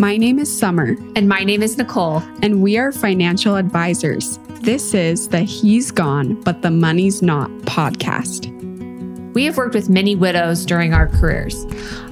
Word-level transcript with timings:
My 0.00 0.16
name 0.16 0.38
is 0.38 0.50
Summer. 0.50 0.96
And 1.14 1.28
my 1.28 1.44
name 1.44 1.62
is 1.62 1.76
Nicole. 1.76 2.22
And 2.40 2.62
we 2.62 2.78
are 2.78 2.90
financial 2.90 3.56
advisors. 3.56 4.38
This 4.62 4.94
is 4.94 5.28
the 5.28 5.42
He's 5.42 5.90
Gone, 5.90 6.40
but 6.40 6.62
the 6.62 6.70
Money's 6.70 7.20
Not 7.20 7.50
podcast. 7.66 8.46
We 9.34 9.44
have 9.44 9.58
worked 9.58 9.74
with 9.74 9.90
many 9.90 10.16
widows 10.16 10.64
during 10.64 10.94
our 10.94 11.06
careers. 11.06 11.66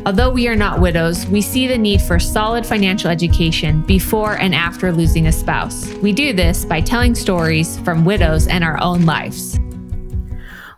Although 0.05 0.29
we 0.29 0.49
are 0.49 0.55
not 0.55 0.83
widows, 0.83 1.27
we 1.29 1.41
see 1.41 1.67
the 1.67 1.79
need 1.79 2.03
for 2.03 2.19
solid 2.19 2.67
financial 2.67 3.11
education 3.11 3.81
before 3.81 4.37
and 4.37 4.55
after 4.55 4.93
losing 4.93 5.27
a 5.27 5.33
spouse. 5.33 5.89
We 6.03 6.13
do 6.13 6.35
this 6.35 6.67
by 6.67 6.83
telling 6.83 7.15
stories 7.15 7.79
from 7.81 8.05
widows 8.05 8.49
and 8.49 8.65
our 8.65 8.79
own 8.83 9.07
lives. 9.07 9.58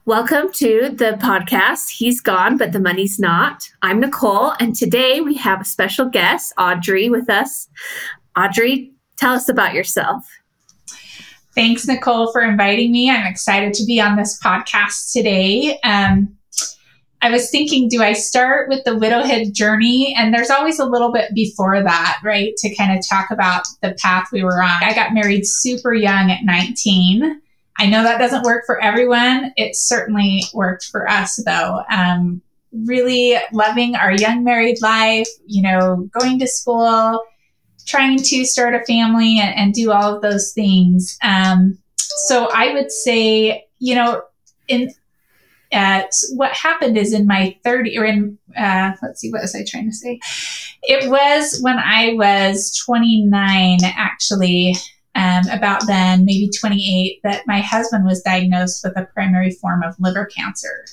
Welcome 0.07 0.51
to 0.55 0.89
the 0.95 1.19
podcast. 1.21 1.91
He's 1.91 2.23
gone, 2.23 2.57
but 2.57 2.73
the 2.73 2.81
money's 2.81 3.19
not. 3.19 3.69
I'm 3.83 4.01
Nicole, 4.01 4.55
and 4.59 4.75
today 4.75 5.21
we 5.21 5.35
have 5.35 5.61
a 5.61 5.65
special 5.65 6.07
guest, 6.09 6.55
Audrey, 6.57 7.11
with 7.11 7.29
us. 7.29 7.69
Audrey, 8.35 8.93
tell 9.19 9.35
us 9.35 9.51
about 9.51 9.75
yourself. 9.75 10.27
Thanks, 11.55 11.87
Nicole, 11.87 12.33
for 12.33 12.41
inviting 12.41 12.93
me. 12.93 13.11
I'm 13.11 13.27
excited 13.27 13.75
to 13.75 13.85
be 13.85 14.01
on 14.01 14.17
this 14.17 14.41
podcast 14.43 15.13
today. 15.13 15.79
Um, 15.85 16.35
I 17.21 17.31
was 17.31 17.51
thinking, 17.51 17.91
do 17.91 18.03
I 18.03 18.15
start 18.15 18.71
with 18.71 18.83
the 18.85 18.97
widowhood 18.97 19.53
journey? 19.53 20.15
And 20.17 20.33
there's 20.33 20.51
always 20.51 20.79
a 20.79 20.87
little 20.87 21.13
bit 21.13 21.35
before 21.35 21.83
that, 21.83 22.21
right? 22.25 22.57
To 22.57 22.75
kind 22.75 22.99
of 22.99 23.07
talk 23.07 23.31
about 23.31 23.65
the 23.83 23.95
path 24.01 24.29
we 24.33 24.43
were 24.43 24.63
on. 24.63 24.79
I 24.83 24.95
got 24.95 25.13
married 25.13 25.43
super 25.45 25.93
young 25.93 26.31
at 26.31 26.43
19. 26.43 27.43
I 27.81 27.87
know 27.87 28.03
that 28.03 28.19
doesn't 28.19 28.43
work 28.43 28.67
for 28.67 28.79
everyone. 28.83 29.55
It 29.57 29.75
certainly 29.75 30.43
worked 30.53 30.85
for 30.85 31.09
us, 31.09 31.37
though. 31.37 31.83
Um, 31.91 32.43
really 32.73 33.39
loving 33.55 33.97
our 33.97 34.13
young 34.13 34.45
married 34.45 34.83
life, 34.83 35.27
you 35.47 35.63
know, 35.63 36.07
going 36.21 36.39
to 36.41 36.47
school, 36.47 37.25
trying 37.87 38.19
to 38.19 38.45
start 38.45 38.75
a 38.75 38.85
family 38.85 39.41
and, 39.41 39.57
and 39.57 39.73
do 39.73 39.93
all 39.93 40.15
of 40.15 40.21
those 40.21 40.53
things. 40.53 41.17
Um, 41.23 41.79
so 41.97 42.51
I 42.53 42.75
would 42.75 42.93
say, 42.93 43.65
you 43.79 43.95
know, 43.95 44.25
in 44.69 44.93
uh, 45.73 46.03
what 46.35 46.53
happened 46.53 46.99
is 46.99 47.15
in 47.15 47.27
my 47.27 47.57
30 47.65 47.97
or 47.97 48.05
in 48.05 48.39
uh, 48.59 48.93
let's 49.03 49.21
see 49.21 49.31
what 49.31 49.41
was 49.41 49.55
i 49.55 49.65
trying 49.65 49.89
to 49.89 49.95
say 49.95 50.19
it 50.83 51.09
was 51.09 51.61
when 51.63 51.79
i 51.79 52.13
was 52.15 52.77
29 52.85 53.79
actually 53.85 54.75
um, 55.15 55.43
about 55.51 55.87
then 55.87 56.25
maybe 56.25 56.51
28 56.59 57.21
that 57.23 57.47
my 57.47 57.61
husband 57.61 58.05
was 58.05 58.23
diagnosed 58.23 58.83
with 58.85 58.97
a 58.97 59.07
primary 59.13 59.51
form 59.51 59.83
of 59.83 59.95
liver 59.99 60.27
cancer 60.27 60.85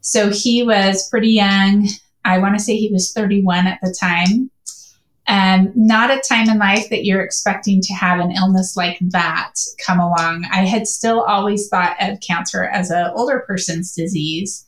so 0.00 0.30
he 0.30 0.62
was 0.62 1.08
pretty 1.08 1.30
young 1.30 1.88
i 2.24 2.38
want 2.38 2.56
to 2.56 2.62
say 2.62 2.76
he 2.76 2.92
was 2.92 3.12
31 3.12 3.66
at 3.66 3.78
the 3.82 3.94
time 3.98 4.50
um, 5.30 5.70
not 5.76 6.10
a 6.10 6.20
time 6.20 6.48
in 6.48 6.58
life 6.58 6.90
that 6.90 7.04
you're 7.04 7.22
expecting 7.22 7.80
to 7.82 7.94
have 7.94 8.18
an 8.18 8.32
illness 8.32 8.76
like 8.76 8.98
that 9.10 9.52
come 9.78 10.00
along. 10.00 10.44
I 10.50 10.64
had 10.64 10.88
still 10.88 11.22
always 11.22 11.68
thought 11.68 11.96
of 12.00 12.18
cancer 12.18 12.64
as 12.64 12.90
an 12.90 13.12
older 13.14 13.44
person's 13.46 13.94
disease. 13.94 14.66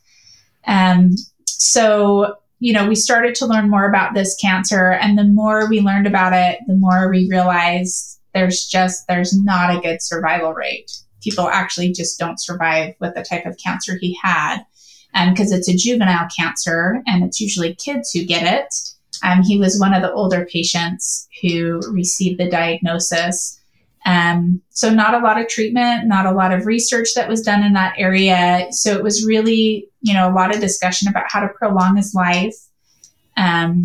Um, 0.68 1.16
so, 1.46 2.36
you 2.60 2.72
know, 2.72 2.86
we 2.86 2.94
started 2.94 3.34
to 3.36 3.46
learn 3.46 3.70
more 3.70 3.88
about 3.88 4.14
this 4.14 4.36
cancer, 4.36 4.92
and 4.92 5.18
the 5.18 5.24
more 5.24 5.68
we 5.68 5.80
learned 5.80 6.06
about 6.06 6.32
it, 6.32 6.60
the 6.68 6.77
more 6.77 7.10
we 7.10 7.28
realized 7.28 8.20
there's 8.34 8.66
just 8.66 9.06
there's 9.08 9.38
not 9.42 9.77
a 9.77 9.80
good 9.80 10.02
survival 10.02 10.52
rate. 10.55 10.91
People 11.22 11.48
actually 11.48 11.92
just 11.92 12.19
don't 12.19 12.41
survive 12.41 12.94
with 13.00 13.14
the 13.14 13.22
type 13.22 13.47
of 13.47 13.58
cancer 13.58 13.97
he 14.00 14.19
had, 14.20 14.64
And 15.14 15.34
because 15.34 15.52
um, 15.52 15.58
it's 15.58 15.69
a 15.69 15.77
juvenile 15.77 16.28
cancer, 16.36 17.02
and 17.06 17.22
it's 17.22 17.41
usually 17.41 17.74
kids 17.74 18.11
who 18.11 18.24
get 18.24 18.42
it. 18.42 18.74
Um, 19.22 19.42
he 19.42 19.58
was 19.58 19.78
one 19.78 19.94
of 19.94 20.02
the 20.02 20.12
older 20.12 20.47
patients 20.50 21.28
who 21.41 21.80
received 21.91 22.41
the 22.41 22.50
diagnosis. 22.50 23.61
Um, 24.05 24.61
so, 24.70 24.91
not 24.91 25.14
a 25.14 25.19
lot 25.19 25.41
of 25.41 25.46
treatment, 25.46 26.08
not 26.08 26.27
a 26.27 26.33
lot 26.33 26.52
of 26.52 26.67
research 26.67 27.11
that 27.14 27.29
was 27.29 27.42
done 27.42 27.62
in 27.62 27.74
that 27.74 27.95
area. 27.98 28.67
So, 28.70 28.96
it 28.96 29.02
was 29.05 29.24
really, 29.24 29.89
you 30.01 30.12
know, 30.12 30.29
a 30.29 30.35
lot 30.35 30.52
of 30.52 30.61
discussion 30.61 31.06
about 31.06 31.27
how 31.29 31.40
to 31.40 31.48
prolong 31.48 31.96
his 31.96 32.14
life. 32.14 32.56
Um, 33.36 33.83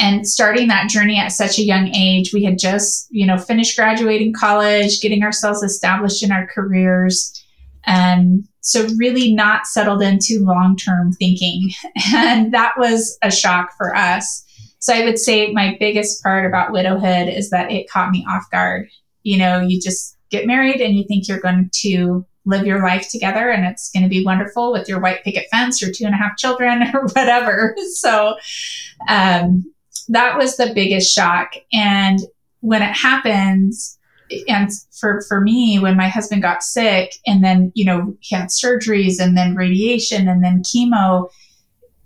and 0.00 0.26
starting 0.26 0.68
that 0.68 0.88
journey 0.88 1.18
at 1.18 1.32
such 1.32 1.58
a 1.58 1.62
young 1.62 1.94
age, 1.94 2.32
we 2.32 2.42
had 2.42 2.58
just, 2.58 3.06
you 3.10 3.26
know, 3.26 3.36
finished 3.36 3.76
graduating 3.76 4.32
college, 4.32 5.00
getting 5.00 5.22
ourselves 5.22 5.62
established 5.62 6.22
in 6.22 6.32
our 6.32 6.46
careers. 6.46 7.44
Um, 7.86 8.48
so 8.62 8.88
really 8.96 9.32
not 9.34 9.66
settled 9.66 10.02
into 10.02 10.44
long-term 10.44 11.12
thinking. 11.12 11.70
And 12.14 12.52
that 12.54 12.72
was 12.78 13.18
a 13.22 13.30
shock 13.30 13.70
for 13.76 13.94
us. 13.94 14.44
So 14.78 14.94
i 14.94 15.04
would 15.04 15.18
say 15.18 15.52
my 15.52 15.76
biggest 15.78 16.22
part 16.22 16.46
about 16.46 16.72
widowhood 16.72 17.28
is 17.28 17.50
that 17.50 17.70
it 17.70 17.90
caught 17.90 18.10
me 18.10 18.24
off 18.28 18.50
guard. 18.50 18.88
You 19.22 19.38
know 19.38 19.60
you 19.60 19.80
just 19.80 20.16
get 20.30 20.46
married 20.46 20.80
and 20.80 20.96
you 20.96 21.04
think 21.06 21.28
you're 21.28 21.40
going 21.40 21.70
to 21.82 22.24
live 22.46 22.66
your 22.66 22.82
life 22.82 23.08
together 23.10 23.50
and 23.50 23.66
it's 23.66 23.90
going 23.90 24.02
to 24.02 24.08
be 24.08 24.24
wonderful 24.24 24.72
with 24.72 24.88
your 24.88 24.98
white 24.98 25.22
picket 25.22 25.46
fence 25.50 25.82
your 25.82 25.92
two 25.92 26.04
and 26.04 26.14
a 26.14 26.18
half 26.18 26.36
children 26.38 26.82
or 26.94 27.02
whatever. 27.08 27.76
So 27.92 28.36
um, 29.08 29.70
that 30.10 30.36
was 30.36 30.56
the 30.56 30.72
biggest 30.74 31.14
shock. 31.14 31.54
And 31.72 32.20
when 32.60 32.82
it 32.82 32.96
happens 32.96 33.98
and 34.46 34.70
for 34.92 35.22
for 35.26 35.40
me 35.40 35.80
when 35.80 35.96
my 35.96 36.06
husband 36.06 36.40
got 36.40 36.62
sick 36.62 37.16
and 37.26 37.42
then 37.42 37.72
you 37.74 37.84
know 37.84 38.16
he 38.20 38.36
had 38.36 38.46
surgeries 38.46 39.14
and 39.18 39.36
then 39.36 39.56
radiation 39.56 40.28
and 40.28 40.44
then 40.44 40.62
chemo 40.62 41.28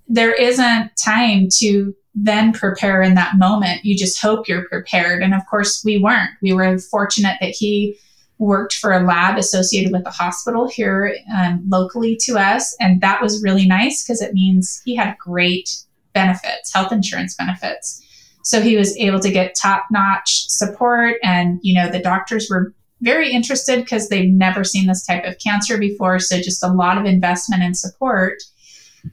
there 0.09 0.32
isn't 0.32 0.91
time 1.04 1.48
to 1.59 1.94
then 2.14 2.53
prepare 2.53 3.03
in 3.03 3.14
that 3.14 3.37
moment. 3.37 3.84
You 3.84 3.97
just 3.97 4.20
hope 4.20 4.48
you're 4.48 4.69
prepared. 4.69 5.22
And 5.22 5.34
of 5.34 5.43
course 5.50 5.82
we 5.84 5.98
weren't. 5.98 6.31
We 6.43 6.53
were 6.53 6.78
fortunate 6.78 7.38
that 7.41 7.50
he 7.50 7.98
worked 8.38 8.75
for 8.75 8.93
a 8.93 9.04
lab 9.04 9.38
associated 9.38 9.93
with 9.93 10.04
the 10.04 10.10
hospital 10.10 10.69
here 10.69 11.16
um, 11.37 11.64
locally 11.69 12.16
to 12.22 12.37
us. 12.37 12.76
And 12.81 13.00
that 13.00 13.22
was 13.22 13.43
really 13.43 13.66
nice 13.66 14.04
because 14.04 14.20
it 14.20 14.34
means 14.34 14.82
he 14.84 14.94
had 14.94 15.16
great 15.19 15.83
benefits 16.14 16.72
health 16.72 16.92
insurance 16.92 17.34
benefits 17.34 18.00
so 18.44 18.60
he 18.60 18.76
was 18.76 18.97
able 18.98 19.20
to 19.20 19.30
get 19.30 19.54
top 19.54 19.86
notch 19.91 20.48
support. 20.48 21.16
And, 21.22 21.58
you 21.62 21.75
know, 21.75 21.91
the 21.91 21.98
doctors 21.98 22.48
were 22.50 22.75
very 23.00 23.32
interested 23.32 23.80
because 23.80 24.08
they've 24.08 24.30
never 24.30 24.64
seen 24.64 24.86
this 24.86 25.04
type 25.04 25.25
of 25.25 25.38
cancer 25.38 25.78
before. 25.78 26.19
So 26.19 26.36
just 26.36 26.62
a 26.62 26.69
lot 26.69 26.98
of 26.98 27.06
investment 27.06 27.62
and 27.62 27.76
support, 27.76 28.42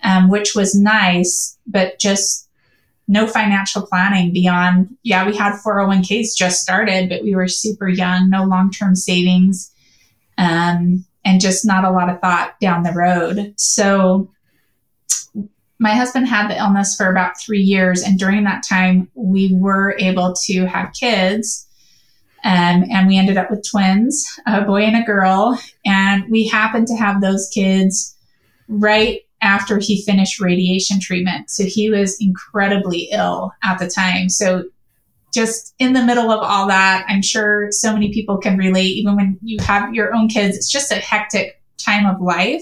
um, 0.04 0.30
which 0.30 0.54
was 0.54 0.76
nice, 0.76 1.58
but 1.66 1.98
just 1.98 2.50
no 3.08 3.26
financial 3.26 3.88
planning 3.88 4.34
beyond, 4.34 4.98
yeah, 5.04 5.26
we 5.26 5.36
had 5.36 5.54
401ks 5.66 6.36
just 6.36 6.62
started, 6.62 7.08
but 7.08 7.24
we 7.24 7.34
were 7.34 7.48
super 7.48 7.88
young, 7.88 8.30
no 8.30 8.44
long 8.44 8.70
term 8.70 8.98
savings, 8.98 9.72
um, 10.38 11.06
and 11.24 11.40
just 11.40 11.66
not 11.66 11.86
a 11.86 11.92
lot 11.92 12.10
of 12.10 12.20
thought 12.20 12.60
down 12.60 12.84
the 12.84 12.92
road. 12.92 13.54
So 13.56 14.30
my 15.82 15.96
husband 15.96 16.28
had 16.28 16.48
the 16.48 16.56
illness 16.56 16.96
for 16.96 17.10
about 17.10 17.40
three 17.40 17.60
years. 17.60 18.04
And 18.04 18.20
during 18.20 18.44
that 18.44 18.64
time, 18.64 19.10
we 19.16 19.52
were 19.56 19.96
able 19.98 20.36
to 20.46 20.66
have 20.68 20.94
kids. 20.94 21.68
Um, 22.44 22.86
and 22.92 23.08
we 23.08 23.18
ended 23.18 23.38
up 23.38 23.50
with 23.50 23.68
twins, 23.68 24.28
a 24.46 24.62
boy 24.62 24.84
and 24.84 24.96
a 24.96 25.04
girl. 25.04 25.60
And 25.84 26.24
we 26.30 26.48
happened 26.48 26.86
to 26.88 26.96
have 26.96 27.20
those 27.20 27.50
kids 27.52 28.16
right 28.68 29.22
after 29.42 29.80
he 29.80 30.04
finished 30.04 30.40
radiation 30.40 31.00
treatment. 31.00 31.50
So 31.50 31.64
he 31.64 31.90
was 31.90 32.16
incredibly 32.22 33.10
ill 33.12 33.52
at 33.64 33.80
the 33.80 33.90
time. 33.90 34.30
So 34.30 34.66
just 35.34 35.74
in 35.80 35.94
the 35.94 36.06
middle 36.06 36.30
of 36.30 36.42
all 36.44 36.68
that, 36.68 37.06
I'm 37.08 37.24
sure 37.24 37.72
so 37.72 37.92
many 37.92 38.14
people 38.14 38.38
can 38.38 38.56
relate, 38.56 38.90
even 38.98 39.16
when 39.16 39.40
you 39.42 39.58
have 39.64 39.96
your 39.96 40.14
own 40.14 40.28
kids, 40.28 40.56
it's 40.56 40.72
just 40.72 40.92
a 40.92 40.96
hectic 40.96 41.60
time 41.80 42.06
of 42.06 42.22
life. 42.22 42.62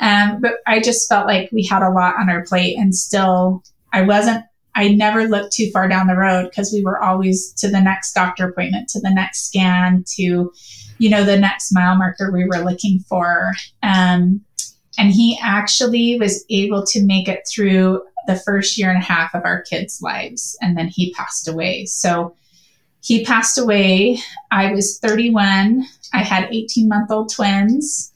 Um, 0.00 0.40
but 0.40 0.54
I 0.66 0.80
just 0.80 1.08
felt 1.08 1.26
like 1.26 1.50
we 1.52 1.66
had 1.66 1.82
a 1.82 1.90
lot 1.90 2.16
on 2.16 2.30
our 2.30 2.44
plate 2.44 2.76
and 2.78 2.94
still 2.94 3.62
I 3.92 4.02
wasn't, 4.02 4.44
I 4.74 4.88
never 4.88 5.24
looked 5.24 5.52
too 5.52 5.70
far 5.70 5.86
down 5.86 6.06
the 6.06 6.16
road 6.16 6.48
because 6.48 6.72
we 6.72 6.82
were 6.82 7.02
always 7.02 7.52
to 7.54 7.68
the 7.68 7.80
next 7.80 8.14
doctor 8.14 8.48
appointment, 8.48 8.88
to 8.90 9.00
the 9.00 9.12
next 9.12 9.46
scan, 9.46 10.04
to, 10.16 10.52
you 10.98 11.10
know, 11.10 11.24
the 11.24 11.38
next 11.38 11.72
mile 11.72 11.96
marker 11.96 12.32
we 12.32 12.46
were 12.46 12.64
looking 12.64 13.00
for. 13.00 13.52
Um, 13.82 14.40
and 14.98 15.12
he 15.12 15.38
actually 15.42 16.18
was 16.18 16.44
able 16.48 16.84
to 16.86 17.04
make 17.04 17.28
it 17.28 17.46
through 17.52 18.02
the 18.26 18.36
first 18.36 18.78
year 18.78 18.90
and 18.90 19.02
a 19.02 19.04
half 19.04 19.34
of 19.34 19.44
our 19.44 19.62
kids' 19.62 20.00
lives. 20.00 20.56
And 20.62 20.76
then 20.76 20.88
he 20.88 21.12
passed 21.12 21.48
away. 21.48 21.86
So 21.86 22.34
he 23.02 23.24
passed 23.24 23.58
away. 23.58 24.18
I 24.50 24.72
was 24.72 24.98
31. 24.98 25.84
I 26.14 26.22
had 26.22 26.48
18 26.52 26.88
month 26.88 27.10
old 27.10 27.32
twins. 27.32 28.12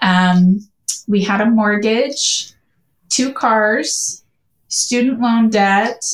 Um, 0.00 0.67
we 1.08 1.22
had 1.24 1.40
a 1.40 1.50
mortgage, 1.50 2.52
two 3.08 3.32
cars, 3.32 4.22
student 4.68 5.20
loan 5.20 5.48
debt, 5.48 6.04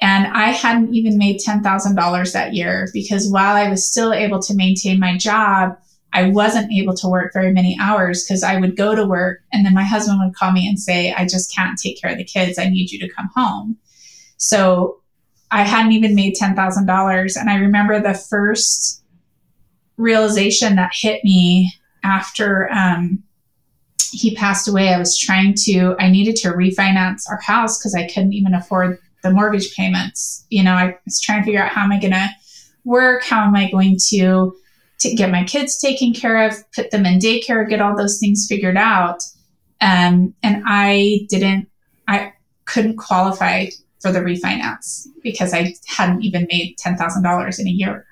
and 0.00 0.26
I 0.28 0.50
hadn't 0.50 0.94
even 0.94 1.18
made 1.18 1.40
$10,000 1.40 2.32
that 2.32 2.54
year 2.54 2.88
because 2.92 3.28
while 3.28 3.56
I 3.56 3.68
was 3.68 3.90
still 3.90 4.12
able 4.12 4.40
to 4.42 4.54
maintain 4.54 5.00
my 5.00 5.16
job, 5.16 5.76
I 6.12 6.28
wasn't 6.28 6.72
able 6.72 6.94
to 6.94 7.08
work 7.08 7.32
very 7.32 7.52
many 7.52 7.76
hours 7.80 8.24
because 8.24 8.44
I 8.44 8.60
would 8.60 8.76
go 8.76 8.94
to 8.94 9.04
work 9.04 9.40
and 9.52 9.66
then 9.66 9.74
my 9.74 9.82
husband 9.82 10.20
would 10.22 10.36
call 10.36 10.52
me 10.52 10.68
and 10.68 10.78
say, 10.78 11.12
I 11.12 11.26
just 11.26 11.54
can't 11.54 11.76
take 11.76 12.00
care 12.00 12.12
of 12.12 12.18
the 12.18 12.24
kids. 12.24 12.56
I 12.58 12.68
need 12.68 12.92
you 12.92 13.00
to 13.00 13.12
come 13.12 13.28
home. 13.34 13.76
So 14.36 15.00
I 15.50 15.62
hadn't 15.62 15.92
even 15.92 16.14
made 16.14 16.36
$10,000. 16.40 17.36
And 17.36 17.50
I 17.50 17.56
remember 17.56 18.00
the 18.00 18.14
first 18.14 19.02
realization 19.96 20.76
that 20.76 20.92
hit 20.94 21.24
me 21.24 21.72
after 22.04 22.70
um, 22.70 23.23
he 24.12 24.34
passed 24.34 24.68
away. 24.68 24.94
I 24.94 24.98
was 24.98 25.18
trying 25.18 25.54
to, 25.64 25.96
I 25.98 26.08
needed 26.10 26.36
to 26.36 26.52
refinance 26.52 27.22
our 27.28 27.40
house 27.40 27.78
because 27.78 27.94
I 27.94 28.06
couldn't 28.06 28.32
even 28.32 28.54
afford 28.54 28.98
the 29.22 29.30
mortgage 29.30 29.74
payments. 29.74 30.46
You 30.50 30.62
know, 30.62 30.74
I 30.74 30.96
was 31.04 31.20
trying 31.20 31.40
to 31.40 31.44
figure 31.44 31.62
out 31.62 31.70
how 31.70 31.82
am 31.82 31.92
I 31.92 32.00
going 32.00 32.12
to 32.12 32.28
work? 32.84 33.24
How 33.24 33.44
am 33.44 33.56
I 33.56 33.70
going 33.70 33.98
to, 34.10 34.54
to 35.00 35.14
get 35.14 35.30
my 35.30 35.44
kids 35.44 35.78
taken 35.78 36.12
care 36.12 36.46
of, 36.46 36.54
put 36.72 36.90
them 36.90 37.06
in 37.06 37.18
daycare, 37.18 37.68
get 37.68 37.80
all 37.80 37.96
those 37.96 38.18
things 38.18 38.46
figured 38.48 38.76
out. 38.76 39.22
Um, 39.80 40.34
and 40.42 40.62
I 40.66 41.26
didn't, 41.28 41.68
I 42.06 42.34
couldn't 42.66 42.96
qualify 42.96 43.66
for 44.00 44.12
the 44.12 44.20
refinance 44.20 45.06
because 45.22 45.52
I 45.52 45.74
hadn't 45.86 46.22
even 46.22 46.46
made 46.50 46.76
$10,000 46.78 47.58
in 47.58 47.66
a 47.66 47.70
year. 47.70 48.06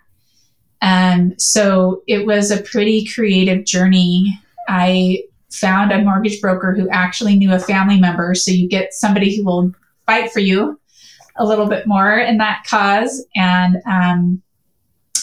Um, 0.81 1.35
so 1.39 2.03
it 2.09 2.27
was 2.27 2.51
a 2.51 2.63
pretty 2.63 3.07
creative 3.07 3.65
journey. 3.65 4.39
I 4.69 5.25
found 5.53 5.93
a 5.93 6.03
mortgage 6.03 6.41
broker 6.41 6.75
who 6.75 6.89
actually 6.89 7.37
knew 7.37 7.53
a 7.53 7.59
family 7.59 8.01
member. 8.01 8.35
So 8.35 8.51
you 8.51 8.69
get 8.69 8.95
somebody 8.95 9.37
who 9.37 9.45
will 9.45 9.73
fight 10.07 10.33
for 10.33 10.41
you 10.41 10.81
a 11.37 11.45
little 11.45 11.67
bit 11.67 11.87
more 11.87 12.19
in 12.19 12.39
that 12.39 12.65
cause. 12.67 13.25
And 13.37 13.77
um, 13.87 14.43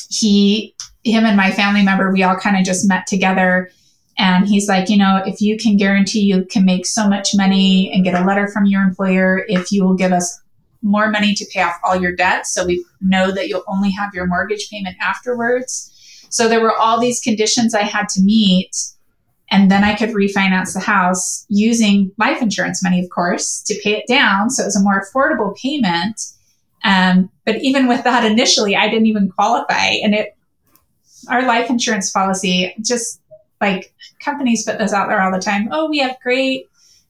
he, 0.09 0.75
him 1.03 1.25
and 1.25 1.37
my 1.37 1.51
family 1.51 1.83
member, 1.83 2.11
we 2.11 2.23
all 2.23 2.35
kind 2.35 2.57
of 2.57 2.63
just 2.63 2.87
met 2.87 3.07
together. 3.07 3.69
And 4.17 4.47
he's 4.47 4.67
like, 4.67 4.89
you 4.89 4.97
know, 4.97 5.21
if 5.25 5.41
you 5.41 5.57
can 5.57 5.77
guarantee 5.77 6.21
you 6.21 6.45
can 6.45 6.65
make 6.65 6.85
so 6.85 7.07
much 7.07 7.35
money 7.35 7.91
and 7.93 8.03
get 8.03 8.19
a 8.19 8.25
letter 8.25 8.47
from 8.47 8.65
your 8.65 8.81
employer, 8.81 9.45
if 9.47 9.71
you 9.71 9.83
will 9.83 9.95
give 9.95 10.11
us 10.11 10.39
more 10.81 11.09
money 11.09 11.33
to 11.33 11.45
pay 11.53 11.61
off 11.61 11.79
all 11.83 11.99
your 11.99 12.15
debts. 12.15 12.53
So 12.53 12.65
we 12.65 12.85
know 13.01 13.31
that 13.31 13.47
you'll 13.47 13.63
only 13.67 13.91
have 13.91 14.13
your 14.13 14.27
mortgage 14.27 14.69
payment 14.69 14.95
afterwards. 15.01 15.95
So 16.29 16.47
there 16.47 16.61
were 16.61 16.75
all 16.75 16.99
these 16.99 17.19
conditions 17.19 17.73
I 17.73 17.83
had 17.83 18.07
to 18.09 18.21
meet. 18.21 18.71
And 19.51 19.71
then 19.71 19.83
I 19.83 19.95
could 19.95 20.09
refinance 20.09 20.73
the 20.73 20.79
house 20.79 21.45
using 21.49 22.11
life 22.17 22.41
insurance 22.41 22.83
money, 22.83 23.03
of 23.03 23.09
course, 23.09 23.61
to 23.63 23.79
pay 23.83 23.97
it 23.97 24.05
down. 24.07 24.49
So 24.49 24.63
it 24.63 24.67
was 24.67 24.75
a 24.75 24.83
more 24.83 25.03
affordable 25.03 25.57
payment. 25.57 26.21
Um, 26.83 27.29
but 27.45 27.61
even 27.61 27.87
with 27.87 28.03
that 28.03 28.29
initially, 28.29 28.75
I 28.75 28.89
didn't 28.89 29.07
even 29.07 29.29
qualify. 29.29 29.91
And 30.03 30.13
it, 30.13 30.35
our 31.29 31.45
life 31.45 31.69
insurance 31.69 32.11
policy, 32.11 32.75
just 32.81 33.21
like 33.59 33.93
companies 34.23 34.65
put 34.65 34.77
this 34.77 34.93
out 34.93 35.09
there 35.09 35.21
all 35.21 35.31
the 35.31 35.39
time. 35.39 35.67
Oh, 35.71 35.89
we 35.89 35.99
have 35.99 36.15
great 36.21 36.67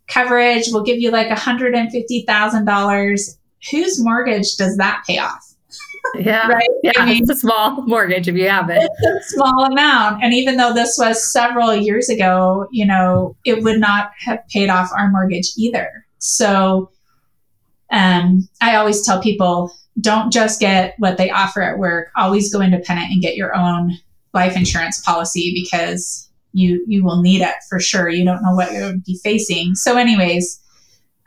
coverage. 0.07 0.67
We'll 0.71 0.83
give 0.83 0.99
you 0.99 1.11
like 1.11 1.27
$150,000 1.27 3.37
whose 3.71 4.01
mortgage 4.01 4.55
does 4.55 4.77
that 4.77 5.03
pay 5.05 5.19
off? 5.19 5.48
Yeah. 6.15 6.47
right. 6.47 6.69
Yeah. 6.83 6.91
I 6.97 7.05
mean, 7.05 7.21
it's 7.21 7.29
a 7.29 7.35
small 7.35 7.81
mortgage 7.83 8.27
if 8.27 8.35
you 8.35 8.49
have 8.49 8.69
it. 8.69 8.81
It's 8.81 9.33
a 9.33 9.35
small 9.35 9.65
amount. 9.65 10.23
And 10.23 10.33
even 10.33 10.57
though 10.57 10.73
this 10.73 10.95
was 10.97 11.31
several 11.31 11.75
years 11.75 12.09
ago, 12.09 12.67
you 12.71 12.85
know, 12.85 13.35
it 13.45 13.63
would 13.63 13.79
not 13.79 14.11
have 14.25 14.39
paid 14.49 14.69
off 14.69 14.91
our 14.95 15.09
mortgage 15.09 15.51
either. 15.57 16.05
So 16.19 16.91
um, 17.91 18.47
I 18.61 18.75
always 18.75 19.05
tell 19.05 19.21
people 19.21 19.73
don't 19.99 20.31
just 20.31 20.59
get 20.59 20.95
what 20.97 21.17
they 21.17 21.29
offer 21.29 21.61
at 21.61 21.77
work, 21.77 22.09
always 22.15 22.53
go 22.53 22.61
independent 22.61 23.11
and 23.11 23.21
get 23.21 23.35
your 23.35 23.55
own 23.55 23.97
life 24.33 24.55
insurance 24.55 25.01
policy 25.01 25.53
because 25.53 26.29
you 26.53 26.83
you 26.87 27.03
will 27.03 27.21
need 27.21 27.41
it 27.41 27.55
for 27.67 27.79
sure. 27.79 28.09
You 28.09 28.25
don't 28.25 28.41
know 28.41 28.53
what 28.53 28.71
you'll 28.71 28.99
be 29.05 29.19
facing. 29.23 29.75
So, 29.75 29.97
anyways, 29.97 30.59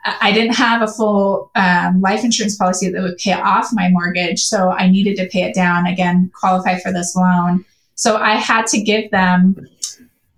I 0.05 0.31
didn't 0.33 0.55
have 0.55 0.81
a 0.81 0.87
full 0.87 1.51
um, 1.55 2.01
life 2.01 2.23
insurance 2.23 2.57
policy 2.57 2.89
that 2.89 3.01
would 3.01 3.17
pay 3.17 3.33
off 3.33 3.69
my 3.71 3.89
mortgage. 3.89 4.43
So 4.43 4.71
I 4.71 4.89
needed 4.89 5.15
to 5.17 5.27
pay 5.27 5.43
it 5.43 5.55
down 5.55 5.85
again, 5.85 6.29
qualify 6.33 6.79
for 6.79 6.91
this 6.91 7.15
loan. 7.15 7.63
So 7.95 8.17
I 8.17 8.35
had 8.35 8.67
to 8.67 8.81
give 8.81 9.11
them 9.11 9.55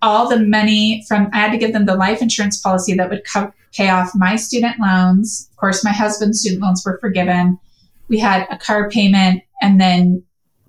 all 0.01 0.29
the 0.29 0.39
money 0.39 1.03
from, 1.07 1.29
I 1.33 1.37
had 1.37 1.51
to 1.51 1.57
give 1.57 1.73
them 1.73 1.85
the 1.85 1.95
life 1.95 2.21
insurance 2.21 2.59
policy 2.61 2.93
that 2.93 3.09
would 3.09 3.23
co- 3.25 3.51
pay 3.73 3.89
off 3.89 4.11
my 4.13 4.35
student 4.35 4.79
loans. 4.79 5.49
Of 5.51 5.57
course, 5.57 5.83
my 5.83 5.91
husband's 5.91 6.41
student 6.41 6.61
loans 6.61 6.83
were 6.85 6.99
forgiven. 6.99 7.57
We 8.07 8.19
had 8.19 8.45
a 8.51 8.57
car 8.57 8.89
payment 8.89 9.41
and 9.61 9.81
then. 9.81 10.23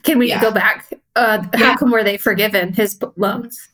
Can 0.04 0.19
we 0.19 0.28
yeah. 0.28 0.40
go 0.40 0.52
back? 0.52 0.90
Uh, 1.16 1.43
how 1.52 1.58
yeah. 1.58 1.76
come 1.76 1.90
were 1.90 2.04
they 2.04 2.16
forgiven, 2.16 2.72
his 2.72 2.98
loans? 3.16 3.69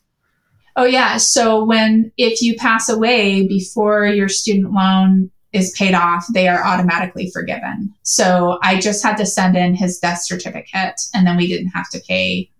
Oh, 0.76 0.84
yeah. 0.84 1.19
So 1.19 1.64
when, 1.64 2.12
if 2.16 2.40
you 2.40 2.56
pass 2.56 2.88
away 2.88 3.46
before 3.46 4.06
your 4.06 4.28
student 4.28 4.72
loan 4.72 5.30
is 5.52 5.74
paid 5.76 5.94
off, 5.94 6.24
they 6.32 6.48
are 6.48 6.64
automatically 6.64 7.30
forgiven. 7.32 7.92
So 8.02 8.58
I 8.62 8.80
just 8.80 9.02
had 9.02 9.16
to 9.19 9.26
send 9.26 9.56
in 9.56 9.74
his 9.74 9.98
death 9.98 10.22
certificate 10.22 11.00
and 11.14 11.26
then 11.26 11.36
we 11.36 11.46
didn't 11.46 11.69
have 11.69 11.90
to 11.90 12.00
pay 12.08 12.50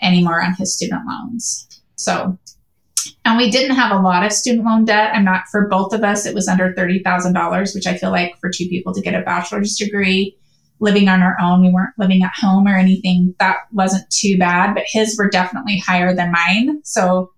anymore 0.00 0.42
on 0.42 0.54
his 0.54 0.74
student 0.74 1.02
loans. 1.06 1.66
So, 1.96 2.38
and 3.24 3.36
we 3.36 3.50
didn't 3.50 3.74
have 3.74 3.90
a 3.90 4.02
lot 4.02 4.24
of 4.24 4.32
student 4.32 4.64
loan 4.64 4.84
debt. 4.84 5.12
I'm 5.14 5.24
not 5.24 5.44
for 5.50 5.68
both 5.68 5.92
of 5.92 6.04
us, 6.04 6.24
it 6.24 6.34
was 6.34 6.46
under 6.46 6.72
$30,000, 6.72 7.74
which 7.74 7.86
I 7.86 7.96
feel 7.96 8.10
like 8.10 8.38
for 8.40 8.50
two 8.50 8.68
people 8.68 8.94
to 8.94 9.00
get 9.00 9.14
a 9.14 9.24
bachelor's 9.24 9.76
degree 9.76 10.36
living 10.78 11.08
on 11.08 11.22
our 11.22 11.36
own. 11.40 11.62
We 11.62 11.72
weren't 11.72 11.98
living 11.98 12.22
at 12.22 12.34
home 12.36 12.66
or 12.66 12.76
anything. 12.76 13.34
That 13.40 13.56
wasn't 13.72 14.08
too 14.10 14.36
bad, 14.38 14.74
but 14.74 14.84
his 14.86 15.16
were 15.18 15.30
definitely 15.30 15.78
higher 15.78 16.14
than 16.14 16.32
mine. 16.32 16.80
So 16.84 17.32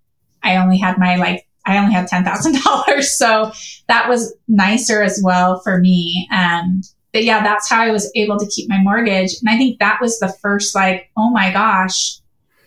I 0.48 0.56
only 0.56 0.78
had 0.78 0.98
my 0.98 1.16
like 1.16 1.46
I 1.66 1.78
only 1.78 1.92
had 1.92 2.08
ten 2.08 2.24
thousand 2.24 2.62
dollars, 2.62 3.10
so 3.18 3.52
that 3.88 4.08
was 4.08 4.34
nicer 4.48 5.02
as 5.02 5.20
well 5.22 5.60
for 5.60 5.78
me. 5.78 6.28
Um, 6.32 6.82
but 7.12 7.24
yeah, 7.24 7.42
that's 7.42 7.68
how 7.68 7.80
I 7.80 7.90
was 7.90 8.10
able 8.14 8.38
to 8.38 8.46
keep 8.46 8.68
my 8.68 8.82
mortgage, 8.82 9.32
and 9.40 9.48
I 9.48 9.56
think 9.56 9.78
that 9.78 10.00
was 10.00 10.18
the 10.18 10.32
first 10.40 10.74
like, 10.74 11.10
oh 11.16 11.30
my 11.30 11.52
gosh, 11.52 12.18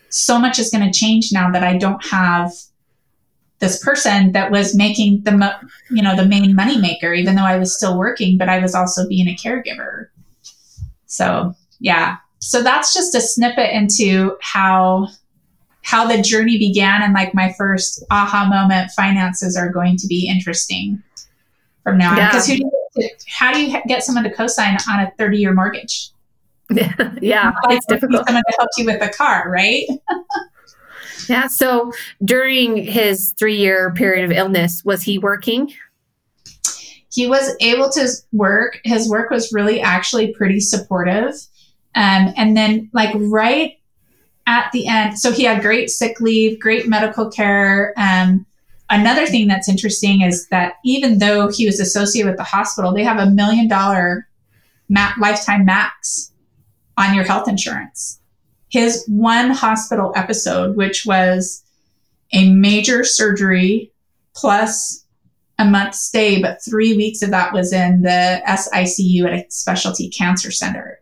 so 0.08 0.38
much 0.38 0.58
is 0.58 0.70
going 0.70 0.90
to 0.90 0.98
change 0.98 1.30
now 1.32 1.50
that 1.50 1.64
I 1.64 1.76
don't 1.76 2.04
have 2.06 2.52
this 3.58 3.82
person 3.82 4.32
that 4.32 4.50
was 4.50 4.74
making 4.74 5.22
the 5.22 5.54
you 5.90 6.02
know 6.02 6.16
the 6.16 6.26
main 6.26 6.54
money 6.54 6.78
maker, 6.78 7.12
even 7.12 7.34
though 7.34 7.44
I 7.44 7.58
was 7.58 7.76
still 7.76 7.98
working, 7.98 8.38
but 8.38 8.48
I 8.48 8.58
was 8.58 8.74
also 8.74 9.08
being 9.08 9.28
a 9.28 9.36
caregiver. 9.36 10.06
So 11.06 11.54
yeah, 11.80 12.16
so 12.38 12.62
that's 12.62 12.92
just 12.92 13.14
a 13.14 13.20
snippet 13.20 13.72
into 13.72 14.36
how 14.40 15.08
how 15.82 16.06
the 16.06 16.22
journey 16.22 16.58
began 16.58 17.02
and 17.02 17.12
like 17.12 17.34
my 17.34 17.52
first 17.58 18.04
aha 18.10 18.46
moment 18.48 18.90
finances 18.92 19.56
are 19.56 19.68
going 19.68 19.96
to 19.96 20.06
be 20.06 20.28
interesting 20.28 21.02
from 21.82 21.98
now 21.98 22.10
on. 22.10 22.16
Because 22.16 22.48
yeah. 22.48 23.08
how 23.28 23.52
do 23.52 23.60
you 23.60 23.80
get 23.86 24.04
someone 24.04 24.24
to 24.24 24.32
co-sign 24.32 24.78
on 24.88 25.00
a 25.00 25.12
30 25.18 25.38
year 25.38 25.54
mortgage? 25.54 26.10
Yeah, 26.70 27.14
yeah 27.20 27.52
it's 27.64 27.84
difficult. 27.84 28.26
someone 28.26 28.42
to 28.48 28.54
help 28.56 28.70
you 28.78 28.86
with 28.86 28.98
the 28.98 29.10
car 29.10 29.50
right? 29.50 29.84
Yeah 31.28 31.46
so 31.46 31.92
during 32.24 32.76
his 32.78 33.34
three 33.38 33.56
year 33.56 33.92
period 33.92 34.24
of 34.24 34.36
illness 34.36 34.82
was 34.84 35.02
he 35.02 35.18
working? 35.18 35.72
He 37.12 37.26
was 37.26 37.54
able 37.60 37.90
to 37.90 38.08
work. 38.32 38.80
His 38.84 39.08
work 39.08 39.30
was 39.30 39.52
really 39.52 39.82
actually 39.82 40.32
pretty 40.32 40.60
supportive. 40.60 41.34
Um, 41.94 42.32
and 42.36 42.56
then 42.56 42.88
like 42.94 43.14
right 43.16 43.74
at 44.46 44.70
the 44.72 44.86
end, 44.86 45.18
so 45.18 45.32
he 45.32 45.44
had 45.44 45.62
great 45.62 45.90
sick 45.90 46.20
leave, 46.20 46.58
great 46.58 46.88
medical 46.88 47.30
care. 47.30 47.94
Um, 47.96 48.44
another 48.90 49.26
thing 49.26 49.46
that's 49.46 49.68
interesting 49.68 50.22
is 50.22 50.48
that 50.48 50.74
even 50.84 51.18
though 51.18 51.48
he 51.48 51.66
was 51.66 51.80
associated 51.80 52.28
with 52.28 52.38
the 52.38 52.44
hospital, 52.44 52.92
they 52.92 53.04
have 53.04 53.18
a 53.18 53.30
million 53.30 53.68
dollar 53.68 54.28
ma- 54.88 55.12
lifetime 55.18 55.64
max 55.64 56.32
on 56.96 57.14
your 57.14 57.24
health 57.24 57.48
insurance. 57.48 58.20
His 58.68 59.04
one 59.06 59.50
hospital 59.50 60.12
episode, 60.16 60.76
which 60.76 61.04
was 61.06 61.62
a 62.32 62.50
major 62.50 63.04
surgery 63.04 63.92
plus 64.34 65.04
a 65.58 65.64
month 65.64 65.94
stay, 65.94 66.40
but 66.40 66.62
three 66.64 66.96
weeks 66.96 67.22
of 67.22 67.30
that 67.30 67.52
was 67.52 67.72
in 67.72 68.02
the 68.02 68.42
SICU 68.46 69.26
at 69.26 69.32
a 69.32 69.50
specialty 69.50 70.08
cancer 70.08 70.50
center 70.50 71.01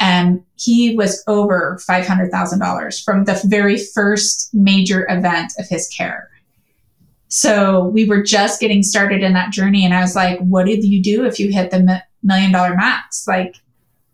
and 0.00 0.42
he 0.56 0.96
was 0.96 1.22
over 1.26 1.78
$500,000 1.88 3.04
from 3.04 3.24
the 3.24 3.40
very 3.44 3.78
first 3.78 4.50
major 4.52 5.06
event 5.08 5.52
of 5.58 5.68
his 5.68 5.88
care. 5.88 6.30
So 7.28 7.86
we 7.86 8.04
were 8.04 8.22
just 8.22 8.60
getting 8.60 8.82
started 8.82 9.22
in 9.22 9.32
that 9.32 9.52
journey. 9.52 9.84
And 9.84 9.94
I 9.94 10.00
was 10.00 10.14
like, 10.14 10.38
what 10.40 10.66
did 10.66 10.84
you 10.84 11.02
do 11.02 11.24
if 11.24 11.40
you 11.40 11.50
hit 11.50 11.70
the 11.70 12.02
million 12.22 12.52
dollar 12.52 12.74
max? 12.74 13.26
Like, 13.26 13.56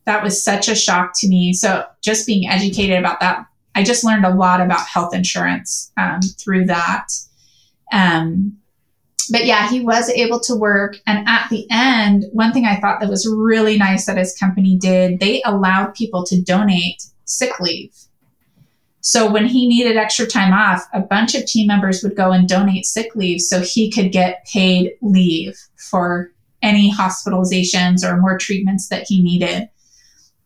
that 0.04 0.22
was 0.22 0.42
such 0.42 0.68
a 0.68 0.74
shock 0.74 1.12
to 1.16 1.28
me. 1.28 1.52
So 1.52 1.84
just 2.00 2.26
being 2.26 2.48
educated 2.48 2.98
about 2.98 3.20
that, 3.20 3.44
I 3.74 3.82
just 3.82 4.04
learned 4.04 4.24
a 4.24 4.34
lot 4.34 4.60
about 4.60 4.86
health 4.88 5.14
insurance 5.14 5.92
um, 5.96 6.20
through 6.22 6.64
that. 6.66 7.08
Um, 7.92 8.56
but 9.30 9.44
yeah, 9.44 9.68
he 9.68 9.80
was 9.80 10.08
able 10.10 10.40
to 10.40 10.54
work. 10.54 10.96
And 11.06 11.26
at 11.28 11.48
the 11.50 11.66
end, 11.70 12.24
one 12.32 12.52
thing 12.52 12.64
I 12.64 12.80
thought 12.80 13.00
that 13.00 13.10
was 13.10 13.26
really 13.26 13.76
nice 13.76 14.06
that 14.06 14.18
his 14.18 14.36
company 14.36 14.76
did, 14.76 15.20
they 15.20 15.42
allowed 15.44 15.94
people 15.94 16.24
to 16.26 16.42
donate 16.42 17.02
sick 17.24 17.60
leave. 17.60 17.94
So 19.00 19.30
when 19.30 19.46
he 19.46 19.68
needed 19.68 19.96
extra 19.96 20.26
time 20.26 20.52
off, 20.52 20.86
a 20.92 21.00
bunch 21.00 21.34
of 21.34 21.46
team 21.46 21.66
members 21.66 22.02
would 22.02 22.16
go 22.16 22.30
and 22.30 22.48
donate 22.48 22.84
sick 22.84 23.14
leave 23.14 23.40
so 23.40 23.60
he 23.60 23.90
could 23.90 24.12
get 24.12 24.46
paid 24.52 24.92
leave 25.00 25.56
for 25.90 26.30
any 26.60 26.92
hospitalizations 26.92 28.04
or 28.04 28.20
more 28.20 28.36
treatments 28.36 28.88
that 28.88 29.04
he 29.06 29.22
needed. 29.22 29.68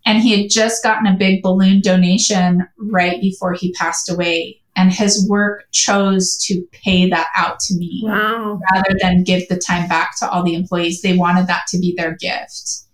And 0.06 0.22
he 0.22 0.40
had 0.40 0.50
just 0.50 0.82
gotten 0.82 1.06
a 1.06 1.16
big 1.16 1.42
balloon 1.42 1.80
donation 1.80 2.68
right 2.78 3.20
before 3.20 3.54
he 3.54 3.72
passed 3.72 4.10
away. 4.10 4.61
And 4.74 4.90
his 4.92 5.28
work 5.28 5.64
chose 5.72 6.38
to 6.46 6.64
pay 6.72 7.08
that 7.10 7.28
out 7.36 7.60
to 7.60 7.74
me 7.76 8.00
Wow. 8.04 8.58
rather 8.72 8.96
than 9.02 9.22
give 9.22 9.46
the 9.48 9.58
time 9.58 9.86
back 9.86 10.18
to 10.18 10.30
all 10.30 10.42
the 10.42 10.54
employees. 10.54 11.02
They 11.02 11.16
wanted 11.16 11.46
that 11.48 11.66
to 11.68 11.78
be 11.78 11.94
their 11.96 12.16
gift. 12.16 12.84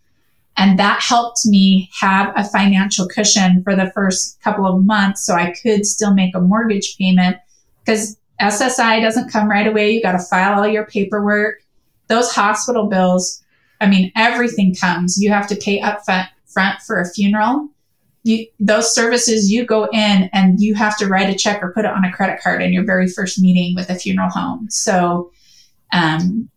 And 0.56 0.76
that 0.80 1.00
helped 1.00 1.47
me 1.47 1.88
have 2.00 2.32
a 2.37 2.42
financial 2.42 3.06
cushion 3.06 3.62
for 3.62 3.76
the 3.76 3.92
first 3.94 4.40
couple 4.42 4.66
of 4.66 4.85
months 4.85 5.25
so 5.25 5.35
I 5.35 5.54
could 5.62 5.87
still 5.87 6.12
make 6.12 6.35
a 6.35 6.40
mortgage 6.40 6.97
payment 6.99 7.37
because 7.85 8.16
SSI 8.40 9.00
doesn't 9.00 9.30
come 9.30 9.49
right 9.49 9.66
away. 9.66 9.92
You 9.92 10.02
got 10.02 10.12
to 10.12 10.18
file 10.18 10.58
all 10.58 10.66
your 10.66 10.87
paperwork. 10.87 11.56
Those 12.08 12.32
hospital 12.32 12.88
bills, 12.88 13.40
I 13.80 13.87
mean, 13.87 14.11
everything 14.16 14.75
comes. 14.75 15.16
You 15.16 15.30
have 15.30 15.47
to 15.49 15.56
pay 15.56 15.80
up 15.80 16.04
front, 16.04 16.28
front 16.47 16.80
for 16.80 17.00
a 17.00 17.08
funeral. 17.08 17.68
You, 18.28 18.47
those 18.61 18.94
services, 18.94 19.50
you 19.50 19.64
go 19.64 19.88
in 19.92 20.30
and 20.32 20.61
you 20.61 20.75
have 20.75 20.97
to 20.99 21.06
write 21.06 21.35
a 21.35 21.38
check 21.38 21.62
or 21.62 21.73
put 21.73 21.85
it 21.85 21.90
on 21.90 22.04
a 22.04 22.12
credit 22.12 22.40
card 22.40 22.62
in 22.62 22.73
your 22.73 22.85
very 22.85 23.08
first 23.08 23.40
meeting 23.40 23.75
with 23.75 23.90
a 23.90 23.94
funeral 23.94 24.28
home. 24.28 24.68
So, 24.70 25.32
um, 25.92 26.50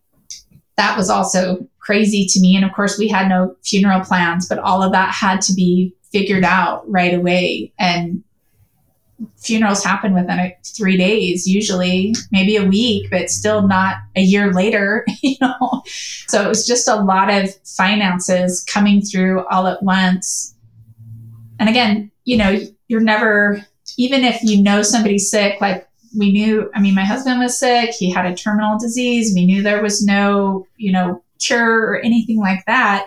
that 0.76 0.96
was 0.96 1.10
also 1.10 1.66
crazy 1.78 2.26
to 2.26 2.40
me. 2.40 2.56
And 2.56 2.64
of 2.64 2.72
course, 2.72 2.98
we 2.98 3.08
had 3.08 3.28
no 3.28 3.56
funeral 3.62 4.00
plans, 4.00 4.48
but 4.48 4.58
all 4.58 4.82
of 4.82 4.92
that 4.92 5.12
had 5.12 5.40
to 5.42 5.54
be 5.54 5.94
figured 6.12 6.44
out 6.44 6.88
right 6.88 7.14
away. 7.14 7.72
And 7.78 8.22
funerals 9.36 9.84
happen 9.84 10.14
within 10.14 10.38
a, 10.38 10.56
three 10.64 10.96
days, 10.96 11.46
usually, 11.46 12.14
maybe 12.30 12.56
a 12.56 12.64
week, 12.64 13.08
but 13.10 13.30
still 13.30 13.66
not 13.66 13.96
a 14.16 14.20
year 14.20 14.52
later, 14.52 15.06
you 15.22 15.36
know. 15.40 15.82
So 16.28 16.42
it 16.42 16.48
was 16.48 16.66
just 16.66 16.88
a 16.88 16.96
lot 16.96 17.30
of 17.32 17.54
finances 17.64 18.64
coming 18.64 19.02
through 19.02 19.46
all 19.46 19.66
at 19.66 19.82
once. 19.82 20.54
And 21.62 21.68
again, 21.68 22.10
you 22.24 22.36
know, 22.36 22.58
you're 22.88 23.00
never, 23.00 23.64
even 23.96 24.24
if 24.24 24.42
you 24.42 24.60
know 24.60 24.82
somebody's 24.82 25.30
sick, 25.30 25.60
like 25.60 25.86
we 26.18 26.32
knew, 26.32 26.68
I 26.74 26.80
mean, 26.80 26.96
my 26.96 27.04
husband 27.04 27.38
was 27.38 27.56
sick, 27.56 27.90
he 27.90 28.10
had 28.10 28.26
a 28.26 28.34
terminal 28.34 28.80
disease, 28.80 29.32
we 29.32 29.46
knew 29.46 29.62
there 29.62 29.80
was 29.80 30.04
no, 30.04 30.66
you 30.76 30.90
know, 30.90 31.22
cure 31.38 31.82
or 31.86 32.00
anything 32.00 32.40
like 32.40 32.66
that. 32.66 33.06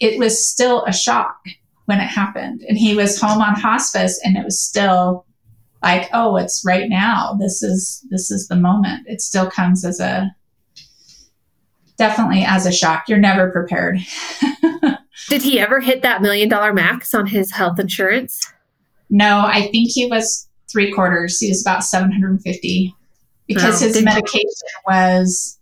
It 0.00 0.18
was 0.18 0.46
still 0.46 0.84
a 0.84 0.92
shock 0.92 1.46
when 1.86 1.98
it 1.98 2.08
happened. 2.08 2.62
And 2.68 2.76
he 2.76 2.94
was 2.94 3.18
home 3.18 3.40
on 3.40 3.54
hospice 3.54 4.20
and 4.22 4.36
it 4.36 4.44
was 4.44 4.60
still 4.60 5.24
like, 5.82 6.10
oh, 6.12 6.36
it's 6.36 6.62
right 6.62 6.90
now. 6.90 7.38
This 7.40 7.62
is 7.62 8.06
this 8.10 8.30
is 8.30 8.48
the 8.48 8.56
moment. 8.56 9.06
It 9.06 9.22
still 9.22 9.50
comes 9.50 9.82
as 9.82 9.98
a 9.98 10.30
definitely 11.96 12.44
as 12.44 12.66
a 12.66 12.72
shock. 12.72 13.08
You're 13.08 13.16
never 13.16 13.50
prepared. 13.50 13.98
Did 15.28 15.42
he 15.42 15.58
ever 15.60 15.80
hit 15.80 16.02
that 16.02 16.22
million 16.22 16.48
dollar 16.48 16.72
max 16.72 17.14
on 17.14 17.26
his 17.26 17.50
health 17.52 17.78
insurance? 17.78 18.52
No, 19.10 19.40
I 19.46 19.68
think 19.70 19.90
he 19.92 20.06
was 20.06 20.48
three 20.70 20.92
quarters. 20.92 21.38
He 21.38 21.48
was 21.48 21.62
about 21.62 21.84
750 21.84 22.94
because 23.46 23.80
Oh, 23.82 23.86
his 23.86 23.94
did 23.94 24.00
you- 24.00 24.04
medication 24.06 24.50
was, 24.86 25.58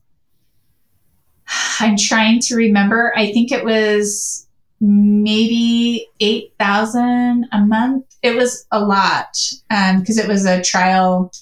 I'm 1.80 1.96
trying 1.96 2.40
to 2.40 2.54
remember. 2.56 3.12
I 3.16 3.32
think 3.32 3.52
it 3.52 3.64
was 3.64 4.46
maybe 4.80 6.08
8,000 6.20 7.46
a 7.52 7.58
month. 7.60 8.04
It 8.22 8.36
was 8.36 8.66
a 8.72 8.80
lot 8.80 9.36
um, 9.70 10.00
because 10.00 10.18
it 10.18 10.28
was 10.28 10.46
a 10.46 10.62
trial. 10.62 11.32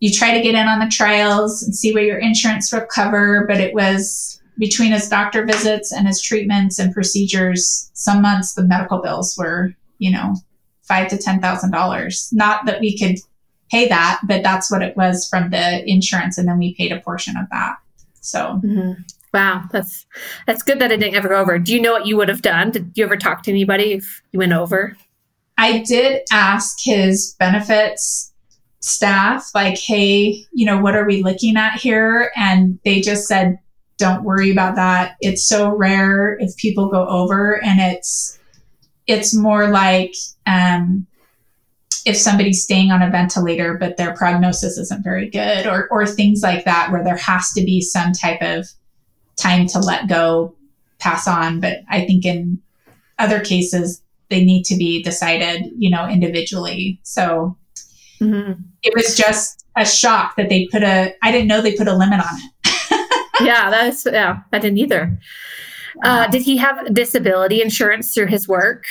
You 0.00 0.10
try 0.12 0.34
to 0.36 0.42
get 0.42 0.54
in 0.54 0.66
on 0.66 0.80
the 0.80 0.88
trials 0.90 1.62
and 1.62 1.74
see 1.74 1.92
what 1.94 2.02
your 2.02 2.18
insurance 2.18 2.72
will 2.72 2.86
cover, 2.86 3.46
but 3.46 3.58
it 3.60 3.72
was 3.74 4.40
between 4.58 4.92
his 4.92 5.08
doctor 5.08 5.44
visits 5.44 5.92
and 5.92 6.06
his 6.06 6.20
treatments 6.20 6.78
and 6.78 6.94
procedures. 6.94 7.90
Some 7.94 8.22
months 8.22 8.54
the 8.54 8.64
medical 8.64 9.02
bills 9.02 9.36
were, 9.36 9.74
you 9.98 10.10
know, 10.10 10.36
five 10.82 11.08
to 11.08 11.18
ten 11.18 11.40
thousand 11.40 11.70
dollars. 11.70 12.30
Not 12.32 12.66
that 12.66 12.80
we 12.80 12.96
could 12.96 13.16
pay 13.70 13.88
that, 13.88 14.20
but 14.26 14.42
that's 14.42 14.70
what 14.70 14.82
it 14.82 14.96
was 14.96 15.28
from 15.28 15.50
the 15.50 15.88
insurance, 15.88 16.38
and 16.38 16.48
then 16.48 16.58
we 16.58 16.74
paid 16.74 16.92
a 16.92 17.00
portion 17.00 17.36
of 17.36 17.46
that. 17.50 17.76
So 18.20 18.60
mm-hmm. 18.64 19.02
Wow, 19.34 19.64
that's 19.70 20.06
that's 20.46 20.62
good 20.62 20.78
that 20.78 20.90
it 20.90 20.98
didn't 20.98 21.16
ever 21.16 21.28
go 21.28 21.36
over. 21.36 21.58
Do 21.58 21.74
you 21.74 21.80
know 21.80 21.92
what 21.92 22.06
you 22.06 22.16
would 22.16 22.28
have 22.28 22.42
done? 22.42 22.70
Did 22.70 22.92
you 22.94 23.04
ever 23.04 23.16
talk 23.16 23.42
to 23.42 23.50
anybody 23.50 23.92
if 23.92 24.22
you 24.32 24.38
went 24.38 24.54
over? 24.54 24.96
I 25.58 25.78
did 25.78 26.22
ask 26.30 26.78
his 26.82 27.34
benefits 27.38 28.32
staff, 28.80 29.50
like, 29.54 29.78
hey, 29.78 30.44
you 30.52 30.64
know, 30.64 30.78
what 30.78 30.94
are 30.94 31.04
we 31.04 31.22
looking 31.22 31.56
at 31.56 31.78
here? 31.78 32.30
And 32.36 32.78
they 32.84 33.00
just 33.00 33.26
said, 33.26 33.58
don't 33.98 34.24
worry 34.24 34.50
about 34.50 34.76
that. 34.76 35.16
It's 35.20 35.48
so 35.48 35.70
rare 35.70 36.36
if 36.38 36.56
people 36.56 36.88
go 36.88 37.06
over, 37.06 37.62
and 37.64 37.80
it's 37.80 38.38
it's 39.06 39.34
more 39.34 39.68
like 39.68 40.14
um, 40.46 41.06
if 42.04 42.16
somebody's 42.16 42.62
staying 42.62 42.90
on 42.90 43.02
a 43.02 43.10
ventilator, 43.10 43.76
but 43.78 43.96
their 43.96 44.14
prognosis 44.14 44.78
isn't 44.78 45.04
very 45.04 45.28
good, 45.30 45.66
or 45.66 45.88
or 45.90 46.06
things 46.06 46.42
like 46.42 46.64
that, 46.64 46.90
where 46.90 47.04
there 47.04 47.16
has 47.16 47.52
to 47.52 47.64
be 47.64 47.80
some 47.80 48.12
type 48.12 48.42
of 48.42 48.66
time 49.36 49.66
to 49.68 49.78
let 49.78 50.08
go, 50.08 50.54
pass 50.98 51.26
on. 51.26 51.60
But 51.60 51.78
I 51.88 52.06
think 52.06 52.24
in 52.24 52.60
other 53.18 53.40
cases, 53.40 54.02
they 54.28 54.44
need 54.44 54.64
to 54.64 54.76
be 54.76 55.02
decided, 55.02 55.70
you 55.76 55.90
know, 55.90 56.08
individually. 56.08 57.00
So 57.02 57.56
Mm-hmm. 58.20 58.62
it 58.82 58.94
was 58.96 59.16
just 59.16 59.64
a 59.76 59.84
shock 59.84 60.36
that 60.36 60.48
they 60.48 60.66
put 60.70 60.82
a. 60.82 61.14
I 61.22 61.30
didn't 61.32 61.48
know 61.48 61.60
they 61.60 61.76
put 61.76 61.88
a 61.88 61.96
limit 61.96 62.20
on 62.20 62.26
it. 62.34 62.72
yeah, 63.40 63.70
that's 63.70 64.06
yeah. 64.06 64.40
I 64.52 64.58
didn't 64.58 64.78
either. 64.78 65.18
Uh, 66.04 66.28
did 66.28 66.42
he 66.42 66.58
have 66.58 66.92
disability 66.94 67.62
insurance 67.62 68.12
through 68.14 68.26
his 68.26 68.46
work? 68.46 68.84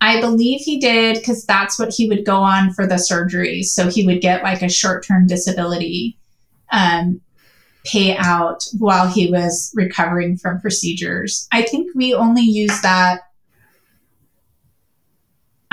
I 0.00 0.20
believe 0.20 0.60
he 0.60 0.78
did 0.78 1.16
because 1.16 1.46
that's 1.46 1.78
what 1.78 1.94
he 1.94 2.08
would 2.08 2.26
go 2.26 2.36
on 2.36 2.74
for 2.74 2.86
the 2.86 2.96
surgeries. 2.96 3.66
So 3.66 3.88
he 3.88 4.04
would 4.04 4.20
get 4.20 4.42
like 4.42 4.60
a 4.60 4.68
short 4.68 5.06
term 5.06 5.26
disability 5.26 6.18
um, 6.72 7.22
payout 7.86 8.68
while 8.78 9.08
he 9.08 9.30
was 9.30 9.72
recovering 9.74 10.36
from 10.36 10.60
procedures. 10.60 11.48
I 11.52 11.62
think 11.62 11.90
we 11.94 12.12
only 12.12 12.42
used 12.42 12.82
that. 12.82 13.20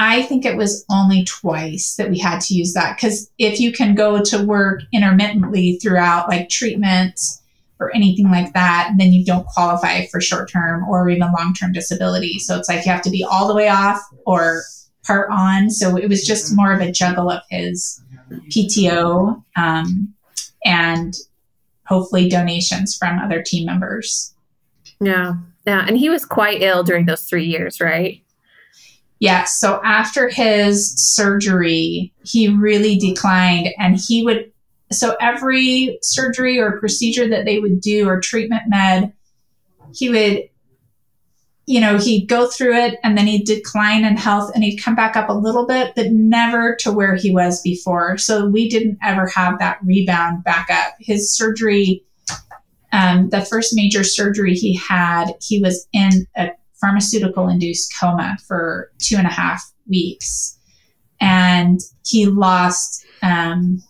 I 0.02 0.24
think 0.24 0.46
it 0.46 0.58
was 0.58 0.84
only 0.90 1.24
twice 1.26 1.94
that 1.98 2.10
we 2.10 2.18
had 2.18 2.42
to 2.42 2.56
use 2.56 2.74
that 2.74 2.98
because 2.98 3.30
if 3.38 3.60
you 3.60 3.72
can 3.72 3.94
go 3.94 4.24
to 4.24 4.44
work 4.44 4.82
intermittently 4.92 5.78
throughout 5.80 6.28
like 6.28 6.50
treatments 6.50 7.40
or 7.80 7.96
anything 7.96 8.32
like 8.32 8.52
that, 8.54 8.94
then 8.98 9.14
you 9.14 9.24
don't 9.24 9.46
qualify 9.46 10.08
for 10.08 10.20
short 10.20 10.52
term 10.52 10.84
or 10.90 11.08
even 11.08 11.32
long 11.32 11.54
term 11.54 11.72
disability. 11.72 12.40
So 12.40 12.58
it's 12.58 12.68
like 12.68 12.84
you 12.84 12.92
have 12.92 13.04
to 13.04 13.12
be 13.12 13.24
all 13.24 13.48
the 13.48 13.54
way 13.54 13.70
off 13.70 14.02
or 14.26 14.64
part 15.06 15.30
on. 15.32 15.70
So 15.70 15.96
it 15.98 16.10
was 16.10 16.26
just 16.26 16.56
more 16.56 16.74
of 16.74 16.82
a 16.82 16.92
juggle 16.92 17.30
of 17.30 17.44
his 17.52 18.02
PTO 18.50 19.44
um, 19.56 20.16
and 20.66 21.14
hopefully 21.86 22.28
donations 22.28 22.98
from 22.98 23.20
other 23.20 23.44
team 23.44 23.68
members. 23.68 24.34
Yeah, 25.00 25.36
yeah. 25.68 25.86
And 25.88 25.96
he 25.96 26.10
was 26.10 26.26
quite 26.26 26.64
ill 26.64 26.82
during 26.82 27.06
those 27.06 27.26
three 27.26 27.46
years, 27.46 27.80
right? 27.80 28.21
Yeah. 29.22 29.44
So 29.44 29.80
after 29.84 30.30
his 30.30 30.94
surgery, 30.98 32.12
he 32.26 32.48
really 32.48 32.98
declined 32.98 33.70
and 33.78 33.96
he 33.96 34.26
would, 34.26 34.52
so 34.92 35.16
every 35.22 36.00
surgery 36.02 36.58
or 36.60 36.80
procedure 36.80 37.30
that 37.30 37.46
they 37.46 37.60
would 37.60 37.82
do 37.82 38.10
or 38.10 38.20
treatment 38.20 38.64
med, 38.68 39.14
he 39.94 40.10
would, 40.10 40.50
you 41.68 41.80
know, 41.80 42.00
he'd 42.00 42.28
go 42.28 42.48
through 42.48 42.76
it 42.76 42.98
and 43.04 43.16
then 43.16 43.28
he'd 43.28 43.46
decline 43.46 44.06
in 44.06 44.18
health 44.18 44.52
and 44.56 44.64
he'd 44.64 44.78
come 44.78 44.96
back 44.96 45.16
up 45.16 45.30
a 45.30 45.34
little 45.34 45.68
bit, 45.68 45.94
but 45.96 46.12
never 46.12 46.76
to 46.78 46.92
where 46.92 47.16
he 47.16 47.30
was 47.30 47.62
before. 47.62 48.18
So 48.18 48.48
we 48.48 48.70
didn't 48.70 48.98
ever 49.04 49.28
have 49.28 49.60
that 49.60 49.78
rebound 49.84 50.44
back 50.44 50.68
up. 50.72 50.96
His 51.00 51.32
surgery, 51.32 52.04
um, 52.92 53.30
the 53.30 53.46
first 53.46 53.76
major 53.76 54.04
surgery 54.04 54.56
he 54.56 54.76
had, 54.76 55.34
he 55.42 55.62
was 55.62 55.88
in 55.94 56.26
a 56.36 56.50
pharmaceutical 56.82 57.48
induced 57.48 57.94
coma 58.00 58.38
for 58.48 58.92
two 59.00 59.16
and 59.16 59.28
a 59.28 59.32
half 59.32 59.64
weeks. 59.88 60.58
And 61.20 61.80
he 62.06 62.26
lost, 62.26 63.06
um, 63.22 63.82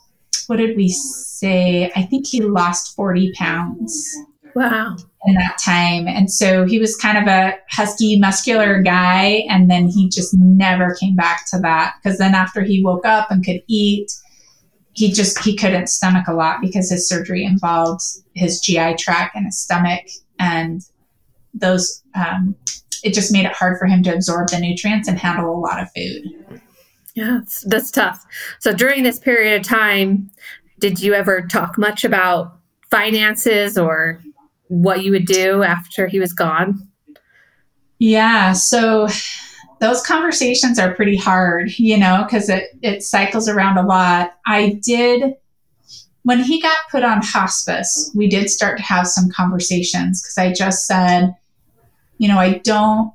what 0.47 0.57
did 0.57 0.75
we 0.75 0.89
say? 0.89 1.91
I 1.95 2.03
think 2.03 2.27
he 2.27 2.41
lost 2.41 2.93
40 2.95 3.31
pounds 3.33 4.15
Wow. 4.53 4.97
in 5.25 5.35
that 5.35 5.57
time. 5.57 6.07
And 6.07 6.29
so 6.29 6.65
he 6.65 6.77
was 6.77 6.97
kind 6.97 7.17
of 7.17 7.27
a 7.27 7.57
husky, 7.69 8.19
muscular 8.19 8.81
guy. 8.81 9.45
And 9.49 9.71
then 9.71 9.87
he 9.87 10.09
just 10.09 10.33
never 10.37 10.93
came 10.99 11.15
back 11.15 11.49
to 11.51 11.59
that. 11.59 11.95
Because 12.03 12.17
then 12.17 12.35
after 12.35 12.61
he 12.61 12.83
woke 12.83 13.05
up 13.05 13.31
and 13.31 13.45
could 13.45 13.61
eat, 13.67 14.11
he 14.93 15.09
just 15.09 15.39
he 15.39 15.55
couldn't 15.55 15.87
stomach 15.87 16.27
a 16.27 16.33
lot 16.33 16.59
because 16.59 16.89
his 16.91 17.07
surgery 17.07 17.45
involved 17.45 18.01
his 18.33 18.59
GI 18.59 18.95
tract 18.95 19.37
and 19.37 19.45
his 19.45 19.57
stomach 19.57 20.03
and 20.37 20.81
those 21.61 22.03
um, 22.15 22.55
it 23.03 23.13
just 23.13 23.31
made 23.31 23.45
it 23.45 23.53
hard 23.53 23.77
for 23.79 23.85
him 23.85 24.03
to 24.03 24.13
absorb 24.13 24.49
the 24.49 24.59
nutrients 24.59 25.07
and 25.07 25.17
handle 25.17 25.55
a 25.55 25.57
lot 25.57 25.81
of 25.81 25.89
food. 25.95 26.61
Yeah, 27.15 27.39
that's, 27.39 27.61
that's 27.65 27.91
tough. 27.91 28.25
So 28.59 28.73
during 28.73 29.03
this 29.03 29.19
period 29.19 29.59
of 29.59 29.67
time, 29.67 30.29
did 30.79 31.01
you 31.01 31.13
ever 31.13 31.41
talk 31.41 31.77
much 31.77 32.03
about 32.03 32.57
finances 32.89 33.77
or 33.77 34.21
what 34.67 35.03
you 35.03 35.11
would 35.11 35.25
do 35.25 35.63
after 35.63 36.07
he 36.07 36.19
was 36.19 36.33
gone? 36.33 36.79
Yeah. 37.99 38.53
So 38.53 39.07
those 39.79 40.01
conversations 40.01 40.79
are 40.79 40.93
pretty 40.93 41.17
hard, 41.17 41.77
you 41.77 41.97
know, 41.97 42.23
because 42.23 42.49
it, 42.49 42.65
it 42.81 43.03
cycles 43.03 43.49
around 43.49 43.77
a 43.77 43.85
lot. 43.85 44.35
I 44.45 44.79
did, 44.83 45.33
when 46.23 46.39
he 46.39 46.61
got 46.61 46.77
put 46.89 47.03
on 47.03 47.21
hospice, 47.21 48.11
we 48.15 48.29
did 48.29 48.49
start 48.49 48.77
to 48.77 48.83
have 48.83 49.07
some 49.07 49.29
conversations 49.31 50.21
because 50.21 50.37
I 50.37 50.53
just 50.53 50.87
said, 50.87 51.35
you 52.21 52.27
know, 52.27 52.37
I 52.37 52.59
don't 52.59 53.11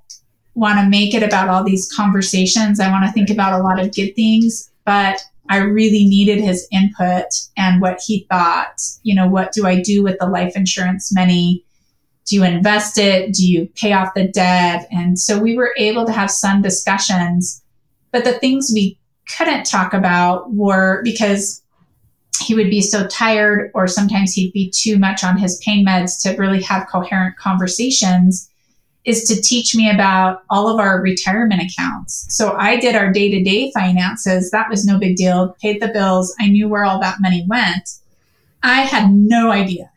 want 0.57 0.81
to 0.81 0.89
make 0.89 1.15
it 1.15 1.23
about 1.23 1.49
all 1.49 1.63
these 1.63 1.89
conversations. 1.95 2.81
I 2.81 2.91
want 2.91 3.07
to 3.07 3.13
think 3.13 3.31
about 3.31 3.53
a 3.53 3.63
lot 3.63 3.79
of 3.79 3.95
good 3.95 4.17
things, 4.17 4.69
but 4.85 5.21
I 5.49 5.59
really 5.59 6.07
needed 6.07 6.41
his 6.41 6.67
input 6.73 7.27
and 7.57 7.81
what 7.81 8.01
he 8.05 8.27
thought. 8.29 8.83
You 9.05 9.15
know, 9.15 9.29
what 9.29 9.53
do 9.53 9.65
I 9.65 9.81
do 9.81 10.03
with 10.03 10.19
the 10.19 10.27
life 10.27 10.57
insurance 10.57 11.15
money? 11.15 11.65
Do 12.25 12.35
you 12.35 12.43
invest 12.43 12.99
it? 12.99 13.33
Do 13.33 13.47
you 13.47 13.69
pay 13.77 13.93
off 13.93 14.15
the 14.17 14.27
debt? 14.27 14.89
And 14.91 15.17
so 15.17 15.39
we 15.39 15.57
were 15.57 15.73
able 15.79 16.05
to 16.05 16.13
have 16.13 16.31
some 16.31 16.61
discussions. 16.61 17.63
But 18.11 18.25
the 18.25 18.41
things 18.41 18.73
we 18.75 18.99
couldn't 19.39 19.67
talk 19.67 19.95
about 19.95 20.53
were 20.53 21.01
because 21.05 21.63
he 22.43 22.57
would 22.57 22.71
be 22.71 22.81
so 22.81 23.07
tired, 23.07 23.71
or 23.73 23.87
sometimes 23.87 24.33
he'd 24.33 24.53
be 24.53 24.69
too 24.69 24.99
much 24.99 25.23
on 25.23 25.39
his 25.39 25.63
pain 25.65 25.87
meds 25.87 26.21
to 26.23 26.37
really 26.37 26.63
have 26.63 26.89
coherent 26.89 27.37
conversations 27.37 28.51
is 29.07 29.23
to 29.23 29.41
teach 29.41 29.75
me 29.75 29.89
about 29.89 30.43
all 30.51 30.69
of 30.69 30.81
our 30.81 31.01
retirement 31.01 31.63
accounts. 31.63 32.27
So 32.29 32.55
I 32.59 32.79
did 32.79 32.97
our 32.97 33.13
day 33.13 33.31
to 33.31 33.43
day 33.43 33.71
finances. 33.73 34.51
That 34.51 34.69
was 34.69 34.85
no 34.85 34.99
big 34.99 35.17
deal. 35.17 35.57
Paid 35.63 35.81
the 35.81 35.89
bills. 35.89 36.35
I 36.41 36.49
knew 36.49 36.69
where 36.69 36.85
all 36.85 37.01
that 37.01 37.21
money 37.21 37.47
went. 37.49 37.89
I 38.65 38.81
had 38.81 39.13
no 39.13 39.53
idea 39.53 39.91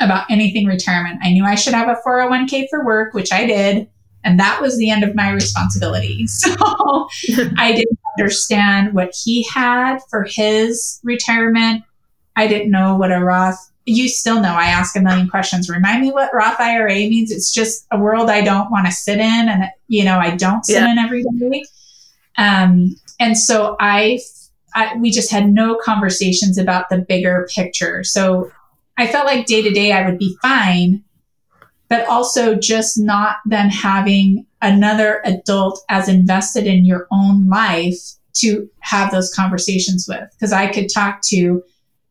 about 0.00 0.30
anything 0.30 0.66
retirement. 0.66 1.20
I 1.22 1.32
knew 1.32 1.44
I 1.44 1.54
should 1.54 1.72
have 1.72 1.88
a 1.88 1.96
401k 2.06 2.66
for 2.68 2.84
work, 2.84 3.14
which 3.14 3.32
I 3.32 3.46
did. 3.46 3.88
And 4.22 4.38
that 4.38 4.60
was 4.60 4.76
the 4.76 4.90
end 4.90 5.02
of 5.02 5.14
my 5.14 5.30
responsibility. 5.30 6.26
So 6.36 6.54
I 7.58 7.72
didn't 7.72 7.98
understand 8.18 8.94
what 8.94 9.12
he 9.14 9.46
had 9.52 9.98
for 10.10 10.26
his 10.28 11.00
retirement. 11.02 11.82
I 12.36 12.46
didn't 12.46 12.70
know 12.70 12.96
what 12.96 13.10
a 13.10 13.18
Roth 13.18 13.71
you 13.84 14.08
still 14.08 14.40
know 14.40 14.52
I 14.52 14.66
ask 14.66 14.96
a 14.96 15.00
million 15.00 15.28
questions. 15.28 15.68
Remind 15.68 16.02
me 16.02 16.12
what 16.12 16.32
Roth 16.32 16.60
IRA 16.60 16.94
means. 16.94 17.30
It's 17.30 17.52
just 17.52 17.86
a 17.90 17.98
world 17.98 18.30
I 18.30 18.42
don't 18.42 18.70
want 18.70 18.86
to 18.86 18.92
sit 18.92 19.18
in, 19.18 19.48
and 19.48 19.64
you 19.88 20.04
know 20.04 20.18
I 20.18 20.36
don't 20.36 20.64
sit 20.64 20.82
yeah. 20.82 20.90
in 20.90 20.98
every 20.98 21.24
day. 21.24 21.64
Um, 22.38 22.96
and 23.20 23.36
so 23.38 23.76
I, 23.78 24.20
I, 24.74 24.96
we 24.96 25.10
just 25.10 25.30
had 25.30 25.52
no 25.52 25.76
conversations 25.76 26.58
about 26.58 26.88
the 26.88 26.98
bigger 26.98 27.48
picture. 27.54 28.02
So 28.04 28.50
I 28.96 29.06
felt 29.06 29.26
like 29.26 29.46
day 29.46 29.62
to 29.62 29.70
day 29.70 29.92
I 29.92 30.08
would 30.08 30.18
be 30.18 30.36
fine, 30.42 31.04
but 31.88 32.06
also 32.08 32.54
just 32.54 32.98
not 32.98 33.36
then 33.44 33.68
having 33.68 34.46
another 34.60 35.20
adult 35.24 35.84
as 35.88 36.08
invested 36.08 36.66
in 36.66 36.84
your 36.84 37.06
own 37.10 37.48
life 37.48 37.98
to 38.34 38.68
have 38.80 39.10
those 39.10 39.32
conversations 39.34 40.06
with, 40.08 40.28
because 40.32 40.52
I 40.52 40.68
could 40.68 40.88
talk 40.88 41.20
to 41.26 41.62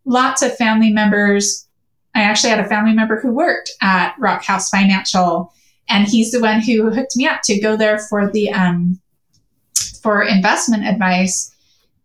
lots 0.06 0.42
of 0.42 0.56
family 0.56 0.92
members. 0.92 1.68
I 2.14 2.22
actually 2.22 2.50
had 2.50 2.60
a 2.60 2.68
family 2.68 2.94
member 2.94 3.20
who 3.20 3.32
worked 3.32 3.72
at 3.82 4.16
Rock 4.20 4.44
House 4.44 4.70
Financial, 4.70 5.54
and 5.90 6.08
he's 6.08 6.32
the 6.32 6.42
one 6.42 6.62
who 6.62 6.90
hooked 6.90 7.16
me 7.16 7.28
up 7.28 7.42
to 7.44 7.60
go 7.60 7.78
there 7.78 8.00
for 8.00 8.30
the 8.30 8.52
um, 8.52 9.00
for 10.02 10.24
investment 10.24 10.86
advice. 10.86 11.50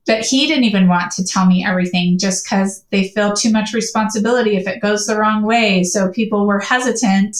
But 0.06 0.24
he 0.24 0.46
didn't 0.46 0.64
even 0.64 0.86
want 0.86 1.10
to 1.12 1.24
tell 1.24 1.46
me 1.46 1.64
everything 1.64 2.16
just 2.16 2.44
because 2.44 2.84
they 2.90 3.08
feel 3.08 3.34
too 3.34 3.50
much 3.50 3.74
responsibility 3.74 4.56
if 4.56 4.68
it 4.68 4.80
goes 4.80 5.06
the 5.06 5.18
wrong 5.18 5.42
way. 5.42 5.82
So 5.82 6.12
people 6.12 6.46
were 6.46 6.60
hesitant 6.60 7.36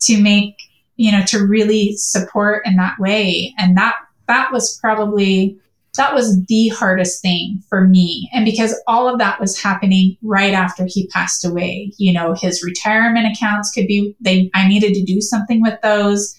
to 0.00 0.20
make, 0.20 0.56
you 0.96 1.12
know, 1.12 1.24
to 1.26 1.46
really 1.46 1.96
support 1.96 2.66
in 2.66 2.74
that 2.76 2.98
way. 2.98 3.54
And 3.56 3.76
that 3.76 3.94
that 4.26 4.50
was 4.52 4.76
probably 4.80 5.58
that 5.96 6.14
was 6.14 6.42
the 6.46 6.68
hardest 6.68 7.20
thing 7.20 7.62
for 7.68 7.86
me. 7.86 8.30
And 8.32 8.44
because 8.44 8.80
all 8.86 9.08
of 9.08 9.18
that 9.18 9.40
was 9.40 9.60
happening 9.60 10.16
right 10.22 10.54
after 10.54 10.86
he 10.86 11.06
passed 11.08 11.44
away, 11.44 11.92
you 11.98 12.12
know, 12.12 12.34
his 12.34 12.62
retirement 12.62 13.26
accounts 13.26 13.70
could 13.70 13.86
be, 13.86 14.16
they, 14.20 14.50
I 14.54 14.66
needed 14.66 14.94
to 14.94 15.04
do 15.04 15.20
something 15.20 15.60
with 15.60 15.78
those. 15.82 16.34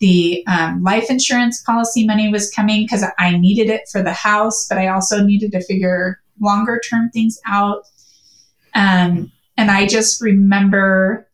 The 0.00 0.42
um, 0.46 0.82
life 0.82 1.10
insurance 1.10 1.62
policy 1.62 2.06
money 2.06 2.28
was 2.30 2.50
coming 2.50 2.84
because 2.84 3.04
I 3.18 3.36
needed 3.36 3.68
it 3.68 3.82
for 3.92 4.02
the 4.02 4.12
house, 4.12 4.66
but 4.68 4.78
I 4.78 4.88
also 4.88 5.22
needed 5.22 5.52
to 5.52 5.64
figure 5.64 6.20
longer 6.40 6.80
term 6.88 7.10
things 7.10 7.38
out. 7.46 7.84
Um, 8.74 9.30
and 9.56 9.70
I 9.70 9.86
just 9.86 10.20
remember 10.20 11.28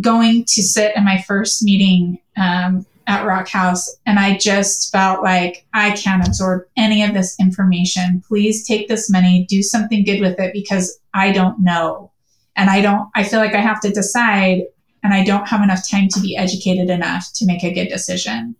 going 0.00 0.44
to 0.48 0.62
sit 0.62 0.96
in 0.96 1.04
my 1.04 1.22
first 1.26 1.62
meeting 1.62 2.18
um, 2.36 2.86
at 3.10 3.26
Rock 3.26 3.48
House. 3.48 3.96
And 4.06 4.20
I 4.20 4.38
just 4.38 4.92
felt 4.92 5.24
like 5.24 5.66
I 5.74 5.90
can't 5.96 6.26
absorb 6.26 6.62
any 6.76 7.02
of 7.02 7.12
this 7.12 7.36
information. 7.40 8.22
Please 8.26 8.64
take 8.64 8.86
this 8.86 9.10
money, 9.10 9.44
do 9.48 9.64
something 9.64 10.04
good 10.04 10.20
with 10.20 10.38
it 10.38 10.52
because 10.52 11.00
I 11.12 11.32
don't 11.32 11.58
know. 11.58 12.12
And 12.54 12.70
I 12.70 12.80
don't, 12.80 13.08
I 13.16 13.24
feel 13.24 13.40
like 13.40 13.54
I 13.54 13.60
have 13.60 13.80
to 13.80 13.90
decide 13.90 14.62
and 15.02 15.12
I 15.12 15.24
don't 15.24 15.48
have 15.48 15.60
enough 15.60 15.88
time 15.88 16.08
to 16.08 16.20
be 16.20 16.36
educated 16.36 16.88
enough 16.88 17.26
to 17.34 17.46
make 17.46 17.64
a 17.64 17.74
good 17.74 17.88
decision. 17.88 18.54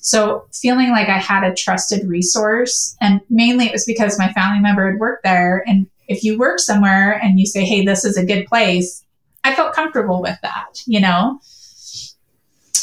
So 0.00 0.46
feeling 0.50 0.92
like 0.92 1.08
I 1.08 1.18
had 1.18 1.44
a 1.44 1.54
trusted 1.54 2.08
resource 2.08 2.96
and 3.02 3.20
mainly 3.28 3.66
it 3.66 3.72
was 3.72 3.84
because 3.84 4.18
my 4.18 4.32
family 4.32 4.60
member 4.60 4.90
had 4.90 4.98
worked 4.98 5.24
there. 5.24 5.62
And 5.66 5.86
if 6.08 6.24
you 6.24 6.38
work 6.38 6.58
somewhere 6.58 7.20
and 7.22 7.38
you 7.38 7.44
say, 7.44 7.66
Hey, 7.66 7.84
this 7.84 8.06
is 8.06 8.16
a 8.16 8.24
good 8.24 8.46
place, 8.46 9.04
I 9.44 9.54
felt 9.54 9.74
comfortable 9.74 10.22
with 10.22 10.38
that, 10.40 10.82
you 10.86 11.00
know? 11.00 11.38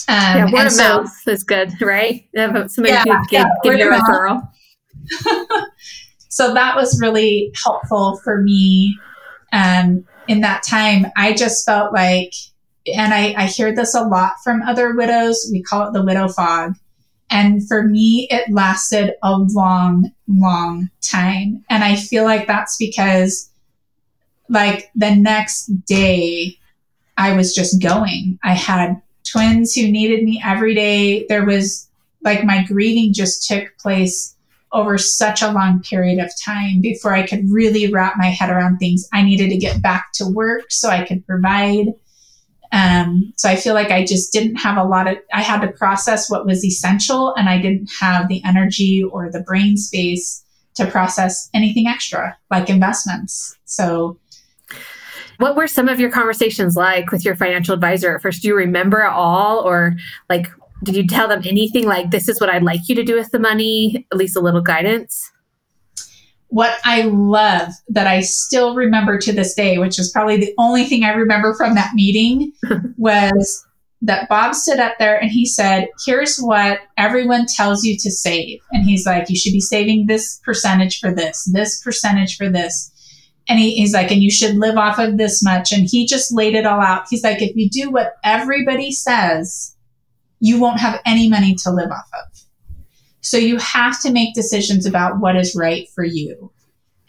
Um, 0.09 0.37
yeah, 0.37 0.51
word 0.51 0.67
of 0.67 0.71
so, 0.71 0.83
mouth 1.01 1.27
is 1.27 1.43
good, 1.43 1.73
right? 1.81 2.27
Somebody 2.33 2.93
yeah, 2.93 3.03
could 3.03 3.19
give, 3.29 3.31
yeah, 3.31 3.49
give 3.63 3.77
you 3.77 3.91
a 3.91 3.99
referral. 3.99 4.41
so 6.29 6.53
that 6.53 6.75
was 6.75 7.01
really 7.01 7.51
helpful 7.63 8.17
for 8.23 8.41
me 8.41 8.97
um, 9.51 10.05
in 10.27 10.41
that 10.41 10.63
time. 10.63 11.07
I 11.17 11.33
just 11.33 11.65
felt 11.65 11.93
like, 11.93 12.31
and 12.95 13.13
I, 13.13 13.33
I 13.37 13.45
hear 13.47 13.75
this 13.75 13.95
a 13.95 14.03
lot 14.03 14.33
from 14.43 14.61
other 14.61 14.95
widows, 14.95 15.49
we 15.51 15.61
call 15.61 15.87
it 15.87 15.93
the 15.93 16.05
widow 16.05 16.29
fog. 16.29 16.75
And 17.29 17.67
for 17.67 17.83
me, 17.83 18.27
it 18.31 18.49
lasted 18.49 19.13
a 19.21 19.37
long, 19.37 20.11
long 20.29 20.89
time. 21.01 21.65
And 21.69 21.83
I 21.83 21.97
feel 21.97 22.23
like 22.23 22.47
that's 22.47 22.77
because, 22.77 23.49
like, 24.47 24.89
the 24.95 25.13
next 25.13 25.65
day, 25.85 26.57
I 27.17 27.35
was 27.35 27.53
just 27.53 27.81
going. 27.81 28.39
I 28.43 28.53
had 28.53 29.01
twins 29.31 29.73
who 29.73 29.91
needed 29.91 30.23
me 30.23 30.41
every 30.43 30.73
day. 30.73 31.25
There 31.27 31.45
was 31.45 31.87
like 32.23 32.43
my 32.43 32.63
grieving 32.63 33.13
just 33.13 33.47
took 33.47 33.77
place 33.77 34.35
over 34.71 34.97
such 34.97 35.41
a 35.41 35.51
long 35.51 35.81
period 35.81 36.19
of 36.19 36.31
time 36.43 36.81
before 36.81 37.13
I 37.13 37.25
could 37.25 37.49
really 37.49 37.91
wrap 37.91 38.15
my 38.17 38.27
head 38.27 38.49
around 38.49 38.77
things. 38.77 39.07
I 39.13 39.23
needed 39.23 39.49
to 39.49 39.57
get 39.57 39.81
back 39.81 40.11
to 40.15 40.27
work 40.27 40.71
so 40.71 40.89
I 40.89 41.05
could 41.05 41.25
provide. 41.25 41.93
Um, 42.73 43.33
so 43.37 43.49
I 43.49 43.55
feel 43.55 43.73
like 43.73 43.91
I 43.91 44.03
just 44.03 44.33
didn't 44.33 44.57
have 44.57 44.77
a 44.77 44.83
lot 44.83 45.07
of, 45.07 45.17
I 45.33 45.41
had 45.41 45.61
to 45.61 45.71
process 45.71 46.29
what 46.29 46.45
was 46.45 46.65
essential 46.65 47.33
and 47.35 47.47
I 47.47 47.61
didn't 47.61 47.89
have 48.01 48.27
the 48.27 48.43
energy 48.43 49.03
or 49.03 49.31
the 49.31 49.39
brain 49.39 49.77
space 49.77 50.43
to 50.75 50.85
process 50.85 51.49
anything 51.53 51.87
extra 51.87 52.37
like 52.51 52.69
investments. 52.69 53.57
So 53.65 54.19
what 55.37 55.55
were 55.55 55.67
some 55.67 55.87
of 55.87 55.99
your 55.99 56.11
conversations 56.11 56.75
like 56.75 57.11
with 57.11 57.23
your 57.23 57.35
financial 57.35 57.73
advisor 57.73 58.15
at 58.15 58.21
first? 58.21 58.41
Do 58.41 58.47
you 58.47 58.55
remember 58.55 59.01
at 59.01 59.13
all? 59.13 59.59
Or 59.59 59.95
like, 60.29 60.47
did 60.83 60.95
you 60.95 61.07
tell 61.07 61.27
them 61.27 61.41
anything 61.45 61.85
like, 61.85 62.11
this 62.11 62.27
is 62.27 62.39
what 62.39 62.49
I'd 62.49 62.63
like 62.63 62.87
you 62.87 62.95
to 62.95 63.03
do 63.03 63.15
with 63.15 63.31
the 63.31 63.39
money? 63.39 64.07
At 64.11 64.17
least 64.17 64.35
a 64.35 64.41
little 64.41 64.61
guidance? 64.61 65.31
What 66.49 66.79
I 66.85 67.01
love 67.01 67.73
that 67.89 68.07
I 68.07 68.21
still 68.21 68.75
remember 68.75 69.17
to 69.19 69.33
this 69.33 69.53
day, 69.53 69.79
which 69.79 69.99
is 69.99 70.11
probably 70.11 70.37
the 70.37 70.53
only 70.57 70.85
thing 70.85 71.03
I 71.03 71.11
remember 71.11 71.53
from 71.55 71.75
that 71.75 71.93
meeting, 71.93 72.53
was 72.97 73.65
that 74.01 74.29
Bob 74.29 74.53
stood 74.53 74.79
up 74.79 74.93
there 74.99 75.19
and 75.19 75.31
he 75.31 75.45
said, 75.45 75.87
Here's 76.05 76.37
what 76.37 76.79
everyone 76.97 77.47
tells 77.47 77.83
you 77.83 77.97
to 77.97 78.11
save. 78.11 78.59
And 78.71 78.85
he's 78.85 79.05
like, 79.05 79.29
You 79.29 79.35
should 79.35 79.53
be 79.53 79.59
saving 79.59 80.05
this 80.05 80.39
percentage 80.45 80.99
for 80.99 81.13
this, 81.13 81.49
this 81.51 81.81
percentage 81.81 82.37
for 82.37 82.49
this. 82.49 82.91
And 83.49 83.59
he, 83.59 83.75
he's 83.75 83.93
like, 83.93 84.11
and 84.11 84.21
you 84.21 84.29
should 84.29 84.55
live 84.55 84.77
off 84.77 84.99
of 84.99 85.17
this 85.17 85.43
much. 85.43 85.71
And 85.71 85.87
he 85.89 86.05
just 86.05 86.33
laid 86.33 86.53
it 86.53 86.65
all 86.65 86.81
out. 86.81 87.05
He's 87.09 87.23
like, 87.23 87.41
if 87.41 87.55
you 87.55 87.69
do 87.69 87.89
what 87.89 88.17
everybody 88.23 88.91
says, 88.91 89.75
you 90.39 90.59
won't 90.59 90.79
have 90.79 90.99
any 91.05 91.29
money 91.29 91.55
to 91.63 91.71
live 91.71 91.89
off 91.91 92.09
of. 92.13 92.39
So 93.21 93.37
you 93.37 93.57
have 93.57 94.01
to 94.01 94.11
make 94.11 94.33
decisions 94.33 94.85
about 94.85 95.19
what 95.19 95.35
is 95.35 95.55
right 95.55 95.87
for 95.95 96.03
you. 96.03 96.51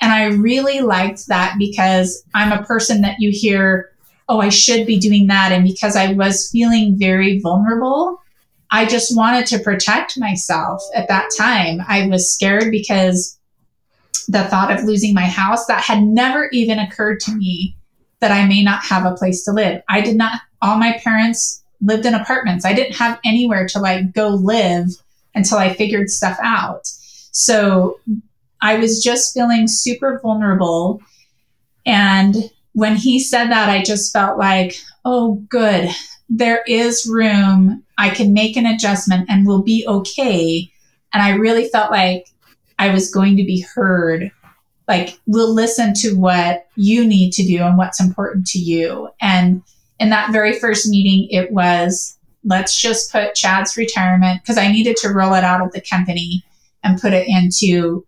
And 0.01 0.12
I 0.12 0.27
really 0.27 0.81
liked 0.81 1.27
that 1.29 1.57
because 1.59 2.24
I'm 2.35 2.53
a 2.53 2.64
person 2.64 3.01
that 3.03 3.16
you 3.18 3.31
hear, 3.33 3.90
oh, 4.29 4.40
I 4.40 4.48
should 4.48 4.87
be 4.87 4.98
doing 4.98 5.27
that. 5.27 5.53
And 5.53 5.64
because 5.64 5.96
I 5.96 6.12
was 6.12 6.51
feeling 6.51 6.96
very 6.98 7.40
vulnerable, 7.40 8.20
I 8.70 8.85
just 8.85 9.16
wanted 9.16 9.46
to 9.46 9.59
protect 9.59 10.18
myself 10.18 10.83
at 10.94 11.09
that 11.09 11.31
time. 11.37 11.81
I 11.88 12.07
was 12.07 12.33
scared 12.33 12.70
because 12.70 13.38
the 14.29 14.44
thought 14.44 14.71
of 14.71 14.85
losing 14.85 15.14
my 15.14 15.27
house 15.27 15.66
that 15.66 15.83
had 15.83 16.03
never 16.03 16.49
even 16.53 16.79
occurred 16.79 17.21
to 17.21 17.35
me 17.35 17.75
that 18.21 18.33
I 18.33 18.47
may 18.47 18.62
not 18.62 18.85
have 18.85 19.07
a 19.07 19.14
place 19.14 19.44
to 19.44 19.53
live. 19.53 19.83
I 19.88 20.01
did 20.01 20.16
not, 20.16 20.40
all 20.61 20.77
my 20.77 20.99
parents 21.03 21.62
lived 21.81 22.05
in 22.05 22.14
apartments. 22.14 22.64
I 22.64 22.73
didn't 22.73 22.97
have 22.97 23.21
anywhere 23.25 23.66
to 23.68 23.79
like 23.79 24.12
go 24.12 24.29
live 24.29 24.88
until 25.35 25.59
I 25.59 25.73
figured 25.73 26.11
stuff 26.11 26.37
out. 26.42 26.87
So 27.31 28.01
I 28.61 28.79
was 28.79 29.03
just 29.03 29.33
feeling 29.35 29.68
super 29.68 30.18
vulnerable. 30.21 31.01
And 31.87 32.35
when 32.73 32.97
he 32.97 33.21
said 33.21 33.47
that, 33.49 33.68
I 33.68 33.83
just 33.83 34.12
felt 34.12 34.38
like, 34.38 34.77
oh, 35.05 35.37
good. 35.49 35.88
There 36.29 36.62
is 36.66 37.09
room. 37.11 37.85
I 37.97 38.11
can 38.11 38.35
make 38.35 38.57
an 38.57 38.66
adjustment 38.66 39.31
and 39.31 39.47
we'll 39.47 39.62
be 39.62 39.85
okay. 39.87 40.71
And 41.12 41.23
I 41.23 41.31
really 41.31 41.68
felt 41.68 41.90
like 41.90 42.27
I 42.78 42.90
was 42.90 43.12
going 43.12 43.36
to 43.36 43.44
be 43.44 43.60
heard. 43.74 44.30
Like, 44.86 45.18
we'll 45.26 45.52
listen 45.52 45.92
to 45.94 46.14
what 46.14 46.66
you 46.76 47.06
need 47.06 47.32
to 47.32 47.46
do 47.46 47.62
and 47.62 47.76
what's 47.76 48.00
important 48.00 48.46
to 48.48 48.58
you. 48.58 49.08
And 49.20 49.62
in 49.98 50.10
that 50.10 50.32
very 50.32 50.58
first 50.58 50.88
meeting, 50.88 51.28
it 51.30 51.52
was 51.52 52.16
let's 52.44 52.80
just 52.80 53.12
put 53.12 53.34
Chad's 53.34 53.76
retirement 53.76 54.40
because 54.42 54.58
I 54.58 54.70
needed 54.70 54.96
to 54.98 55.10
roll 55.10 55.34
it 55.34 55.44
out 55.44 55.60
of 55.60 55.72
the 55.72 55.80
company 55.80 56.44
and 56.82 57.00
put 57.00 57.12
it 57.12 57.26
into 57.28 58.06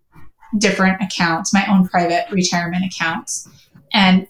different 0.59 1.03
accounts, 1.03 1.53
my 1.53 1.67
own 1.69 1.89
private 1.89 2.27
retirement 2.31 2.85
accounts. 2.85 3.49
And 3.93 4.27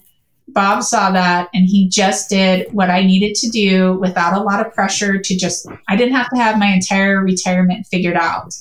Bob 0.47 0.83
saw 0.83 1.11
that 1.11 1.49
and 1.53 1.65
he 1.65 1.87
just 1.87 2.29
did 2.29 2.71
what 2.73 2.89
I 2.89 3.03
needed 3.03 3.35
to 3.35 3.49
do 3.49 3.93
without 3.99 4.33
a 4.33 4.43
lot 4.43 4.65
of 4.65 4.73
pressure 4.73 5.17
to 5.19 5.37
just, 5.37 5.67
I 5.87 5.95
didn't 5.95 6.15
have 6.15 6.29
to 6.29 6.37
have 6.37 6.59
my 6.59 6.67
entire 6.67 7.21
retirement 7.21 7.87
figured 7.87 8.17
out. 8.17 8.53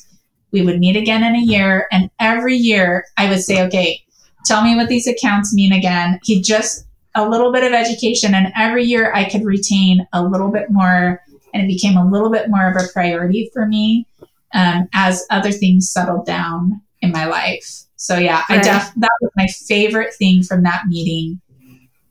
We 0.52 0.62
would 0.62 0.78
meet 0.78 0.96
again 0.96 1.22
in 1.22 1.34
a 1.34 1.44
year. 1.44 1.86
And 1.92 2.10
every 2.18 2.56
year 2.56 3.04
I 3.16 3.28
would 3.28 3.40
say, 3.40 3.62
okay, 3.64 4.02
tell 4.44 4.62
me 4.62 4.76
what 4.76 4.88
these 4.88 5.06
accounts 5.06 5.54
mean 5.54 5.72
again. 5.72 6.18
He 6.22 6.42
just, 6.42 6.86
a 7.14 7.28
little 7.28 7.52
bit 7.52 7.64
of 7.64 7.72
education. 7.72 8.34
And 8.34 8.52
every 8.56 8.84
year 8.84 9.12
I 9.12 9.28
could 9.28 9.44
retain 9.44 10.06
a 10.12 10.24
little 10.24 10.50
bit 10.50 10.70
more 10.70 11.20
and 11.52 11.62
it 11.62 11.66
became 11.66 11.96
a 11.96 12.08
little 12.08 12.30
bit 12.30 12.48
more 12.48 12.70
of 12.70 12.76
a 12.76 12.88
priority 12.92 13.50
for 13.52 13.66
me 13.66 14.06
um, 14.54 14.88
as 14.94 15.26
other 15.30 15.50
things 15.50 15.90
settled 15.90 16.26
down 16.26 16.80
in 17.00 17.10
my 17.10 17.26
life. 17.26 17.84
So 17.96 18.16
yeah, 18.16 18.44
right. 18.48 18.60
I 18.60 18.62
def- 18.62 18.94
that 18.96 19.10
was 19.20 19.30
my 19.36 19.46
favorite 19.66 20.14
thing 20.14 20.42
from 20.42 20.62
that 20.62 20.84
meeting 20.88 21.40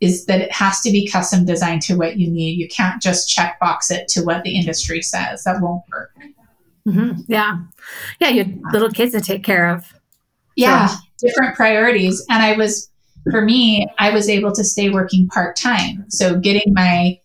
is 0.01 0.25
that 0.25 0.39
it 0.39 0.51
has 0.51 0.81
to 0.81 0.91
be 0.91 1.07
custom 1.07 1.45
designed 1.45 1.81
to 1.83 1.95
what 1.95 2.17
you 2.17 2.29
need. 2.29 2.57
You 2.57 2.67
can't 2.69 3.01
just 3.01 3.27
check 3.27 3.59
box 3.59 3.91
it 3.91 4.07
to 4.09 4.21
what 4.21 4.43
the 4.43 4.55
industry 4.55 5.01
says. 5.01 5.43
That 5.43 5.61
won't 5.61 5.83
work. 5.91 6.11
Mm-hmm. 6.89 7.21
Yeah. 7.27 7.59
Yeah. 8.19 8.29
You 8.29 8.43
have 8.43 8.73
little 8.73 8.89
kids 8.89 9.13
to 9.13 9.21
take 9.21 9.43
care 9.43 9.69
of. 9.69 9.93
Yeah. 10.55 10.87
So. 10.87 10.97
Different 11.21 11.55
priorities. 11.55 12.25
And 12.29 12.41
I 12.41 12.55
was, 12.55 12.89
for 13.31 13.41
me, 13.41 13.87
I 13.97 14.11
was 14.11 14.29
able 14.29 14.51
to 14.53 14.63
stay 14.63 14.89
working 14.89 15.27
part 15.27 15.55
time. 15.55 16.05
So 16.09 16.39
getting 16.39 16.73
my 16.73 17.19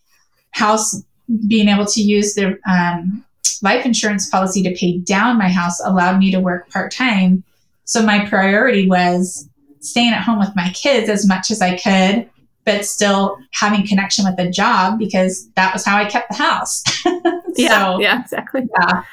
house, 0.51 1.01
being 1.47 1.69
able 1.69 1.85
to 1.85 2.01
use 2.01 2.33
the 2.33 2.59
um, 2.69 3.23
life 3.61 3.85
insurance 3.85 4.29
policy 4.29 4.63
to 4.63 4.75
pay 4.75 4.99
down 4.99 5.37
my 5.37 5.49
house 5.49 5.79
allowed 5.83 6.19
me 6.19 6.31
to 6.31 6.39
work 6.39 6.69
part 6.69 6.91
time. 6.91 7.43
So 7.85 8.01
my 8.01 8.27
priority 8.27 8.87
was 8.87 9.47
staying 9.79 10.13
at 10.13 10.23
home 10.23 10.39
with 10.39 10.55
my 10.55 10.69
kids 10.71 11.09
as 11.09 11.27
much 11.27 11.51
as 11.51 11.61
I 11.61 11.77
could 11.77 12.29
but 12.65 12.83
still 12.83 13.37
having 13.53 13.87
connection 13.87 14.25
with 14.25 14.35
the 14.35 14.49
job 14.49 14.99
because 14.99 15.47
that 15.51 15.71
was 15.73 15.85
how 15.85 15.97
I 15.97 16.05
kept 16.05 16.29
the 16.29 16.35
house. 16.35 16.83
so, 17.03 17.13
yeah, 17.55 17.97
yeah, 17.99 18.21
exactly. 18.21 18.67
Yeah, 18.79 19.03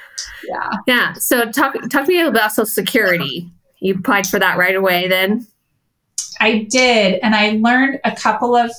yeah, 0.49 0.71
yeah. 0.87 1.13
So 1.15 1.51
talk 1.51 1.75
talk 1.91 2.07
to 2.07 2.09
me 2.09 2.21
about 2.21 2.53
Social 2.53 2.67
Security. 2.67 3.51
You 3.81 3.95
applied 3.95 4.27
for 4.27 4.39
that 4.39 4.59
right 4.59 4.75
away, 4.75 5.09
then. 5.09 5.47
I 6.41 6.67
did, 6.71 7.21
and 7.23 7.35
I 7.35 7.59
learned 7.61 8.01
a 8.05 8.15
couple 8.15 8.57
of 8.57 8.71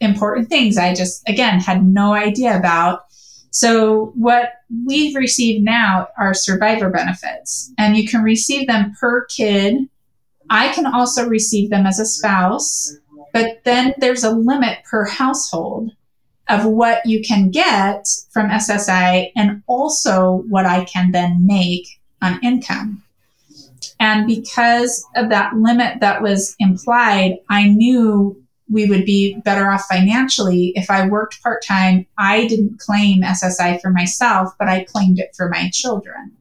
important 0.00 0.48
things. 0.48 0.78
I 0.78 0.94
just 0.94 1.28
again 1.28 1.60
had 1.60 1.84
no 1.84 2.12
idea 2.12 2.56
about. 2.56 3.04
So 3.50 4.12
what 4.14 4.52
we've 4.86 5.16
received 5.16 5.64
now 5.64 6.08
are 6.18 6.34
survivor 6.34 6.90
benefits, 6.90 7.72
and 7.78 7.96
you 7.96 8.06
can 8.06 8.22
receive 8.22 8.66
them 8.66 8.94
per 9.00 9.24
kid. 9.26 9.88
I 10.50 10.72
can 10.72 10.86
also 10.86 11.28
receive 11.28 11.68
them 11.70 11.84
as 11.84 11.98
a 11.98 12.06
spouse 12.06 12.98
but 13.32 13.62
then 13.64 13.94
there's 13.98 14.24
a 14.24 14.32
limit 14.32 14.78
per 14.84 15.04
household 15.04 15.92
of 16.48 16.64
what 16.64 17.04
you 17.04 17.22
can 17.22 17.50
get 17.50 18.06
from 18.30 18.48
SSI 18.48 19.30
and 19.36 19.62
also 19.66 20.44
what 20.48 20.66
I 20.66 20.84
can 20.84 21.12
then 21.12 21.46
make 21.46 21.86
on 22.22 22.40
income. 22.42 23.02
And 24.00 24.26
because 24.26 25.04
of 25.16 25.28
that 25.30 25.54
limit 25.54 26.00
that 26.00 26.22
was 26.22 26.54
implied, 26.58 27.38
I 27.48 27.68
knew 27.68 28.42
we 28.70 28.86
would 28.86 29.04
be 29.04 29.36
better 29.44 29.70
off 29.70 29.86
financially 29.86 30.72
if 30.74 30.90
I 30.90 31.08
worked 31.08 31.42
part 31.42 31.64
time. 31.64 32.06
I 32.16 32.46
didn't 32.46 32.78
claim 32.78 33.22
SSI 33.22 33.80
for 33.80 33.90
myself, 33.90 34.52
but 34.58 34.68
I 34.68 34.84
claimed 34.84 35.18
it 35.18 35.34
for 35.36 35.48
my 35.48 35.70
children. 35.72 36.32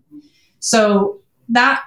So 0.59 1.19
that 1.49 1.83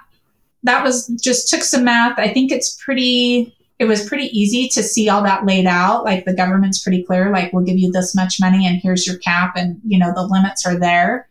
that 0.62 0.84
was 0.84 1.06
just 1.22 1.48
took 1.48 1.62
some 1.62 1.84
math. 1.84 2.18
I 2.18 2.32
think 2.32 2.52
it's 2.52 2.78
pretty 2.82 3.54
it 3.80 3.88
was 3.88 4.06
pretty 4.06 4.26
easy 4.38 4.68
to 4.68 4.82
see 4.82 5.08
all 5.08 5.22
that 5.22 5.46
laid 5.46 5.64
out. 5.64 6.04
Like 6.04 6.26
the 6.26 6.34
government's 6.34 6.82
pretty 6.82 7.02
clear, 7.02 7.32
like 7.32 7.50
we'll 7.50 7.64
give 7.64 7.78
you 7.78 7.90
this 7.90 8.14
much 8.14 8.38
money 8.38 8.66
and 8.66 8.78
here's 8.80 9.06
your 9.06 9.16
cap 9.16 9.54
and 9.56 9.80
you 9.86 9.98
know 9.98 10.12
the 10.14 10.22
limits 10.22 10.66
are 10.66 10.78
there. 10.78 11.28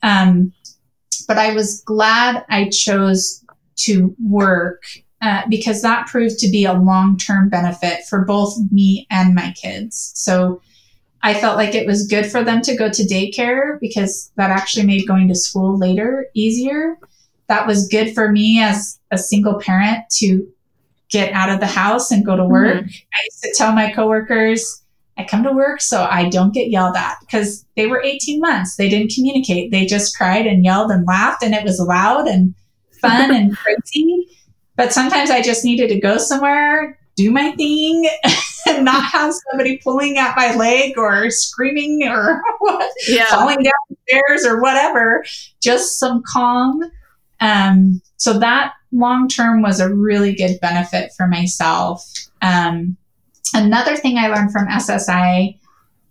Um, 0.00 0.52
but 1.26 1.36
I 1.36 1.52
was 1.52 1.82
glad 1.82 2.44
I 2.48 2.68
chose 2.68 3.44
to 3.78 4.14
work 4.24 4.84
uh, 5.20 5.42
because 5.50 5.82
that 5.82 6.06
proved 6.06 6.38
to 6.38 6.48
be 6.48 6.64
a 6.64 6.72
long 6.74 7.16
term 7.18 7.48
benefit 7.48 8.04
for 8.08 8.24
both 8.24 8.56
me 8.70 9.08
and 9.10 9.34
my 9.34 9.52
kids. 9.60 10.12
So 10.14 10.62
I 11.22 11.34
felt 11.34 11.56
like 11.56 11.74
it 11.74 11.88
was 11.88 12.06
good 12.06 12.30
for 12.30 12.44
them 12.44 12.62
to 12.62 12.76
go 12.76 12.88
to 12.88 13.02
daycare 13.02 13.80
because 13.80 14.30
that 14.36 14.50
actually 14.50 14.86
made 14.86 15.08
going 15.08 15.26
to 15.26 15.34
school 15.34 15.76
later 15.76 16.26
easier. 16.34 16.98
That 17.48 17.66
was 17.66 17.88
good 17.88 18.14
for 18.14 18.30
me 18.30 18.62
as 18.62 19.00
a 19.10 19.18
single 19.18 19.58
parent 19.58 20.04
to 20.18 20.46
get 21.10 21.32
out 21.32 21.50
of 21.50 21.60
the 21.60 21.66
house 21.66 22.10
and 22.10 22.24
go 22.24 22.36
to 22.36 22.44
work. 22.44 22.76
Mm-hmm. 22.76 22.86
I 22.86 23.18
used 23.24 23.42
to 23.42 23.54
tell 23.56 23.72
my 23.72 23.92
coworkers, 23.92 24.82
I 25.18 25.24
come 25.24 25.42
to 25.42 25.52
work 25.52 25.80
so 25.80 26.06
I 26.10 26.28
don't 26.28 26.54
get 26.54 26.70
yelled 26.70 26.96
at 26.96 27.16
because 27.20 27.66
they 27.76 27.86
were 27.86 28.00
18 28.02 28.40
months. 28.40 28.76
They 28.76 28.88
didn't 28.88 29.12
communicate. 29.14 29.70
They 29.70 29.84
just 29.84 30.16
cried 30.16 30.46
and 30.46 30.64
yelled 30.64 30.90
and 30.90 31.06
laughed, 31.06 31.42
and 31.42 31.54
it 31.54 31.64
was 31.64 31.78
loud 31.78 32.26
and 32.26 32.54
fun 33.00 33.34
and 33.34 33.56
crazy. 33.56 34.28
But 34.76 34.92
sometimes 34.92 35.30
I 35.30 35.42
just 35.42 35.64
needed 35.64 35.88
to 35.88 36.00
go 36.00 36.16
somewhere, 36.16 36.98
do 37.16 37.30
my 37.30 37.52
thing, 37.52 38.08
and 38.66 38.84
not 38.84 39.04
have 39.04 39.34
somebody 39.50 39.78
pulling 39.84 40.16
at 40.16 40.36
my 40.36 40.54
leg 40.54 40.96
or 40.96 41.30
screaming 41.30 42.08
or 42.08 42.40
yeah. 43.08 43.26
falling 43.26 43.62
down 43.62 43.98
stairs 44.08 44.46
or 44.46 44.62
whatever. 44.62 45.24
Just 45.60 45.98
some 45.98 46.22
calm. 46.32 46.82
Um, 47.40 48.00
so 48.16 48.38
that 48.38 48.72
long 48.92 49.28
term 49.28 49.62
was 49.62 49.80
a 49.80 49.92
really 49.92 50.34
good 50.34 50.58
benefit 50.60 51.12
for 51.16 51.26
myself. 51.26 52.04
Um, 52.42 52.96
another 53.54 53.96
thing 53.96 54.18
I 54.18 54.28
learned 54.28 54.52
from 54.52 54.66
SSI 54.68 55.58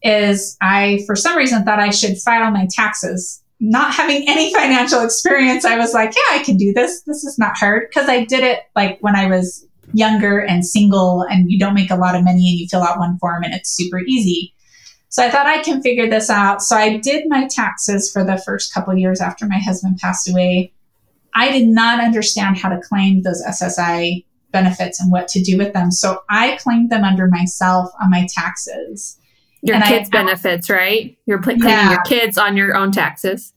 is 0.01 0.57
I, 0.61 1.03
for 1.05 1.15
some 1.15 1.37
reason, 1.37 1.63
thought 1.63 1.79
I 1.79 1.89
should 1.89 2.17
file 2.17 2.51
my 2.51 2.67
taxes. 2.71 3.43
Not 3.59 3.93
having 3.93 4.27
any 4.29 4.53
financial 4.53 5.03
experience, 5.03 5.65
I 5.65 5.77
was 5.77 5.93
like, 5.93 6.13
yeah, 6.15 6.39
I 6.39 6.43
can 6.43 6.55
do 6.55 6.73
this. 6.73 7.01
This 7.01 7.23
is 7.25 7.37
not 7.37 7.57
hard 7.57 7.89
because 7.89 8.07
I 8.07 8.23
did 8.23 8.43
it 8.43 8.61
like 8.75 8.99
when 9.01 9.15
I 9.15 9.27
was 9.27 9.65
younger 9.93 10.39
and 10.39 10.65
single 10.65 11.23
and 11.23 11.51
you 11.51 11.59
don't 11.59 11.73
make 11.73 11.91
a 11.91 11.95
lot 11.95 12.15
of 12.15 12.23
money 12.23 12.49
and 12.49 12.59
you 12.59 12.67
fill 12.69 12.83
out 12.83 12.99
one 12.99 13.17
form 13.17 13.43
and 13.43 13.53
it's 13.53 13.69
super 13.69 13.99
easy. 13.99 14.53
So 15.09 15.25
I 15.25 15.31
thought 15.31 15.47
I 15.47 15.63
can 15.63 15.81
figure 15.81 16.07
this 16.07 16.29
out. 16.29 16.61
So 16.61 16.75
I 16.75 16.97
did 16.97 17.25
my 17.27 17.47
taxes 17.47 18.11
for 18.11 18.23
the 18.23 18.37
first 18.37 18.73
couple 18.73 18.95
years 18.95 19.19
after 19.19 19.47
my 19.47 19.57
husband 19.57 19.97
passed 19.97 20.29
away. 20.29 20.71
I 21.39 21.51
did 21.51 21.67
not 21.67 22.03
understand 22.03 22.57
how 22.57 22.67
to 22.67 22.79
claim 22.81 23.21
those 23.21 23.41
SSI 23.47 24.25
benefits 24.51 24.99
and 24.99 25.09
what 25.09 25.29
to 25.29 25.41
do 25.41 25.57
with 25.57 25.71
them. 25.73 25.89
So 25.89 26.19
I 26.29 26.57
claimed 26.57 26.89
them 26.89 27.05
under 27.05 27.27
myself 27.27 27.89
on 28.01 28.09
my 28.09 28.27
taxes. 28.33 29.17
Your 29.61 29.75
and 29.75 29.85
kids' 29.85 30.09
I, 30.11 30.17
benefits, 30.17 30.69
right? 30.69 31.17
You're 31.25 31.41
claiming 31.41 31.63
yeah, 31.63 31.91
your 31.91 32.01
kids 32.01 32.37
on 32.37 32.57
your 32.57 32.75
own 32.75 32.91
taxes 32.91 33.53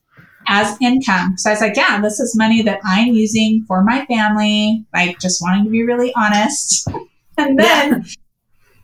as 0.47 0.77
income. 0.81 1.35
So 1.38 1.51
I 1.51 1.55
was 1.55 1.61
like, 1.61 1.77
yeah, 1.77 2.01
this 2.01 2.21
is 2.21 2.37
money 2.37 2.62
that 2.62 2.79
I'm 2.85 3.09
using 3.09 3.64
for 3.66 3.83
my 3.83 4.05
family, 4.07 4.85
like 4.95 5.18
just 5.18 5.42
wanting 5.42 5.64
to 5.64 5.71
be 5.71 5.83
really 5.83 6.12
honest. 6.14 6.88
And 7.38 7.59
then 7.59 8.05
yeah. 8.05 8.12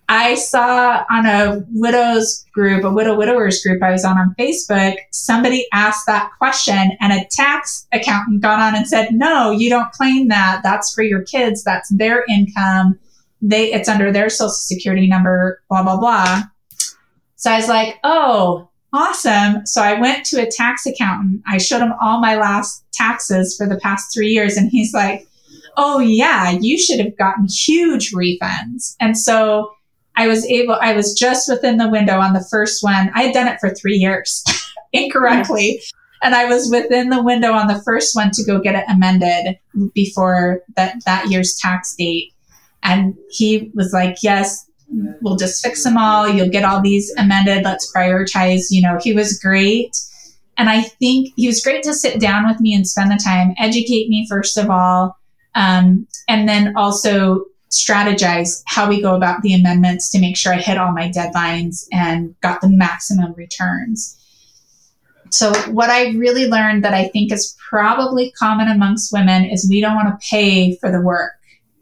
I 0.08 0.36
saw 0.36 1.04
on 1.10 1.26
a 1.26 1.62
widows 1.70 2.46
group, 2.54 2.82
a 2.84 2.90
widow 2.90 3.14
widowers 3.14 3.62
group 3.62 3.82
I 3.82 3.90
was 3.90 4.04
on 4.04 4.16
on 4.16 4.34
Facebook, 4.38 4.96
somebody 5.12 5.66
asked 5.72 6.06
that 6.06 6.30
question 6.38 6.96
and 7.00 7.12
a 7.12 7.26
tax 7.30 7.86
accountant 7.92 8.40
got 8.40 8.58
on 8.58 8.74
and 8.74 8.86
said, 8.86 9.12
no, 9.12 9.50
you 9.50 9.68
don't 9.68 9.92
claim 9.92 10.28
that. 10.28 10.60
That's 10.62 10.94
for 10.94 11.02
your 11.02 11.22
kids. 11.22 11.62
That's 11.62 11.90
their 11.90 12.24
income. 12.28 12.98
They, 13.42 13.72
it's 13.72 13.88
under 13.88 14.10
their 14.10 14.30
social 14.30 14.48
security 14.48 15.06
number, 15.06 15.62
blah, 15.68 15.82
blah, 15.82 15.98
blah. 15.98 16.42
So 17.36 17.50
I 17.50 17.56
was 17.56 17.68
like, 17.68 17.96
oh, 18.02 18.70
awesome. 18.94 19.66
So 19.66 19.82
I 19.82 20.00
went 20.00 20.24
to 20.26 20.42
a 20.42 20.50
tax 20.50 20.86
accountant. 20.86 21.42
I 21.46 21.58
showed 21.58 21.82
him 21.82 21.92
all 22.00 22.18
my 22.20 22.36
last 22.36 22.82
taxes 22.92 23.56
for 23.56 23.68
the 23.68 23.78
past 23.78 24.12
three 24.12 24.28
years. 24.28 24.56
And 24.56 24.70
he's 24.70 24.94
like, 24.94 25.26
oh 25.76 26.00
yeah, 26.00 26.50
you 26.50 26.78
should 26.78 26.98
have 26.98 27.16
gotten 27.16 27.46
huge 27.46 28.12
refunds. 28.12 28.96
And 29.00 29.16
so 29.16 29.70
I 30.18 30.26
was 30.26 30.44
able, 30.46 30.74
I 30.74 30.94
was 30.94 31.14
just 31.14 31.48
within 31.48 31.78
the 31.78 31.88
window 31.88 32.18
on 32.18 32.32
the 32.32 32.44
first 32.50 32.82
one. 32.82 33.10
I 33.14 33.22
had 33.22 33.34
done 33.34 33.46
it 33.46 33.60
for 33.60 33.70
three 33.70 33.94
years 33.94 34.44
incorrectly. 34.92 35.80
And 36.22 36.34
I 36.34 36.46
was 36.46 36.68
within 36.70 37.10
the 37.10 37.22
window 37.22 37.52
on 37.52 37.68
the 37.68 37.80
first 37.84 38.16
one 38.16 38.32
to 38.32 38.44
go 38.44 38.60
get 38.60 38.74
it 38.74 38.84
amended 38.90 39.58
before 39.94 40.60
that, 40.74 40.96
that 41.06 41.30
year's 41.30 41.56
tax 41.62 41.94
date. 41.94 42.32
And 42.82 43.16
he 43.30 43.70
was 43.74 43.92
like, 43.92 44.16
yes, 44.20 44.68
we'll 45.22 45.36
just 45.36 45.64
fix 45.64 45.84
them 45.84 45.96
all. 45.96 46.28
You'll 46.28 46.48
get 46.48 46.64
all 46.64 46.82
these 46.82 47.14
amended. 47.16 47.62
Let's 47.62 47.92
prioritize. 47.94 48.66
You 48.70 48.82
know, 48.82 48.98
he 49.00 49.12
was 49.12 49.38
great. 49.38 49.96
And 50.56 50.68
I 50.68 50.82
think 50.82 51.32
he 51.36 51.46
was 51.46 51.62
great 51.62 51.84
to 51.84 51.94
sit 51.94 52.20
down 52.20 52.48
with 52.48 52.58
me 52.58 52.74
and 52.74 52.84
spend 52.84 53.12
the 53.12 53.22
time, 53.22 53.54
educate 53.56 54.08
me, 54.08 54.26
first 54.28 54.58
of 54.58 54.68
all, 54.68 55.16
um, 55.54 56.08
and 56.28 56.48
then 56.48 56.76
also 56.76 57.44
strategize 57.70 58.62
how 58.66 58.88
we 58.88 59.02
go 59.02 59.14
about 59.14 59.42
the 59.42 59.54
amendments 59.54 60.10
to 60.10 60.20
make 60.20 60.36
sure 60.36 60.54
I 60.54 60.58
hit 60.58 60.78
all 60.78 60.92
my 60.92 61.10
deadlines 61.10 61.86
and 61.92 62.34
got 62.40 62.60
the 62.60 62.68
maximum 62.68 63.34
returns. 63.34 64.14
So, 65.30 65.52
what 65.70 65.90
I 65.90 66.10
really 66.12 66.46
learned 66.46 66.84
that 66.84 66.94
I 66.94 67.08
think 67.08 67.32
is 67.32 67.54
probably 67.68 68.32
common 68.32 68.68
amongst 68.68 69.12
women 69.12 69.44
is 69.44 69.68
we 69.68 69.80
don't 69.80 69.94
want 69.94 70.08
to 70.08 70.26
pay 70.26 70.76
for 70.76 70.90
the 70.90 71.02
work. 71.02 71.32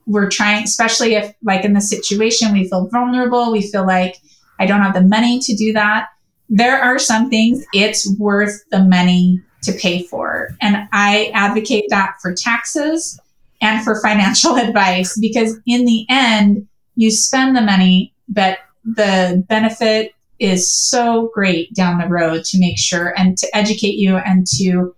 We're 0.06 0.28
trying, 0.28 0.64
especially 0.64 1.14
if, 1.14 1.32
like 1.44 1.64
in 1.64 1.72
the 1.72 1.80
situation, 1.80 2.52
we 2.52 2.68
feel 2.68 2.88
vulnerable, 2.88 3.52
we 3.52 3.62
feel 3.62 3.86
like 3.86 4.16
I 4.58 4.66
don't 4.66 4.82
have 4.82 4.94
the 4.94 5.02
money 5.02 5.38
to 5.40 5.54
do 5.54 5.72
that. 5.74 6.08
There 6.48 6.80
are 6.80 6.98
some 6.98 7.30
things 7.30 7.64
it's 7.72 8.12
worth 8.18 8.64
the 8.70 8.84
money 8.84 9.40
to 9.62 9.72
pay 9.72 10.04
for. 10.04 10.56
And 10.60 10.88
I 10.92 11.30
advocate 11.34 11.86
that 11.90 12.16
for 12.22 12.34
taxes 12.34 13.20
and 13.60 13.84
for 13.84 14.00
financial 14.00 14.56
advice 14.56 15.18
because 15.18 15.58
in 15.66 15.84
the 15.84 16.06
end, 16.08 16.66
you 16.96 17.10
spend 17.10 17.56
the 17.56 17.62
money, 17.62 18.14
but 18.28 18.58
the 18.84 19.44
benefit 19.48 20.12
is 20.38 20.72
so 20.72 21.30
great 21.34 21.72
down 21.74 21.98
the 21.98 22.08
road 22.08 22.44
to 22.44 22.60
make 22.60 22.78
sure 22.78 23.18
and 23.18 23.38
to 23.38 23.56
educate 23.56 23.96
you 23.96 24.16
and 24.16 24.46
to 24.46 24.94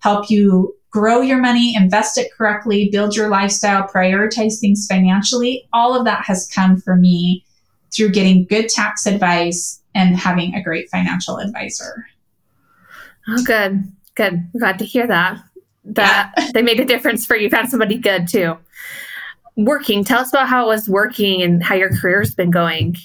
help 0.00 0.30
you 0.30 0.74
grow 0.90 1.22
your 1.22 1.40
money, 1.40 1.74
invest 1.74 2.18
it 2.18 2.30
correctly, 2.36 2.90
build 2.90 3.16
your 3.16 3.28
lifestyle, 3.28 3.88
prioritize 3.88 4.60
things 4.60 4.86
financially. 4.86 5.66
All 5.72 5.98
of 5.98 6.04
that 6.04 6.24
has 6.26 6.50
come 6.54 6.78
for 6.78 6.96
me 6.96 7.44
through 7.94 8.10
getting 8.10 8.44
good 8.44 8.68
tax 8.68 9.06
advice 9.06 9.80
and 9.94 10.16
having 10.16 10.54
a 10.54 10.62
great 10.62 10.90
financial 10.90 11.38
advisor. 11.38 12.06
Oh, 13.28 13.42
good. 13.44 13.84
Good. 14.14 14.50
Glad 14.58 14.78
to 14.80 14.84
hear 14.84 15.06
that 15.06 15.42
that 15.84 16.32
they 16.54 16.62
made 16.62 16.80
a 16.80 16.84
difference 16.84 17.26
for 17.26 17.36
you. 17.36 17.50
Found 17.50 17.70
somebody 17.70 17.98
good 17.98 18.28
too. 18.28 18.56
Working. 19.56 20.04
Tell 20.04 20.20
us 20.20 20.30
about 20.30 20.48
how 20.48 20.64
it 20.64 20.68
was 20.68 20.88
working 20.88 21.42
and 21.42 21.62
how 21.62 21.74
your 21.74 21.90
career's 21.96 22.34
been 22.34 22.50
going. 22.50 22.96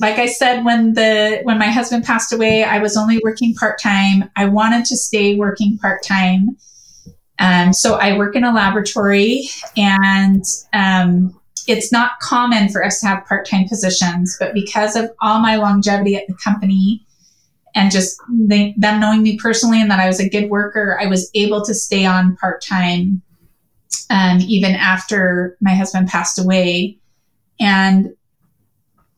Like 0.00 0.18
I 0.18 0.26
said, 0.26 0.64
when 0.64 0.94
the 0.94 1.40
when 1.44 1.58
my 1.58 1.68
husband 1.68 2.04
passed 2.04 2.32
away, 2.32 2.64
I 2.64 2.78
was 2.80 2.96
only 2.96 3.20
working 3.22 3.54
part 3.54 3.80
time. 3.80 4.28
I 4.34 4.46
wanted 4.46 4.84
to 4.86 4.96
stay 4.96 5.36
working 5.36 5.78
part 5.78 6.02
time. 6.02 6.56
Um, 7.38 7.72
so 7.72 7.94
I 7.94 8.16
work 8.16 8.34
in 8.34 8.44
a 8.44 8.52
laboratory, 8.52 9.48
and 9.76 10.44
um, 10.72 11.38
it's 11.66 11.92
not 11.92 12.12
common 12.20 12.68
for 12.68 12.84
us 12.84 13.00
to 13.00 13.06
have 13.06 13.24
part 13.26 13.46
time 13.46 13.68
positions. 13.68 14.36
But 14.38 14.52
because 14.52 14.96
of 14.96 15.10
all 15.20 15.40
my 15.40 15.56
longevity 15.56 16.16
at 16.16 16.26
the 16.26 16.34
company, 16.34 17.06
and 17.74 17.90
just 17.90 18.20
they, 18.30 18.74
them 18.76 19.00
knowing 19.00 19.22
me 19.22 19.36
personally 19.36 19.80
and 19.80 19.90
that 19.90 20.00
I 20.00 20.06
was 20.06 20.20
a 20.20 20.28
good 20.28 20.48
worker, 20.48 20.98
I 21.00 21.06
was 21.06 21.30
able 21.34 21.64
to 21.64 21.74
stay 21.74 22.04
on 22.04 22.36
part 22.36 22.62
time 22.62 23.22
um, 24.10 24.40
even 24.42 24.74
after 24.74 25.56
my 25.60 25.74
husband 25.74 26.08
passed 26.08 26.38
away. 26.38 26.98
And 27.60 28.14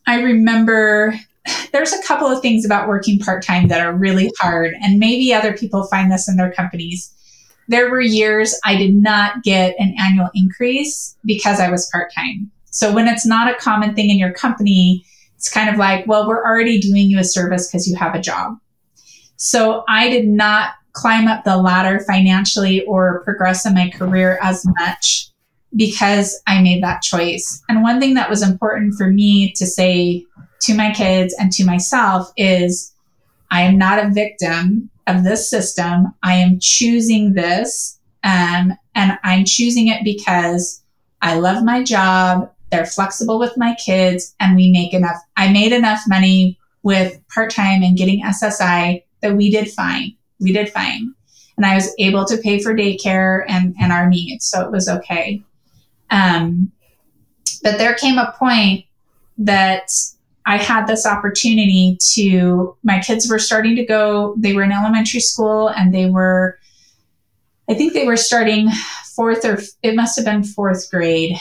I 0.06 0.22
remember 0.22 1.14
there's 1.72 1.92
a 1.92 2.02
couple 2.02 2.28
of 2.28 2.40
things 2.40 2.64
about 2.64 2.88
working 2.88 3.18
part 3.18 3.44
time 3.44 3.68
that 3.68 3.80
are 3.80 3.92
really 3.92 4.32
hard, 4.40 4.74
and 4.82 4.98
maybe 4.98 5.32
other 5.32 5.56
people 5.56 5.86
find 5.86 6.10
this 6.10 6.28
in 6.28 6.36
their 6.36 6.52
companies. 6.52 7.12
There 7.68 7.90
were 7.90 8.00
years 8.00 8.58
I 8.64 8.76
did 8.76 8.94
not 8.94 9.42
get 9.42 9.74
an 9.78 9.94
annual 9.98 10.30
increase 10.34 11.16
because 11.24 11.58
I 11.58 11.68
was 11.68 11.90
part 11.90 12.12
time. 12.14 12.50
So 12.70 12.92
when 12.92 13.08
it's 13.08 13.26
not 13.26 13.50
a 13.50 13.58
common 13.58 13.94
thing 13.94 14.08
in 14.08 14.18
your 14.18 14.32
company, 14.32 15.04
it's 15.36 15.50
kind 15.50 15.70
of 15.70 15.76
like, 15.76 16.06
well, 16.06 16.26
we're 16.26 16.44
already 16.44 16.80
doing 16.80 17.10
you 17.10 17.18
a 17.18 17.24
service 17.24 17.68
because 17.68 17.86
you 17.86 17.96
have 17.96 18.14
a 18.14 18.20
job. 18.20 18.58
So 19.36 19.84
I 19.88 20.08
did 20.08 20.26
not 20.26 20.74
climb 20.92 21.28
up 21.28 21.44
the 21.44 21.58
ladder 21.58 22.00
financially 22.00 22.84
or 22.86 23.22
progress 23.22 23.66
in 23.66 23.74
my 23.74 23.90
career 23.90 24.38
as 24.42 24.64
much 24.78 25.30
because 25.74 26.40
I 26.46 26.62
made 26.62 26.82
that 26.82 27.02
choice. 27.02 27.62
And 27.68 27.82
one 27.82 28.00
thing 28.00 28.14
that 28.14 28.30
was 28.30 28.42
important 28.42 28.94
for 28.94 29.10
me 29.10 29.52
to 29.52 29.66
say 29.66 30.24
to 30.62 30.74
my 30.74 30.92
kids 30.92 31.34
and 31.38 31.52
to 31.52 31.66
myself 31.66 32.32
is 32.36 32.94
I 33.50 33.62
am 33.62 33.76
not 33.76 34.04
a 34.04 34.10
victim 34.10 34.90
of 35.06 35.22
this 35.22 35.50
system. 35.50 36.14
I 36.22 36.34
am 36.34 36.58
choosing 36.60 37.34
this. 37.34 37.98
Um, 38.24 38.72
and 38.94 39.18
I'm 39.22 39.44
choosing 39.44 39.88
it 39.88 40.02
because 40.02 40.82
I 41.20 41.38
love 41.38 41.62
my 41.62 41.84
job 41.84 42.50
they're 42.70 42.86
flexible 42.86 43.38
with 43.38 43.56
my 43.56 43.74
kids 43.74 44.34
and 44.40 44.56
we 44.56 44.70
make 44.70 44.92
enough. 44.92 45.16
I 45.36 45.52
made 45.52 45.72
enough 45.72 46.00
money 46.08 46.58
with 46.82 47.20
part 47.28 47.50
time 47.50 47.82
and 47.82 47.96
getting 47.96 48.22
SSI 48.22 49.02
that 49.22 49.36
we 49.36 49.50
did 49.50 49.70
fine. 49.70 50.16
We 50.40 50.52
did 50.52 50.70
fine. 50.70 51.14
And 51.56 51.64
I 51.64 51.74
was 51.74 51.94
able 51.98 52.24
to 52.26 52.36
pay 52.36 52.60
for 52.60 52.74
daycare 52.74 53.44
and, 53.48 53.74
and 53.80 53.92
our 53.92 54.08
needs. 54.08 54.46
So 54.46 54.60
it 54.62 54.70
was 54.70 54.88
okay. 54.88 55.42
Um, 56.10 56.70
but 57.62 57.78
there 57.78 57.94
came 57.94 58.18
a 58.18 58.34
point 58.38 58.84
that 59.38 59.88
I 60.44 60.58
had 60.58 60.86
this 60.86 61.06
opportunity 61.06 61.98
to, 62.14 62.76
my 62.82 63.00
kids 63.00 63.28
were 63.28 63.38
starting 63.38 63.74
to 63.76 63.84
go, 63.84 64.34
they 64.38 64.52
were 64.52 64.62
in 64.62 64.72
elementary 64.72 65.20
school 65.20 65.68
and 65.68 65.92
they 65.92 66.08
were, 66.08 66.58
I 67.68 67.74
think 67.74 67.94
they 67.94 68.06
were 68.06 68.16
starting 68.16 68.68
fourth 69.16 69.44
or 69.44 69.58
it 69.82 69.96
must 69.96 70.16
have 70.16 70.24
been 70.24 70.44
fourth 70.44 70.88
grade 70.90 71.36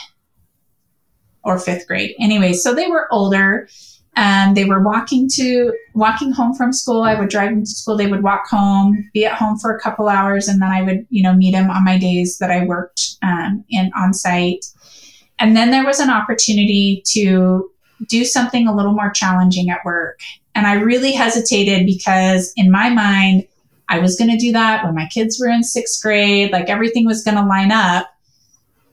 or 1.46 1.60
fifth 1.60 1.88
grade. 1.88 2.16
Anyway, 2.20 2.54
so 2.54 2.74
they 2.74 2.88
were 2.88 3.08
older 3.12 3.70
and 4.18 4.56
they 4.56 4.66
were 4.66 4.82
walking 4.82 5.30
to 5.36 5.74
walking 5.94 6.32
home 6.32 6.54
from 6.56 6.74
school. 6.74 7.04
I 7.04 7.20
would 7.20 7.30
drive 7.30 7.52
them 7.52 7.64
to 7.64 7.70
school. 7.70 7.98
They 7.98 8.08
would 8.08 8.24
walk 8.24 8.48
home, 8.48 9.10
be 9.14 9.26
at 9.26 9.34
home 9.34 9.58
for 9.58 9.76
a 9.76 9.80
couple 9.80 10.08
hours, 10.08 10.48
and 10.48 10.62
then 10.62 10.72
I 10.72 10.82
would, 10.82 11.06
you 11.10 11.22
know, 11.22 11.34
meet 11.34 11.52
them 11.52 11.70
on 11.70 11.84
my 11.84 11.98
days 11.98 12.38
that 12.40 12.52
I 12.52 12.66
worked 12.66 13.18
um, 13.22 13.64
in 13.70 13.92
on 13.96 14.14
site. 14.14 14.66
And 15.38 15.56
then 15.56 15.72
there 15.72 15.86
was 15.86 16.00
an 16.00 16.10
opportunity 16.10 17.04
to 17.08 17.70
do 18.08 18.24
something 18.24 18.68
a 18.68 18.76
little 18.76 18.94
more 18.94 19.12
challenging 19.12 19.70
at 19.70 19.84
work. 19.84 20.20
And 20.54 20.66
I 20.66 20.76
really 20.76 21.12
hesitated 21.12 21.86
because 21.86 22.54
in 22.56 22.72
my 22.72 22.90
mind, 22.90 23.46
I 23.90 24.00
was 24.00 24.16
going 24.16 24.32
to 24.32 24.38
do 24.38 24.54
that 24.54 24.84
when 24.84 24.96
my 24.96 25.08
kids 25.08 25.40
were 25.40 25.50
in 25.50 25.64
sixth 25.64 26.02
grade, 26.02 26.52
like 26.52 26.70
everything 26.70 27.06
was 27.06 27.24
going 27.24 27.38
to 27.38 27.44
line 27.44 27.72
up. 27.72 28.08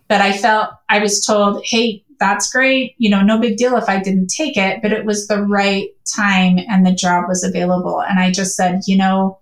But 0.08 0.20
I 0.20 0.36
felt 0.36 0.70
I 0.88 0.98
was 0.98 1.24
told, 1.24 1.62
hey, 1.64 2.04
that's 2.22 2.52
great. 2.52 2.94
You 2.98 3.10
know, 3.10 3.20
no 3.20 3.40
big 3.40 3.56
deal 3.56 3.76
if 3.76 3.88
I 3.88 4.00
didn't 4.00 4.28
take 4.28 4.56
it, 4.56 4.80
but 4.80 4.92
it 4.92 5.04
was 5.04 5.26
the 5.26 5.42
right 5.42 5.88
time 6.06 6.60
and 6.70 6.86
the 6.86 6.92
job 6.92 7.24
was 7.26 7.42
available. 7.42 8.00
And 8.00 8.20
I 8.20 8.30
just 8.30 8.54
said, 8.54 8.82
you 8.86 8.96
know, 8.96 9.40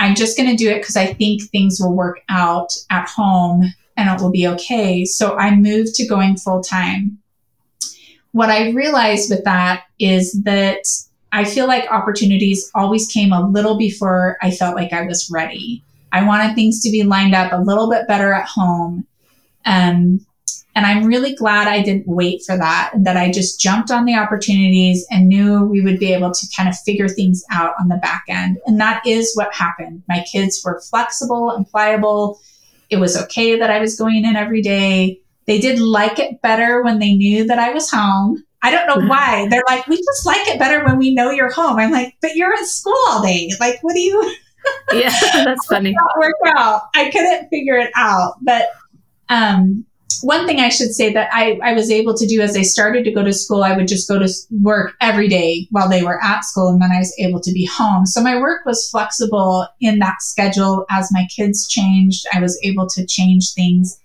I'm 0.00 0.16
just 0.16 0.36
going 0.36 0.50
to 0.50 0.56
do 0.56 0.68
it 0.68 0.80
because 0.80 0.96
I 0.96 1.06
think 1.06 1.42
things 1.42 1.78
will 1.80 1.94
work 1.94 2.22
out 2.28 2.72
at 2.90 3.08
home 3.08 3.72
and 3.96 4.10
it 4.10 4.20
will 4.20 4.32
be 4.32 4.48
okay. 4.48 5.04
So 5.04 5.36
I 5.36 5.54
moved 5.54 5.94
to 5.94 6.08
going 6.08 6.36
full 6.36 6.60
time. 6.60 7.18
What 8.32 8.50
I 8.50 8.70
realized 8.70 9.30
with 9.30 9.44
that 9.44 9.84
is 10.00 10.32
that 10.42 10.82
I 11.30 11.44
feel 11.44 11.68
like 11.68 11.88
opportunities 11.88 12.68
always 12.74 13.06
came 13.06 13.32
a 13.32 13.48
little 13.48 13.78
before 13.78 14.38
I 14.42 14.50
felt 14.50 14.74
like 14.74 14.92
I 14.92 15.02
was 15.02 15.30
ready. 15.30 15.84
I 16.10 16.26
wanted 16.26 16.56
things 16.56 16.82
to 16.82 16.90
be 16.90 17.04
lined 17.04 17.36
up 17.36 17.52
a 17.52 17.62
little 17.62 17.88
bit 17.88 18.08
better 18.08 18.32
at 18.32 18.48
home. 18.48 19.06
Um, 19.64 20.26
and 20.76 20.84
I'm 20.84 21.04
really 21.04 21.34
glad 21.34 21.68
I 21.68 21.82
didn't 21.82 22.06
wait 22.06 22.42
for 22.44 22.54
that, 22.54 22.92
that 22.98 23.16
I 23.16 23.32
just 23.32 23.58
jumped 23.58 23.90
on 23.90 24.04
the 24.04 24.14
opportunities 24.14 25.06
and 25.10 25.26
knew 25.26 25.64
we 25.64 25.80
would 25.80 25.98
be 25.98 26.12
able 26.12 26.32
to 26.32 26.46
kind 26.54 26.68
of 26.68 26.78
figure 26.78 27.08
things 27.08 27.42
out 27.50 27.72
on 27.80 27.88
the 27.88 27.96
back 27.96 28.24
end. 28.28 28.58
And 28.66 28.78
that 28.78 29.04
is 29.06 29.34
what 29.34 29.54
happened. 29.54 30.02
My 30.06 30.22
kids 30.30 30.60
were 30.62 30.82
flexible 30.90 31.50
and 31.50 31.66
pliable. 31.66 32.38
It 32.90 32.98
was 32.98 33.16
okay 33.22 33.58
that 33.58 33.70
I 33.70 33.80
was 33.80 33.98
going 33.98 34.26
in 34.26 34.36
every 34.36 34.60
day. 34.60 35.18
They 35.46 35.58
did 35.58 35.80
like 35.80 36.18
it 36.18 36.42
better 36.42 36.82
when 36.82 36.98
they 36.98 37.14
knew 37.14 37.46
that 37.46 37.58
I 37.58 37.70
was 37.70 37.90
home. 37.90 38.44
I 38.62 38.70
don't 38.70 38.86
know 38.86 39.08
why. 39.08 39.48
They're 39.48 39.62
like, 39.66 39.86
we 39.86 39.96
just 39.96 40.26
like 40.26 40.46
it 40.48 40.58
better 40.58 40.84
when 40.84 40.98
we 40.98 41.14
know 41.14 41.30
you're 41.30 41.52
home. 41.52 41.78
I'm 41.78 41.90
like, 41.90 42.16
but 42.20 42.34
you're 42.34 42.52
at 42.52 42.66
school 42.66 42.98
all 43.08 43.22
day. 43.22 43.50
Like, 43.60 43.78
what 43.80 43.94
do 43.94 44.00
you? 44.00 44.36
yeah, 44.92 45.18
that's 45.32 45.64
funny. 45.66 45.94
work 46.18 46.34
out. 46.54 46.82
I 46.94 47.10
couldn't 47.10 47.48
figure 47.48 47.76
it 47.76 47.92
out, 47.94 48.34
but 48.42 48.66
um, 49.30 49.86
one 50.22 50.46
thing 50.46 50.60
I 50.60 50.68
should 50.68 50.92
say 50.92 51.12
that 51.12 51.28
I, 51.32 51.58
I 51.62 51.72
was 51.72 51.90
able 51.90 52.14
to 52.16 52.26
do 52.26 52.40
as 52.40 52.56
I 52.56 52.62
started 52.62 53.04
to 53.04 53.12
go 53.12 53.22
to 53.22 53.32
school, 53.32 53.62
I 53.62 53.76
would 53.76 53.88
just 53.88 54.08
go 54.08 54.18
to 54.18 54.28
work 54.62 54.94
every 55.00 55.28
day 55.28 55.66
while 55.70 55.88
they 55.88 56.02
were 56.02 56.22
at 56.22 56.44
school, 56.44 56.68
and 56.68 56.80
then 56.80 56.92
I 56.92 56.98
was 56.98 57.14
able 57.18 57.40
to 57.40 57.52
be 57.52 57.66
home. 57.66 58.06
So 58.06 58.22
my 58.22 58.38
work 58.38 58.64
was 58.64 58.88
flexible 58.88 59.66
in 59.80 59.98
that 59.98 60.22
schedule. 60.22 60.86
As 60.90 61.12
my 61.12 61.26
kids 61.34 61.68
changed, 61.68 62.26
I 62.32 62.40
was 62.40 62.58
able 62.62 62.86
to 62.88 63.06
change 63.06 63.52
things. 63.52 64.00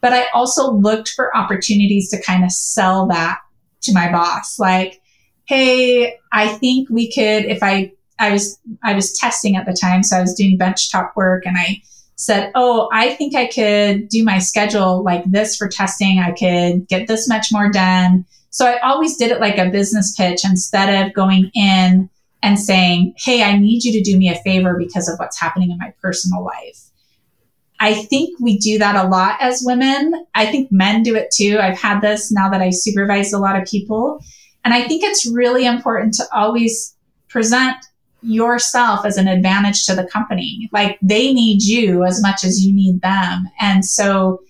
But 0.00 0.12
I 0.12 0.26
also 0.34 0.72
looked 0.72 1.10
for 1.10 1.34
opportunities 1.36 2.10
to 2.10 2.22
kind 2.22 2.44
of 2.44 2.52
sell 2.52 3.06
that 3.08 3.38
to 3.82 3.94
my 3.94 4.10
boss, 4.10 4.58
like, 4.58 5.00
Hey, 5.46 6.18
I 6.32 6.48
think 6.48 6.88
we 6.88 7.12
could, 7.12 7.44
if 7.44 7.62
I, 7.62 7.92
I 8.18 8.32
was, 8.32 8.58
I 8.82 8.94
was 8.94 9.16
testing 9.18 9.56
at 9.56 9.66
the 9.66 9.76
time. 9.78 10.02
So 10.02 10.16
I 10.16 10.22
was 10.22 10.34
doing 10.34 10.56
bench 10.56 10.90
top 10.90 11.12
work 11.16 11.44
and 11.44 11.56
I 11.58 11.82
said, 12.16 12.50
Oh, 12.54 12.88
I 12.92 13.14
think 13.14 13.34
I 13.34 13.46
could 13.46 14.08
do 14.08 14.24
my 14.24 14.38
schedule 14.38 15.02
like 15.02 15.24
this 15.24 15.56
for 15.56 15.68
testing. 15.68 16.18
I 16.18 16.32
could 16.32 16.88
get 16.88 17.08
this 17.08 17.28
much 17.28 17.48
more 17.52 17.70
done. 17.70 18.24
So 18.50 18.66
I 18.66 18.78
always 18.80 19.16
did 19.16 19.32
it 19.32 19.40
like 19.40 19.58
a 19.58 19.70
business 19.70 20.14
pitch 20.14 20.42
instead 20.44 21.06
of 21.06 21.14
going 21.14 21.50
in 21.54 22.08
and 22.42 22.60
saying, 22.60 23.14
Hey, 23.18 23.42
I 23.42 23.58
need 23.58 23.84
you 23.84 23.92
to 23.92 24.02
do 24.02 24.18
me 24.18 24.28
a 24.28 24.36
favor 24.36 24.76
because 24.78 25.08
of 25.08 25.18
what's 25.18 25.40
happening 25.40 25.70
in 25.70 25.78
my 25.78 25.92
personal 26.00 26.44
life. 26.44 26.90
I 27.80 27.94
think 27.94 28.38
we 28.40 28.58
do 28.58 28.78
that 28.78 28.96
a 28.96 29.08
lot 29.08 29.36
as 29.40 29.62
women. 29.64 30.26
I 30.34 30.46
think 30.46 30.70
men 30.70 31.02
do 31.02 31.16
it 31.16 31.30
too. 31.34 31.58
I've 31.60 31.78
had 31.78 32.00
this 32.00 32.30
now 32.30 32.48
that 32.50 32.62
I 32.62 32.70
supervise 32.70 33.32
a 33.32 33.38
lot 33.38 33.60
of 33.60 33.68
people. 33.68 34.20
And 34.64 34.72
I 34.72 34.86
think 34.86 35.02
it's 35.02 35.26
really 35.26 35.66
important 35.66 36.14
to 36.14 36.24
always 36.32 36.96
present 37.28 37.76
yourself 38.24 39.04
as 39.04 39.16
an 39.16 39.28
advantage 39.28 39.84
to 39.86 39.94
the 39.94 40.04
company. 40.04 40.68
Like 40.72 40.98
they 41.02 41.32
need 41.32 41.62
you 41.62 42.04
as 42.04 42.20
much 42.22 42.44
as 42.44 42.64
you 42.64 42.74
need 42.74 43.02
them. 43.02 43.48
And 43.60 43.84
so 43.84 44.40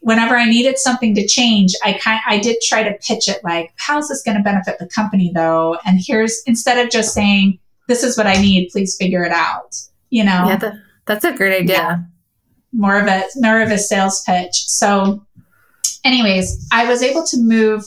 whenever 0.00 0.36
I 0.36 0.44
needed 0.44 0.78
something 0.78 1.14
to 1.14 1.26
change, 1.26 1.72
I 1.82 1.94
kind 1.94 2.20
I 2.26 2.38
did 2.38 2.58
try 2.62 2.82
to 2.82 2.92
pitch 3.06 3.28
it 3.28 3.42
like, 3.42 3.72
how's 3.76 4.08
this 4.08 4.22
going 4.22 4.36
to 4.36 4.42
benefit 4.42 4.78
the 4.78 4.88
company 4.88 5.32
though? 5.34 5.78
And 5.84 5.98
here's 6.04 6.42
instead 6.46 6.84
of 6.84 6.92
just 6.92 7.14
saying, 7.14 7.58
this 7.88 8.02
is 8.02 8.16
what 8.16 8.26
I 8.26 8.34
need, 8.34 8.68
please 8.70 8.96
figure 8.96 9.24
it 9.24 9.32
out. 9.32 9.74
You 10.10 10.24
know? 10.24 10.46
Yeah, 10.46 10.56
that, 10.56 10.74
that's 11.06 11.24
a 11.24 11.32
great 11.32 11.62
idea. 11.62 11.76
Yeah. 11.76 11.98
More 12.72 12.98
of 12.98 13.06
a 13.06 13.24
more 13.36 13.60
of 13.60 13.70
a 13.70 13.78
sales 13.78 14.22
pitch. 14.26 14.54
So 14.66 15.24
anyways, 16.04 16.68
I 16.72 16.86
was 16.88 17.02
able 17.02 17.24
to 17.24 17.36
move 17.38 17.84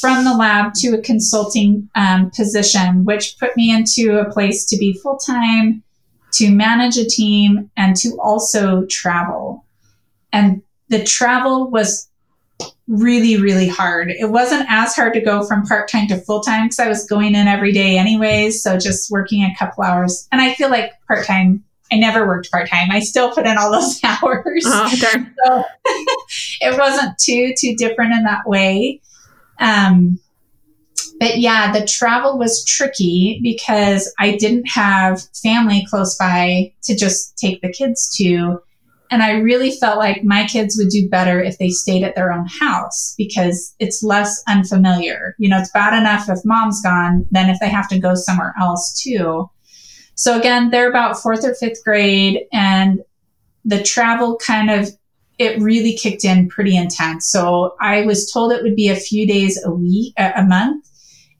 from 0.00 0.24
the 0.24 0.34
lab 0.34 0.74
to 0.74 0.94
a 0.94 1.02
consulting 1.02 1.88
um, 1.94 2.30
position, 2.30 3.04
which 3.04 3.36
put 3.38 3.56
me 3.56 3.72
into 3.72 4.18
a 4.18 4.30
place 4.30 4.64
to 4.66 4.76
be 4.76 4.98
full 5.02 5.18
time, 5.18 5.82
to 6.32 6.50
manage 6.50 6.96
a 6.96 7.06
team, 7.06 7.70
and 7.76 7.96
to 7.96 8.16
also 8.22 8.84
travel. 8.86 9.64
And 10.32 10.62
the 10.88 11.02
travel 11.04 11.70
was 11.70 12.08
really, 12.86 13.40
really 13.40 13.68
hard. 13.68 14.10
It 14.10 14.30
wasn't 14.30 14.66
as 14.68 14.94
hard 14.94 15.14
to 15.14 15.20
go 15.20 15.44
from 15.44 15.64
part 15.64 15.88
time 15.88 16.08
to 16.08 16.16
full 16.16 16.40
time 16.40 16.66
because 16.66 16.78
I 16.78 16.88
was 16.88 17.06
going 17.06 17.34
in 17.34 17.46
every 17.46 17.72
day 17.72 17.98
anyways. 17.98 18.62
So 18.62 18.78
just 18.78 19.10
working 19.10 19.42
a 19.42 19.54
couple 19.58 19.84
hours. 19.84 20.26
And 20.32 20.40
I 20.40 20.54
feel 20.54 20.70
like 20.70 20.92
part 21.06 21.26
time, 21.26 21.62
I 21.92 21.96
never 21.96 22.26
worked 22.26 22.50
part 22.50 22.68
time. 22.68 22.90
I 22.90 23.00
still 23.00 23.32
put 23.32 23.46
in 23.46 23.58
all 23.58 23.70
those 23.70 24.00
hours. 24.04 24.64
Oh, 24.66 24.88
so 24.88 25.64
it 26.60 26.78
wasn't 26.78 27.18
too, 27.18 27.54
too 27.58 27.76
different 27.76 28.14
in 28.14 28.24
that 28.24 28.46
way. 28.46 29.00
Um, 29.58 30.18
but 31.20 31.38
yeah, 31.38 31.72
the 31.72 31.86
travel 31.86 32.38
was 32.38 32.64
tricky 32.64 33.40
because 33.42 34.12
I 34.18 34.36
didn't 34.36 34.66
have 34.66 35.22
family 35.42 35.86
close 35.88 36.16
by 36.16 36.72
to 36.84 36.96
just 36.96 37.36
take 37.36 37.60
the 37.60 37.72
kids 37.72 38.14
to. 38.16 38.60
And 39.10 39.22
I 39.22 39.32
really 39.32 39.70
felt 39.70 39.98
like 39.98 40.22
my 40.22 40.46
kids 40.46 40.76
would 40.78 40.90
do 40.90 41.08
better 41.08 41.42
if 41.42 41.58
they 41.58 41.70
stayed 41.70 42.04
at 42.04 42.14
their 42.14 42.30
own 42.32 42.46
house 42.60 43.14
because 43.16 43.74
it's 43.78 44.02
less 44.02 44.42
unfamiliar. 44.46 45.34
You 45.38 45.48
know, 45.48 45.58
it's 45.58 45.72
bad 45.72 45.98
enough 45.98 46.28
if 46.28 46.44
mom's 46.44 46.82
gone 46.82 47.26
than 47.30 47.48
if 47.48 47.58
they 47.58 47.70
have 47.70 47.88
to 47.88 47.98
go 47.98 48.14
somewhere 48.14 48.54
else 48.60 49.00
too. 49.02 49.50
So 50.14 50.38
again, 50.38 50.70
they're 50.70 50.90
about 50.90 51.18
fourth 51.18 51.44
or 51.44 51.54
fifth 51.54 51.82
grade 51.84 52.40
and 52.52 53.00
the 53.64 53.82
travel 53.82 54.36
kind 54.36 54.70
of, 54.70 54.88
it 55.38 55.60
really 55.62 55.96
kicked 55.96 56.24
in 56.24 56.48
pretty 56.48 56.76
intense. 56.76 57.30
So 57.30 57.76
I 57.80 58.02
was 58.02 58.30
told 58.30 58.52
it 58.52 58.62
would 58.62 58.76
be 58.76 58.88
a 58.88 58.96
few 58.96 59.26
days 59.26 59.62
a 59.64 59.70
week, 59.70 60.12
a 60.18 60.44
month. 60.44 60.84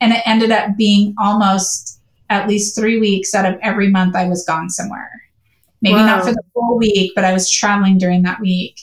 And 0.00 0.12
it 0.12 0.22
ended 0.24 0.52
up 0.52 0.76
being 0.76 1.14
almost 1.18 2.00
at 2.30 2.48
least 2.48 2.76
three 2.76 3.00
weeks 3.00 3.34
out 3.34 3.52
of 3.52 3.58
every 3.60 3.90
month 3.90 4.14
I 4.14 4.28
was 4.28 4.46
gone 4.46 4.70
somewhere. 4.70 5.10
Maybe 5.82 5.94
wow. 5.94 6.06
not 6.06 6.24
for 6.24 6.32
the 6.32 6.42
full 6.54 6.78
week, 6.78 7.12
but 7.14 7.24
I 7.24 7.32
was 7.32 7.50
traveling 7.50 7.98
during 7.98 8.22
that 8.22 8.40
week. 8.40 8.80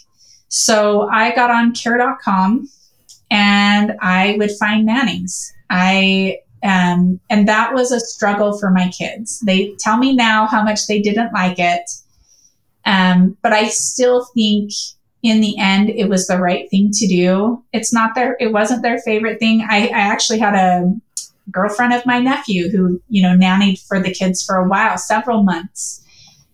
So 0.49 1.07
I 1.09 1.33
got 1.33 1.51
on 1.51 1.73
care.com 1.73 2.69
and 3.31 3.97
I 4.01 4.35
would 4.37 4.51
find 4.51 4.85
nannies. 4.85 5.53
I 5.69 6.39
um, 6.63 7.19
and 7.29 7.47
that 7.47 7.73
was 7.73 7.91
a 7.91 7.99
struggle 7.99 8.57
for 8.57 8.71
my 8.71 8.89
kids. 8.89 9.39
They 9.41 9.75
tell 9.79 9.97
me 9.97 10.15
now 10.15 10.47
how 10.47 10.63
much 10.63 10.87
they 10.87 10.99
didn't 10.99 11.31
like 11.31 11.59
it. 11.59 11.87
Um, 12.85 13.37
but 13.43 13.53
I 13.53 13.67
still 13.67 14.25
think 14.33 14.71
in 15.25 15.41
the 15.41 15.57
end 15.57 15.89
it 15.89 16.07
was 16.07 16.27
the 16.27 16.37
right 16.37 16.69
thing 16.69 16.91
to 16.93 17.07
do. 17.07 17.63
It's 17.73 17.91
not 17.91 18.15
their 18.15 18.37
it 18.39 18.53
wasn't 18.53 18.83
their 18.83 18.99
favorite 18.99 19.39
thing. 19.39 19.65
I, 19.67 19.87
I 19.87 19.99
actually 19.99 20.39
had 20.39 20.55
a 20.55 20.93
girlfriend 21.51 21.93
of 21.93 22.05
my 22.05 22.19
nephew 22.19 22.69
who, 22.69 23.01
you 23.09 23.21
know, 23.21 23.35
nannied 23.35 23.79
for 23.87 23.99
the 23.99 24.13
kids 24.13 24.43
for 24.43 24.57
a 24.57 24.67
while, 24.67 24.97
several 24.97 25.43
months. 25.43 26.01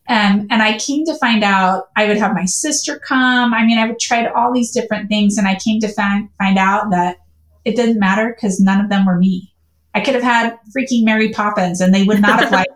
Um, 0.08 0.48
and 0.50 0.62
I 0.62 0.78
came 0.78 1.06
to 1.06 1.18
find 1.18 1.44
out 1.44 1.90
I 1.96 2.08
would 2.08 2.18
have 2.18 2.34
my 2.34 2.46
sister 2.46 3.00
come. 3.00 3.54
I 3.54 3.66
mean, 3.66 3.78
I 3.78 3.88
would 3.88 4.00
try 4.00 4.26
all 4.26 4.54
these 4.54 4.72
different 4.72 5.08
things, 5.08 5.38
and 5.38 5.48
I 5.48 5.56
came 5.56 5.80
to 5.82 5.88
find, 5.88 6.30
find 6.38 6.58
out 6.58 6.90
that 6.92 7.18
it 7.64 7.76
didn't 7.76 8.00
matter 8.00 8.36
because 8.36 8.60
none 8.60 8.84
of 8.84 8.90
them 8.90 9.06
were 9.06 9.18
me. 9.18 9.54
I 9.94 10.02
could 10.02 10.16
have 10.16 10.24
had 10.24 10.58
freaking 10.76 11.06
Mary 11.06 11.32
Poppins, 11.32 11.80
and 11.80 11.94
they 11.94 12.04
would 12.04 12.20
not 12.20 12.40
have 12.42 12.52
liked 12.52 12.72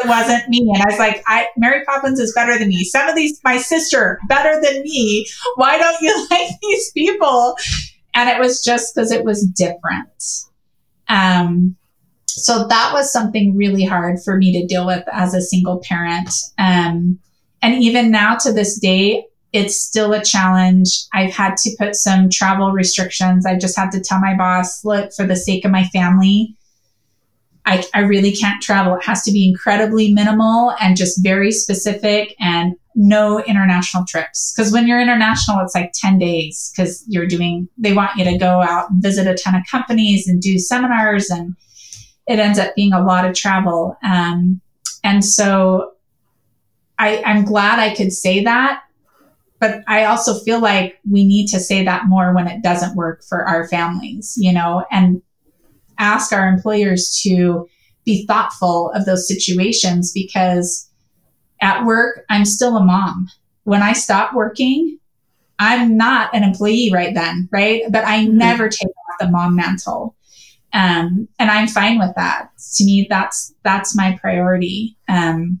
it 0.00 0.08
wasn't 0.08 0.48
me. 0.48 0.70
And 0.74 0.82
I 0.82 0.86
was 0.86 0.98
like, 0.98 1.22
I, 1.26 1.46
Mary 1.56 1.84
Poppins 1.84 2.18
is 2.20 2.32
better 2.34 2.58
than 2.58 2.68
me. 2.68 2.84
Some 2.84 3.08
of 3.08 3.14
these, 3.14 3.40
my 3.44 3.58
sister, 3.58 4.18
better 4.28 4.60
than 4.60 4.82
me. 4.82 5.26
Why 5.56 5.78
don't 5.78 6.00
you 6.00 6.26
like 6.30 6.50
these 6.62 6.90
people? 6.92 7.56
And 8.14 8.28
it 8.28 8.38
was 8.38 8.62
just 8.62 8.94
because 8.94 9.10
it 9.10 9.24
was 9.24 9.46
different. 9.46 10.24
Um, 11.08 11.76
so 12.26 12.66
that 12.66 12.92
was 12.92 13.12
something 13.12 13.56
really 13.56 13.84
hard 13.84 14.18
for 14.24 14.36
me 14.36 14.60
to 14.60 14.66
deal 14.66 14.86
with 14.86 15.04
as 15.12 15.34
a 15.34 15.40
single 15.40 15.80
parent. 15.80 16.30
Um, 16.58 17.18
and 17.62 17.82
even 17.82 18.10
now 18.10 18.36
to 18.36 18.52
this 18.52 18.78
day, 18.78 19.26
it's 19.52 19.76
still 19.76 20.12
a 20.12 20.24
challenge. 20.24 20.88
I've 21.12 21.32
had 21.32 21.56
to 21.58 21.76
put 21.78 21.94
some 21.94 22.28
travel 22.28 22.72
restrictions. 22.72 23.46
I 23.46 23.56
just 23.56 23.76
had 23.76 23.92
to 23.92 24.00
tell 24.00 24.18
my 24.18 24.36
boss, 24.36 24.84
look, 24.84 25.12
for 25.12 25.24
the 25.26 25.36
sake 25.36 25.64
of 25.64 25.70
my 25.70 25.84
family, 25.84 26.56
I, 27.66 27.84
I 27.94 28.00
really 28.00 28.32
can't 28.32 28.62
travel. 28.62 28.94
It 28.94 29.04
has 29.04 29.22
to 29.24 29.32
be 29.32 29.48
incredibly 29.48 30.12
minimal 30.12 30.74
and 30.80 30.96
just 30.96 31.22
very 31.22 31.50
specific 31.50 32.34
and 32.38 32.74
no 32.94 33.42
international 33.42 34.04
trips. 34.06 34.52
Because 34.54 34.72
when 34.72 34.86
you're 34.86 35.00
international, 35.00 35.60
it's 35.60 35.74
like 35.74 35.92
10 35.94 36.18
days 36.18 36.72
because 36.74 37.04
you're 37.08 37.26
doing, 37.26 37.68
they 37.78 37.94
want 37.94 38.16
you 38.16 38.24
to 38.24 38.36
go 38.36 38.60
out 38.60 38.90
and 38.90 39.02
visit 39.02 39.26
a 39.26 39.34
ton 39.34 39.54
of 39.54 39.62
companies 39.70 40.28
and 40.28 40.42
do 40.42 40.58
seminars 40.58 41.30
and 41.30 41.56
it 42.26 42.38
ends 42.38 42.58
up 42.58 42.74
being 42.74 42.92
a 42.92 43.02
lot 43.02 43.24
of 43.24 43.34
travel. 43.34 43.96
Um, 44.04 44.60
and 45.02 45.24
so 45.24 45.92
I, 46.98 47.22
I'm 47.24 47.44
glad 47.44 47.78
I 47.78 47.94
could 47.94 48.12
say 48.12 48.44
that. 48.44 48.82
But 49.60 49.82
I 49.86 50.04
also 50.04 50.38
feel 50.40 50.60
like 50.60 50.98
we 51.10 51.24
need 51.24 51.46
to 51.48 51.60
say 51.60 51.84
that 51.84 52.06
more 52.06 52.34
when 52.34 52.48
it 52.48 52.62
doesn't 52.62 52.96
work 52.96 53.24
for 53.24 53.46
our 53.46 53.66
families, 53.68 54.34
you 54.36 54.52
know, 54.52 54.84
and 54.90 55.22
ask 55.98 56.32
our 56.32 56.48
employers 56.48 57.20
to 57.22 57.68
be 58.04 58.26
thoughtful 58.26 58.90
of 58.92 59.04
those 59.06 59.28
situations 59.28 60.12
because 60.12 60.90
at 61.60 61.84
work, 61.84 62.24
I'm 62.28 62.44
still 62.44 62.76
a 62.76 62.84
mom. 62.84 63.28
When 63.64 63.82
I 63.82 63.94
stop 63.94 64.34
working, 64.34 64.98
I'm 65.58 65.96
not 65.96 66.34
an 66.34 66.42
employee 66.42 66.90
right 66.92 67.14
then, 67.14 67.48
right? 67.50 67.82
But 67.90 68.04
I 68.04 68.24
mm-hmm. 68.24 68.36
never 68.36 68.68
take 68.68 68.88
off 68.88 69.18
the 69.20 69.30
mom 69.30 69.56
mantle. 69.56 70.14
Um, 70.72 71.28
and 71.38 71.50
I'm 71.50 71.68
fine 71.68 71.98
with 71.98 72.14
that. 72.16 72.50
To 72.76 72.84
me, 72.84 73.06
that's 73.08 73.54
that's 73.62 73.96
my 73.96 74.18
priority. 74.20 74.96
Um, 75.08 75.60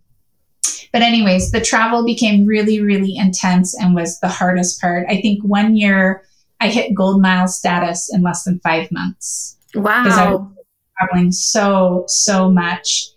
but 0.92 1.02
anyways, 1.02 1.50
the 1.50 1.60
travel 1.60 2.04
became 2.04 2.46
really, 2.46 2.80
really 2.80 3.16
intense 3.16 3.78
and 3.80 3.94
was 3.94 4.20
the 4.20 4.28
hardest 4.28 4.80
part. 4.80 5.06
I 5.08 5.20
think 5.20 5.42
one 5.44 5.76
year 5.76 6.22
I 6.60 6.68
hit 6.68 6.94
gold 6.94 7.20
mile 7.20 7.48
status 7.48 8.12
in 8.12 8.22
less 8.22 8.44
than 8.44 8.60
five 8.60 8.90
months. 8.90 9.53
Wow! 9.74 10.04
Because 10.04 10.18
I 10.18 10.30
was 10.32 10.52
traveling 10.98 11.32
so 11.32 12.04
so 12.06 12.50
much, 12.50 13.08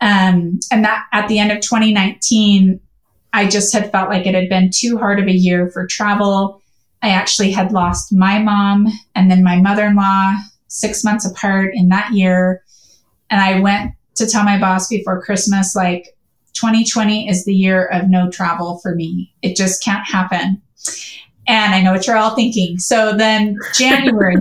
um, 0.00 0.60
and 0.70 0.84
that 0.84 1.04
at 1.12 1.28
the 1.28 1.38
end 1.38 1.52
of 1.52 1.60
2019, 1.60 2.80
I 3.32 3.48
just 3.48 3.72
had 3.72 3.90
felt 3.90 4.10
like 4.10 4.26
it 4.26 4.34
had 4.34 4.48
been 4.48 4.70
too 4.72 4.96
hard 4.98 5.18
of 5.18 5.26
a 5.26 5.32
year 5.32 5.70
for 5.70 5.86
travel. 5.86 6.60
I 7.02 7.10
actually 7.10 7.50
had 7.50 7.72
lost 7.72 8.12
my 8.12 8.38
mom 8.38 8.86
and 9.14 9.30
then 9.30 9.44
my 9.44 9.60
mother 9.60 9.84
in 9.86 9.96
law 9.96 10.34
six 10.68 11.04
months 11.04 11.28
apart 11.28 11.72
in 11.74 11.88
that 11.90 12.12
year. 12.12 12.62
And 13.30 13.40
I 13.40 13.60
went 13.60 13.92
to 14.16 14.26
tell 14.26 14.44
my 14.44 14.58
boss 14.58 14.88
before 14.88 15.22
Christmas, 15.22 15.74
like, 15.74 16.16
2020 16.54 17.28
is 17.28 17.44
the 17.44 17.54
year 17.54 17.86
of 17.86 18.08
no 18.08 18.30
travel 18.30 18.78
for 18.82 18.94
me. 18.94 19.34
It 19.42 19.56
just 19.56 19.82
can't 19.82 20.06
happen. 20.06 20.62
And 21.46 21.74
I 21.74 21.82
know 21.82 21.92
what 21.92 22.06
you're 22.06 22.16
all 22.16 22.34
thinking. 22.34 22.78
So 22.78 23.16
then 23.16 23.58
January 23.74 24.36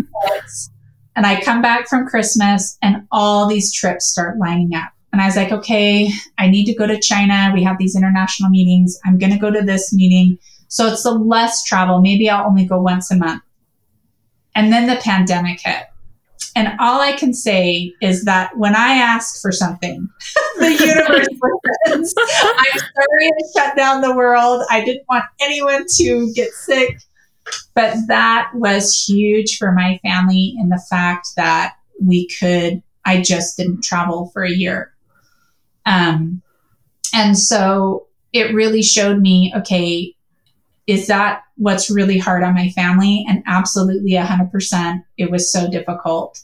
and 1.16 1.26
I 1.26 1.41
come 1.41 1.61
back 1.61 1.88
from 1.88 2.07
Christmas, 2.07 2.78
and 2.82 3.07
all 3.11 3.47
these 3.47 3.72
trips 3.74 4.07
start 4.07 4.38
lining 4.38 4.74
up. 4.74 4.89
And 5.11 5.22
I 5.22 5.28
was 5.28 5.36
like, 5.36 5.51
okay, 5.51 6.09
I 6.39 6.47
need 6.47 6.66
to 6.66 6.74
go 6.74 6.88
to 6.88 6.99
China. 6.99 7.51
We 7.53 7.64
have 7.64 7.78
these 7.78 7.95
international 7.95 8.49
meetings. 8.49 8.97
I'm 9.05 9.20
going 9.20 9.32
to 9.32 9.38
go 9.38 9.51
to 9.51 9.61
this 9.61 9.93
meeting. 9.93 10.39
So 10.70 10.88
it's 10.88 11.03
the 11.03 11.11
less 11.11 11.64
travel. 11.64 12.01
Maybe 12.01 12.28
I'll 12.30 12.47
only 12.47 12.66
go 12.66 12.82
once 12.82 13.11
a 13.11 13.16
month. 13.16 13.43
And 14.55 14.74
then 14.74 14.88
the 14.88 14.95
pandemic 14.95 15.61
hit. 15.61 15.86
and 16.55 16.70
all 16.80 16.99
I 16.99 17.14
can 17.14 17.34
say 17.34 17.93
is 18.01 18.26
that 18.26 18.57
when 18.57 18.76
I 18.76 18.93
ask 18.95 19.39
for 19.39 19.51
something, 19.51 20.07
the 20.57 20.72
universe 20.72 21.28
listens. 21.86 22.14
I'm 22.18 22.80
sorry 22.80 23.28
to 23.28 23.49
shut 23.55 23.76
down 23.76 24.01
the 24.01 24.16
world. 24.16 24.64
I 24.72 24.84
didn't 24.84 25.05
want 25.07 25.26
anyone 25.41 25.86
to 25.97 26.34
get 26.34 26.49
sick. 26.53 26.97
But 27.74 27.96
that 28.08 28.52
was 28.54 29.06
huge 29.08 29.58
for 29.58 29.72
my 29.72 30.00
family 30.04 30.56
in 30.60 30.70
the 30.70 30.84
fact 30.89 31.30
that 31.36 31.76
we 32.02 32.28
could, 32.28 32.82
I 33.06 33.22
just 33.22 33.58
didn't 33.58 33.84
travel 33.84 34.30
for 34.32 34.44
a 34.44 34.52
year. 34.52 34.94
Um, 35.86 36.41
and 37.14 37.38
so 37.38 38.08
it 38.32 38.54
really 38.54 38.82
showed 38.82 39.20
me 39.20 39.54
okay, 39.56 40.16
is 40.88 41.08
that 41.08 41.44
what's 41.56 41.89
really 41.89 42.18
hard 42.18 42.44
on 42.44 42.54
my 42.54 42.70
family? 42.70 43.26
And 43.28 43.44
absolutely 43.48 44.12
100%. 44.12 45.04
It 45.18 45.32
was 45.32 45.52
so 45.52 45.70
difficult. 45.70 46.41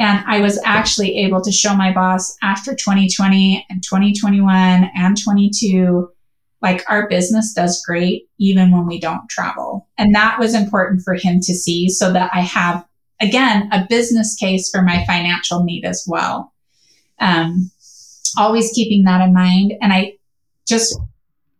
And 0.00 0.24
I 0.26 0.40
was 0.40 0.60
actually 0.64 1.16
able 1.18 1.40
to 1.42 1.52
show 1.52 1.74
my 1.74 1.92
boss 1.92 2.36
after 2.42 2.74
2020 2.74 3.66
and 3.68 3.82
2021 3.82 4.90
and 4.96 5.22
22, 5.22 6.10
like 6.60 6.84
our 6.88 7.08
business 7.08 7.52
does 7.52 7.84
great 7.84 8.28
even 8.38 8.70
when 8.70 8.86
we 8.86 8.98
don't 9.00 9.28
travel. 9.28 9.86
And 9.96 10.14
that 10.14 10.38
was 10.38 10.54
important 10.54 11.02
for 11.02 11.14
him 11.14 11.40
to 11.40 11.54
see 11.54 11.88
so 11.88 12.12
that 12.12 12.30
I 12.34 12.40
have, 12.40 12.84
again, 13.20 13.68
a 13.72 13.86
business 13.88 14.34
case 14.34 14.70
for 14.70 14.82
my 14.82 15.04
financial 15.06 15.62
need 15.64 15.84
as 15.84 16.04
well. 16.06 16.52
Um, 17.20 17.70
always 18.36 18.72
keeping 18.72 19.04
that 19.04 19.20
in 19.20 19.32
mind. 19.32 19.74
And 19.80 19.92
I 19.92 20.14
just, 20.66 20.98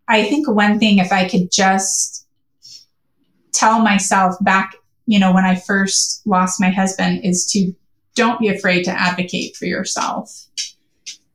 I 0.08 0.24
think 0.24 0.48
one 0.48 0.78
thing, 0.78 0.98
if 0.98 1.12
I 1.12 1.28
could 1.28 1.50
just 1.52 2.26
tell 3.52 3.80
myself 3.80 4.34
back, 4.40 4.74
you 5.06 5.18
know, 5.18 5.32
when 5.32 5.44
I 5.44 5.54
first 5.54 6.22
lost 6.26 6.60
my 6.60 6.70
husband, 6.70 7.24
is 7.24 7.46
to 7.52 7.72
don't 8.14 8.40
be 8.40 8.48
afraid 8.48 8.84
to 8.84 8.90
advocate 8.90 9.56
for 9.56 9.64
yourself. 9.64 10.46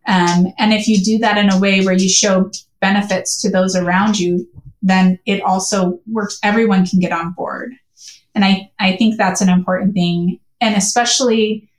Um, 0.06 0.48
and 0.60 0.74
if 0.74 0.88
you 0.88 0.98
do 1.02 1.18
that 1.20 1.38
in 1.38 1.50
a 1.50 1.60
way 1.60 1.84
where 1.84 1.94
you 1.94 2.10
show 2.10 2.52
benefits 2.84 3.42
to 3.42 3.50
those 3.50 3.76
around 3.76 4.20
you, 4.20 4.48
then 4.82 5.18
it 5.26 5.42
also 5.42 6.00
works. 6.06 6.38
Everyone 6.44 6.86
can 6.86 7.00
get 7.00 7.12
on 7.12 7.34
board. 7.34 7.72
And 8.36 8.44
I, 8.44 8.70
I 8.80 8.98
think 8.98 9.18
that's 9.18 9.42
an 9.42 9.50
important 9.50 9.94
thing. 9.94 10.40
And 10.60 10.76
especially 10.76 11.70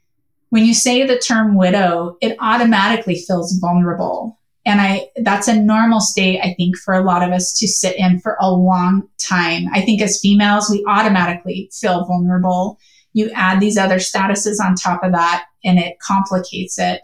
when 0.51 0.65
you 0.65 0.75
say 0.75 1.07
the 1.07 1.19
term 1.19 1.57
widow, 1.57 2.17
it 2.21 2.37
automatically 2.41 3.17
feels 3.17 3.59
vulnerable. 3.59 4.39
And 4.67 4.81
I, 4.81 5.09
that's 5.17 5.49
a 5.49 5.61
normal 5.61 6.01
state, 6.01 6.41
I 6.43 6.55
think, 6.55 6.77
for 6.79 6.95
a 6.95 7.05
lot 7.05 7.23
of 7.23 7.33
us 7.33 7.53
to 7.59 7.69
sit 7.69 7.97
in 7.99 8.19
for 8.21 8.37
a 8.41 8.51
long 8.51 9.09
time. 9.19 9.67
I 9.75 9.83
think 9.83 10.01
as 10.01 10.21
females, 10.21 10.71
we 10.71 10.85
automatically 10.89 11.71
feel 11.73 12.07
vulnerable 12.07 12.79
you 13.15 13.31
add 13.35 13.61
these 13.61 13.79
other 13.79 13.97
statuses 13.97 14.57
on 14.63 14.75
top 14.75 15.03
of 15.03 15.13
that 15.13 15.47
and 15.65 15.79
it 15.79 15.99
complicates 16.01 16.79
it. 16.79 17.01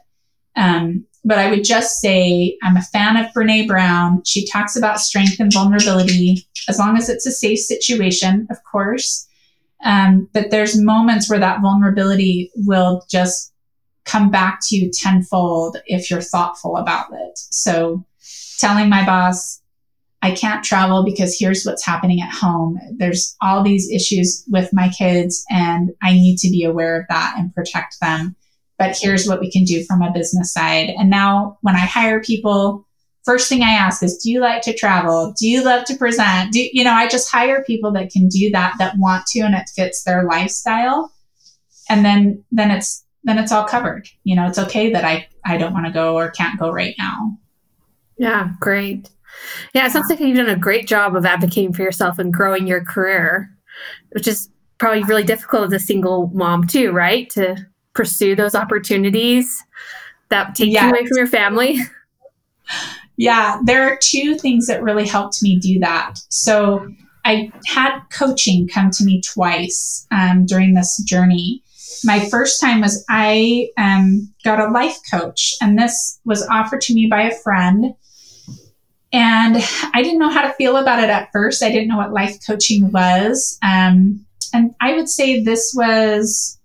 Um, 0.56 1.06
but 1.24 1.38
I 1.38 1.50
would 1.50 1.64
just 1.64 2.00
say 2.00 2.56
I'm 2.62 2.76
a 2.76 2.82
fan 2.82 3.16
of 3.16 3.32
Brene 3.32 3.66
Brown. 3.66 4.22
She 4.24 4.46
talks 4.46 4.76
about 4.76 5.00
strength 5.00 5.38
and 5.38 5.52
vulnerability, 5.52 6.46
as 6.68 6.78
long 6.78 6.96
as 6.96 7.08
it's 7.08 7.26
a 7.26 7.32
safe 7.32 7.58
situation, 7.58 8.46
of 8.50 8.58
course. 8.70 9.26
Um, 9.84 10.28
but 10.32 10.50
there's 10.50 10.80
moments 10.80 11.28
where 11.28 11.38
that 11.38 11.62
vulnerability 11.62 12.50
will 12.54 13.04
just 13.10 13.52
come 14.04 14.30
back 14.30 14.60
to 14.62 14.76
you 14.76 14.90
tenfold 14.92 15.78
if 15.86 16.10
you're 16.10 16.20
thoughtful 16.20 16.76
about 16.76 17.06
it. 17.12 17.38
So 17.38 18.04
telling 18.58 18.88
my 18.88 19.04
boss, 19.04 19.60
I 20.22 20.32
can't 20.32 20.64
travel 20.64 21.04
because 21.04 21.38
here's 21.38 21.64
what's 21.64 21.84
happening 21.84 22.20
at 22.20 22.32
home. 22.32 22.78
There's 22.96 23.36
all 23.40 23.62
these 23.62 23.90
issues 23.90 24.44
with 24.50 24.68
my 24.72 24.90
kids, 24.90 25.44
and 25.50 25.92
I 26.02 26.12
need 26.12 26.36
to 26.38 26.50
be 26.50 26.64
aware 26.64 27.00
of 27.00 27.06
that 27.08 27.36
and 27.38 27.54
protect 27.54 28.00
them. 28.00 28.36
But 28.80 28.96
here's 28.98 29.28
what 29.28 29.40
we 29.40 29.50
can 29.50 29.64
do 29.64 29.84
from 29.84 30.00
a 30.00 30.10
business 30.10 30.54
side. 30.54 30.88
And 30.98 31.10
now, 31.10 31.58
when 31.60 31.76
I 31.76 31.80
hire 31.80 32.22
people, 32.22 32.88
first 33.26 33.46
thing 33.50 33.62
I 33.62 33.72
ask 33.72 34.02
is, 34.02 34.16
Do 34.16 34.30
you 34.30 34.40
like 34.40 34.62
to 34.62 34.74
travel? 34.74 35.34
Do 35.38 35.46
you 35.46 35.62
love 35.62 35.84
to 35.84 35.96
present? 35.96 36.52
Do 36.52 36.66
you 36.72 36.82
know? 36.82 36.94
I 36.94 37.06
just 37.06 37.30
hire 37.30 37.62
people 37.62 37.92
that 37.92 38.10
can 38.10 38.28
do 38.28 38.48
that, 38.52 38.76
that 38.78 38.94
want 38.96 39.26
to, 39.26 39.40
and 39.40 39.54
it 39.54 39.68
fits 39.76 40.02
their 40.04 40.24
lifestyle. 40.24 41.12
And 41.90 42.06
then, 42.06 42.42
then 42.50 42.70
it's 42.70 43.04
then 43.24 43.36
it's 43.36 43.52
all 43.52 43.64
covered. 43.64 44.08
You 44.24 44.34
know, 44.34 44.46
it's 44.46 44.58
okay 44.58 44.90
that 44.94 45.04
I 45.04 45.28
I 45.44 45.58
don't 45.58 45.74
want 45.74 45.84
to 45.84 45.92
go 45.92 46.16
or 46.16 46.30
can't 46.30 46.58
go 46.58 46.72
right 46.72 46.94
now. 46.98 47.36
Yeah, 48.16 48.48
great. 48.60 49.10
Yeah, 49.74 49.86
it 49.86 49.92
sounds 49.92 50.08
like 50.08 50.20
you've 50.20 50.38
done 50.38 50.48
a 50.48 50.56
great 50.56 50.88
job 50.88 51.14
of 51.14 51.26
advocating 51.26 51.74
for 51.74 51.82
yourself 51.82 52.18
and 52.18 52.32
growing 52.32 52.66
your 52.66 52.82
career, 52.82 53.50
which 54.12 54.26
is 54.26 54.48
probably 54.78 55.04
really 55.04 55.22
difficult 55.22 55.66
as 55.66 55.82
a 55.82 55.84
single 55.84 56.30
mom 56.32 56.66
too, 56.66 56.92
right? 56.92 57.28
To 57.30 57.56
pursue 57.94 58.34
those 58.36 58.54
opportunities 58.54 59.62
that 60.28 60.54
take 60.54 60.70
yes. 60.70 60.84
you 60.84 60.90
away 60.90 61.06
from 61.06 61.16
your 61.16 61.26
family. 61.26 61.78
Yeah, 63.16 63.58
there 63.66 63.82
are 63.82 63.98
two 64.00 64.38
things 64.38 64.66
that 64.68 64.82
really 64.82 65.06
helped 65.06 65.42
me 65.42 65.58
do 65.58 65.78
that. 65.80 66.14
So 66.30 66.88
I 67.26 67.52
had 67.66 68.00
coaching 68.10 68.66
come 68.66 68.90
to 68.92 69.04
me 69.04 69.20
twice 69.20 70.06
um, 70.10 70.46
during 70.46 70.72
this 70.72 70.96
journey. 71.04 71.62
My 72.02 72.26
first 72.30 72.62
time 72.62 72.80
was 72.80 73.04
I 73.10 73.68
um, 73.76 74.32
got 74.42 74.58
a 74.58 74.72
life 74.72 74.96
coach, 75.12 75.54
and 75.60 75.78
this 75.78 76.18
was 76.24 76.46
offered 76.48 76.80
to 76.82 76.94
me 76.94 77.08
by 77.08 77.24
a 77.24 77.34
friend 77.40 77.94
and 79.12 79.56
I 79.92 80.02
didn't 80.02 80.20
know 80.20 80.30
how 80.30 80.42
to 80.42 80.52
feel 80.54 80.76
about 80.76 81.02
it 81.02 81.10
at 81.10 81.30
first. 81.32 81.62
I 81.62 81.70
didn't 81.70 81.88
know 81.88 81.96
what 81.96 82.12
life 82.12 82.38
coaching 82.46 82.90
was. 82.92 83.58
Um, 83.62 84.24
and 84.52 84.74
I 84.80 84.94
would 84.94 85.08
say 85.08 85.42
this 85.42 85.72
was 85.76 86.58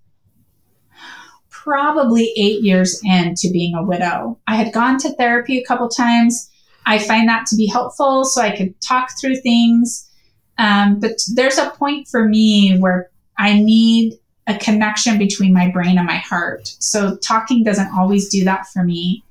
probably 1.65 2.31
eight 2.37 2.61
years 2.61 3.01
into 3.03 3.49
being 3.51 3.73
a 3.73 3.83
widow. 3.83 4.39
I 4.45 4.55
had 4.55 4.71
gone 4.71 4.99
to 4.99 5.13
therapy 5.15 5.57
a 5.57 5.65
couple 5.65 5.89
times. 5.89 6.49
I 6.85 6.99
find 6.99 7.27
that 7.27 7.47
to 7.47 7.55
be 7.55 7.65
helpful 7.65 8.23
so 8.23 8.39
I 8.39 8.55
could 8.55 8.79
talk 8.81 9.09
through 9.19 9.37
things. 9.37 10.07
Um, 10.59 10.99
but 10.99 11.17
there's 11.33 11.57
a 11.57 11.71
point 11.71 12.07
for 12.07 12.29
me 12.29 12.77
where 12.77 13.09
I 13.39 13.59
need 13.59 14.19
a 14.45 14.55
connection 14.59 15.17
between 15.17 15.53
my 15.53 15.71
brain 15.71 15.97
and 15.97 16.05
my 16.05 16.17
heart. 16.17 16.67
So 16.79 17.17
talking 17.17 17.63
doesn't 17.63 17.91
always 17.97 18.29
do 18.29 18.43
that 18.43 18.67
for 18.67 18.83
me. 18.83 19.23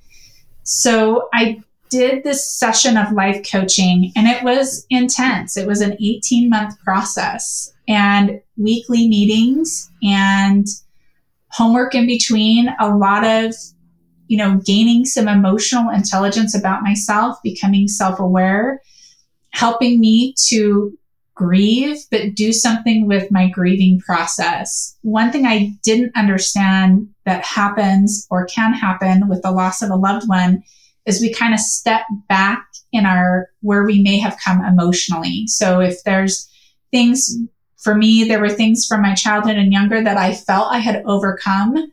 So 0.64 1.28
I 1.32 1.62
did 1.88 2.24
this 2.24 2.44
session 2.44 2.96
of 2.96 3.12
life 3.12 3.48
coaching 3.48 4.10
and 4.16 4.26
it 4.26 4.42
was 4.42 4.84
intense. 4.90 5.56
It 5.56 5.68
was 5.68 5.80
an 5.80 5.96
18 6.02 6.50
month 6.50 6.80
process 6.80 7.72
and 7.86 8.40
weekly 8.56 9.06
meetings 9.06 9.88
and 10.02 10.66
homework 11.54 11.94
in 11.94 12.06
between, 12.06 12.68
a 12.80 12.94
lot 12.96 13.24
of, 13.24 13.54
you 14.26 14.36
know, 14.36 14.60
gaining 14.66 15.04
some 15.04 15.28
emotional 15.28 15.88
intelligence 15.90 16.54
about 16.54 16.82
myself, 16.82 17.38
becoming 17.44 17.86
self 17.86 18.18
aware, 18.18 18.82
helping 19.50 20.00
me 20.00 20.34
to 20.48 20.98
grieve, 21.34 21.98
but 22.10 22.34
do 22.34 22.52
something 22.52 23.06
with 23.06 23.30
my 23.30 23.48
grieving 23.48 24.00
process. 24.00 24.96
One 25.02 25.30
thing 25.30 25.46
I 25.46 25.72
didn't 25.84 26.16
understand 26.16 27.08
that 27.24 27.44
happens 27.44 28.26
or 28.30 28.46
can 28.46 28.72
happen 28.72 29.28
with 29.28 29.42
the 29.42 29.52
loss 29.52 29.80
of 29.80 29.90
a 29.90 29.96
loved 29.96 30.28
one 30.28 30.62
is 31.06 31.20
we 31.20 31.32
kind 31.32 31.54
of 31.54 31.60
step 31.60 32.02
back 32.28 32.66
in 32.92 33.06
our 33.06 33.48
where 33.60 33.84
we 33.84 34.02
may 34.02 34.18
have 34.18 34.38
come 34.44 34.64
emotionally. 34.64 35.46
So 35.46 35.80
if 35.80 36.02
there's 36.04 36.48
things 36.90 37.36
for 37.84 37.94
me, 37.94 38.24
there 38.24 38.40
were 38.40 38.48
things 38.48 38.86
from 38.86 39.02
my 39.02 39.14
childhood 39.14 39.56
and 39.56 39.70
younger 39.70 40.02
that 40.02 40.16
I 40.16 40.34
felt 40.34 40.72
I 40.72 40.78
had 40.78 41.02
overcome, 41.04 41.92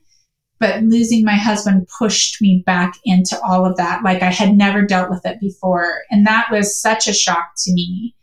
but 0.57 0.81
losing 0.83 1.25
my 1.25 1.35
husband 1.35 1.87
pushed 1.99 2.41
me 2.41 2.63
back 2.65 2.93
into 3.03 3.37
all 3.43 3.65
of 3.65 3.75
that. 3.75 4.01
Like 4.01 4.23
I 4.23 4.31
had 4.31 4.55
never 4.55 4.83
dealt 4.83 5.09
with 5.09 5.25
it 5.25 5.39
before. 5.41 6.03
And 6.09 6.25
that 6.25 6.47
was 6.49 6.79
such 6.79 7.07
a 7.07 7.13
shock 7.13 7.51
to 7.65 7.73
me. 7.73 8.15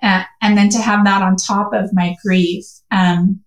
Uh, 0.00 0.22
and 0.40 0.56
then 0.56 0.68
to 0.68 0.78
have 0.78 1.04
that 1.04 1.22
on 1.22 1.34
top 1.34 1.72
of 1.74 1.90
my 1.92 2.14
grief. 2.24 2.64
Um, 2.92 3.40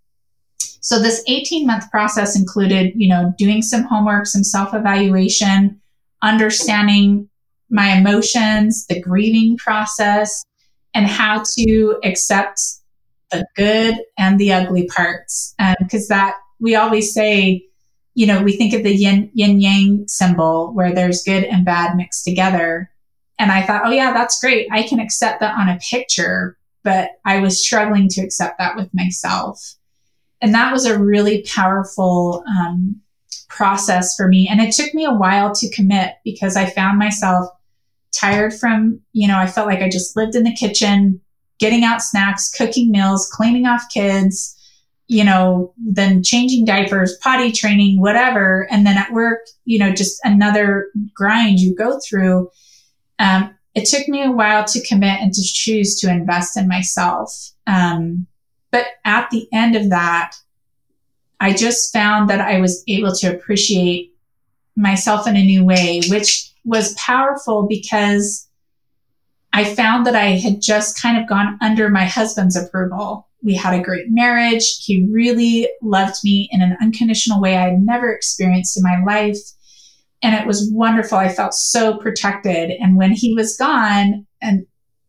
so 0.82 1.00
this 1.00 1.24
18 1.28 1.66
month 1.66 1.90
process 1.92 2.38
included, 2.38 2.92
you 2.96 3.08
know, 3.08 3.34
doing 3.38 3.62
some 3.62 3.84
homework, 3.84 4.26
some 4.26 4.44
self 4.44 4.74
evaluation, 4.74 5.80
understanding 6.22 7.30
my 7.70 7.98
emotions, 7.98 8.86
the 8.88 9.00
grieving 9.00 9.56
process, 9.56 10.44
and 10.94 11.08
how 11.08 11.44
to 11.58 11.98
accept 12.04 12.60
the 13.32 13.46
good 13.56 13.96
and 14.18 14.40
the 14.40 14.54
ugly 14.54 14.88
parts. 14.88 15.56
Because 15.80 16.10
um, 16.10 16.18
that 16.18 16.36
we 16.60 16.76
always 16.76 17.14
say, 17.14 17.66
you 18.14 18.28
know, 18.28 18.42
we 18.42 18.56
think 18.56 18.74
of 18.74 18.84
the 18.84 18.96
yin, 18.96 19.32
yin 19.34 19.60
yang 19.60 20.08
symbol 20.08 20.74
where 20.74 20.94
there's 20.94 21.24
good 21.24 21.44
and 21.44 21.66
bad 21.66 21.96
mixed 21.96 22.26
together. 22.26 22.92
And 23.40 23.52
I 23.52 23.66
thought, 23.66 23.84
oh, 23.86 23.92
yeah, 23.92 24.14
that's 24.14 24.40
great. 24.40 24.68
I 24.72 24.84
can 24.84 25.00
accept 25.00 25.40
that 25.40 25.58
on 25.58 25.70
a 25.70 25.80
picture. 25.80 26.58
But 26.84 27.12
I 27.26 27.40
was 27.40 27.64
struggling 27.64 28.08
to 28.10 28.22
accept 28.22 28.58
that 28.58 28.76
with 28.76 28.90
myself. 28.94 29.76
And 30.42 30.54
that 30.56 30.72
was 30.72 30.86
a 30.86 30.98
really 30.98 31.44
powerful 31.44 32.44
um, 32.48 33.00
process 33.50 34.16
for 34.16 34.28
me. 34.28 34.48
And 34.50 34.60
it 34.60 34.74
took 34.74 34.94
me 34.94 35.06
a 35.06 35.14
while 35.14 35.54
to 35.54 35.70
commit 35.70 36.16
because 36.26 36.56
I 36.56 36.66
found 36.66 36.98
myself 36.98 37.48
tired 38.12 38.54
from, 38.54 39.00
you 39.14 39.28
know, 39.28 39.38
I 39.38 39.48
felt 39.48 39.68
like 39.68 39.82
I 39.82 39.90
just 39.90 40.16
lived 40.18 40.36
in 40.36 40.44
the 40.44 40.56
kitchen, 40.56 41.22
getting 41.62 41.84
out 41.84 42.02
snacks, 42.02 42.52
cooking 42.52 42.92
meals, 42.92 43.30
cleaning 43.32 43.68
off 43.68 43.84
kids, 43.94 44.58
you 45.08 45.24
know, 45.24 45.74
then 45.78 46.24
changing 46.24 46.66
diapers, 46.66 47.16
potty 47.22 47.52
training, 47.52 48.02
whatever. 48.02 48.68
And 48.72 48.86
then 48.86 48.98
at 48.98 49.14
work, 49.14 49.42
you 49.64 49.78
know, 49.78 49.94
just 49.94 50.20
another 50.24 50.88
grind 51.14 51.60
you 51.60 51.76
go 51.76 52.00
through. 52.00 52.50
Um, 53.20 53.56
it 53.76 53.86
took 53.86 54.08
me 54.08 54.24
a 54.24 54.32
while 54.32 54.66
to 54.66 54.86
commit 54.86 55.22
and 55.22 55.32
to 55.32 55.42
choose 55.42 56.00
to 56.00 56.10
invest 56.10 56.58
in 56.58 56.68
myself. 56.68 57.32
Um, 57.68 58.26
but 58.72 58.88
at 59.06 59.30
the 59.30 59.48
end 59.54 59.76
of 59.76 59.92
that, 59.92 60.34
I 61.40 61.54
just 61.54 61.94
found 61.94 62.30
that 62.30 62.42
I 62.42 62.60
was 62.60 62.84
able 62.88 63.14
to 63.18 63.36
appreciate 63.36 64.14
myself 64.76 65.28
in 65.28 65.36
a 65.36 65.44
new 65.44 65.64
way, 65.64 66.02
which 66.10 66.52
was 66.66 66.96
powerful 66.96 67.68
because 67.68 68.48
I 69.54 69.76
found 69.76 70.06
that 70.06 70.16
I 70.16 70.38
had 70.38 70.62
just 70.62 71.02
kind 71.02 71.22
of 71.22 71.28
gone 71.28 71.58
under 71.62 71.90
my 71.90 72.06
husband's 72.06 72.56
approval. 72.56 73.28
We 73.44 73.56
had 73.56 73.74
a 73.74 73.84
great 73.84 74.06
marriage. 74.10 74.78
He 74.84 75.08
really 75.12 75.70
loved 75.82 76.16
me 76.24 76.48
in 76.52 76.62
an 76.62 76.78
unconditional 76.82 77.42
way 77.42 77.58
I 77.58 77.70
had 77.70 77.82
never 77.82 78.12
experienced 78.12 78.78
in 78.78 78.84
my 78.84 79.04
life. 79.04 79.38
And 80.24 80.36
it 80.36 80.48
was 80.48 80.70
wonderful. 80.72 81.18
I 81.18 81.30
felt 81.30 81.54
so 81.54 81.98
protected. 81.98 82.72
And 82.80 82.96
when 82.96 83.12
he 83.12 83.34
was 83.34 83.58
gone 83.58 84.26
and 84.42 84.66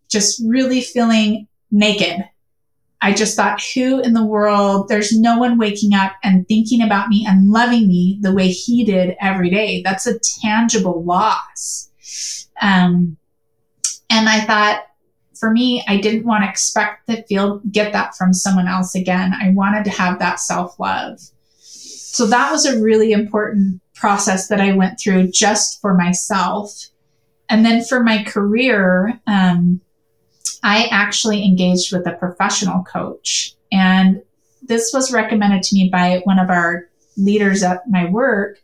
just 0.09 0.43
really 0.45 0.81
feeling 0.81 1.47
naked, 1.71 2.25
I 3.03 3.13
just 3.13 3.37
thought, 3.37 3.63
who 3.75 4.01
in 4.01 4.15
the 4.15 4.25
world? 4.25 4.89
There's 4.89 5.17
no 5.17 5.39
one 5.39 5.59
waking 5.59 5.93
up 5.93 6.13
and 6.23 6.47
thinking 6.49 6.83
about 6.83 7.09
me 7.09 7.27
and 7.29 7.51
loving 7.51 7.89
me 7.89 8.19
the 8.23 8.33
way 8.33 8.49
he 8.49 8.85
did 8.85 9.17
every 9.21 9.51
day. 9.51 9.83
That's 9.83 10.07
a 10.07 10.19
tangible 10.41 11.05
loss. 11.05 11.91
Um, 12.61 13.17
and 14.13 14.29
I 14.29 14.43
thought, 14.43 14.85
for 15.35 15.51
me, 15.51 15.83
I 15.89 15.97
didn't 15.97 16.27
want 16.27 16.45
to 16.45 16.51
expect 16.51 17.09
to 17.09 17.23
feel 17.25 17.61
get 17.71 17.93
that 17.95 18.15
from 18.15 18.35
someone 18.35 18.69
else 18.69 18.95
again. 18.95 19.33
I 19.33 19.51
wanted 19.51 19.85
to 19.87 19.91
have 19.91 20.19
that 20.19 20.39
self 20.39 20.79
love. 20.79 21.19
So 21.59 22.27
that 22.27 22.53
was 22.53 22.67
a 22.67 22.79
really 22.79 23.13
important 23.13 23.81
process 23.95 24.49
that 24.49 24.61
I 24.61 24.73
went 24.73 25.01
through 25.01 25.29
just 25.29 25.81
for 25.81 25.95
myself. 25.95 26.89
And 27.49 27.65
then 27.65 27.83
for 27.83 28.03
my 28.03 28.23
career, 28.23 29.19
um, 29.27 29.81
I 30.63 30.89
actually 30.91 31.45
engaged 31.45 31.91
with 31.91 32.07
a 32.07 32.13
professional 32.13 32.85
coach. 32.85 33.55
And 33.73 34.23
this 34.61 34.93
was 34.93 35.11
recommended 35.11 35.63
to 35.63 35.75
me 35.75 35.89
by 35.91 36.21
one 36.25 36.39
of 36.39 36.51
our 36.51 36.89
leaders 37.17 37.63
at 37.63 37.89
my 37.89 38.11
work 38.11 38.59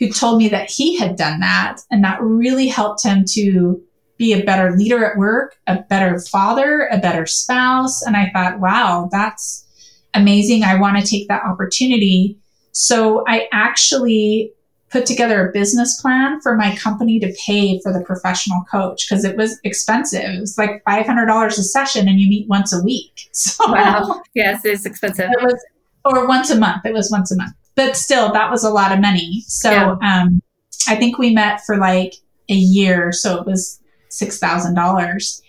who 0.00 0.10
told 0.10 0.38
me 0.38 0.48
that 0.48 0.68
he 0.68 0.98
had 0.98 1.16
done 1.16 1.38
that. 1.38 1.82
And 1.88 2.02
that 2.02 2.20
really 2.20 2.66
helped 2.66 3.04
him 3.04 3.24
to 3.34 3.80
be 4.22 4.32
a 4.32 4.44
better 4.44 4.76
leader 4.76 5.04
at 5.04 5.18
work, 5.18 5.56
a 5.66 5.82
better 5.90 6.20
father, 6.20 6.88
a 6.92 6.98
better 6.98 7.26
spouse. 7.26 8.02
And 8.02 8.16
I 8.16 8.30
thought, 8.32 8.60
wow, 8.60 9.08
that's 9.10 9.66
amazing. 10.14 10.62
I 10.62 10.78
want 10.78 10.96
to 10.96 11.04
take 11.04 11.26
that 11.26 11.42
opportunity. 11.44 12.38
So 12.70 13.24
I 13.26 13.48
actually 13.52 14.52
put 14.90 15.06
together 15.06 15.48
a 15.48 15.52
business 15.52 16.00
plan 16.00 16.40
for 16.40 16.54
my 16.54 16.76
company 16.76 17.18
to 17.18 17.34
pay 17.44 17.80
for 17.80 17.92
the 17.92 18.04
professional 18.04 18.62
coach 18.70 19.08
because 19.08 19.24
it 19.24 19.36
was 19.36 19.58
expensive. 19.64 20.22
It 20.22 20.38
was 20.40 20.56
like 20.56 20.84
$500 20.84 21.48
a 21.48 21.50
session 21.50 22.06
and 22.06 22.20
you 22.20 22.28
meet 22.28 22.48
once 22.48 22.72
a 22.72 22.82
week. 22.82 23.28
So 23.32 23.72
wow. 23.72 24.22
Yes, 24.34 24.64
it's 24.64 24.86
expensive. 24.86 25.30
It 25.32 25.42
was, 25.42 25.60
or 26.04 26.28
once 26.28 26.50
a 26.50 26.58
month. 26.58 26.86
It 26.86 26.92
was 26.92 27.10
once 27.10 27.32
a 27.32 27.36
month, 27.36 27.54
but 27.74 27.96
still 27.96 28.32
that 28.32 28.52
was 28.52 28.62
a 28.62 28.70
lot 28.70 28.92
of 28.92 29.00
money. 29.00 29.42
So, 29.48 29.70
yeah. 29.70 29.96
um, 30.02 30.42
I 30.86 30.94
think 30.94 31.18
we 31.18 31.34
met 31.34 31.64
for 31.64 31.76
like 31.76 32.14
a 32.48 32.54
year. 32.54 33.10
So 33.10 33.40
it 33.40 33.46
was 33.46 33.81
$6,000. 34.12 35.42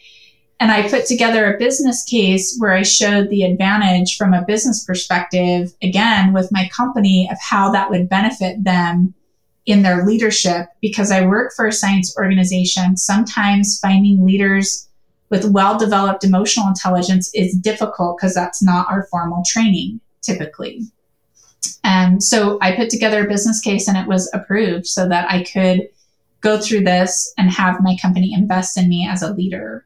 And 0.60 0.72
I 0.72 0.90
put 0.90 1.06
together 1.06 1.54
a 1.54 1.58
business 1.58 2.04
case 2.04 2.56
where 2.58 2.72
I 2.72 2.84
showed 2.84 3.30
the 3.30 3.44
advantage 3.44 4.16
from 4.16 4.34
a 4.34 4.46
business 4.46 4.84
perspective, 4.86 5.74
again, 5.82 6.32
with 6.32 6.52
my 6.52 6.70
company 6.70 7.28
of 7.30 7.38
how 7.42 7.72
that 7.72 7.90
would 7.90 8.08
benefit 8.08 8.64
them 8.64 9.14
in 9.66 9.82
their 9.82 10.06
leadership 10.06 10.68
because 10.82 11.12
I 11.12 11.26
work 11.26 11.54
for 11.56 11.68
a 11.68 11.72
science 11.72 12.16
organization. 12.18 12.98
Sometimes 12.98 13.80
finding 13.80 14.26
leaders 14.26 14.88
with 15.30 15.46
well 15.46 15.78
developed 15.78 16.24
emotional 16.24 16.68
intelligence 16.68 17.32
is 17.34 17.56
difficult 17.56 18.18
because 18.18 18.36
that's 18.36 18.62
not 18.62 18.90
our 18.90 19.08
formal 19.10 19.44
training 19.46 20.00
typically. 20.22 20.82
And 21.84 22.24
so 22.24 22.58
I 22.62 22.76
put 22.76 22.90
together 22.90 23.26
a 23.26 23.30
business 23.30 23.60
case 23.60 23.88
and 23.88 23.98
it 23.98 24.08
was 24.08 24.30
approved 24.34 24.88
so 24.88 25.08
that 25.10 25.30
I 25.30 25.44
could 25.44 25.90
go 26.44 26.60
through 26.60 26.84
this 26.84 27.34
and 27.38 27.50
have 27.50 27.82
my 27.82 27.98
company 28.02 28.34
invest 28.34 28.78
in 28.78 28.90
me 28.90 29.08
as 29.10 29.24
a 29.24 29.34
leader. 29.34 29.86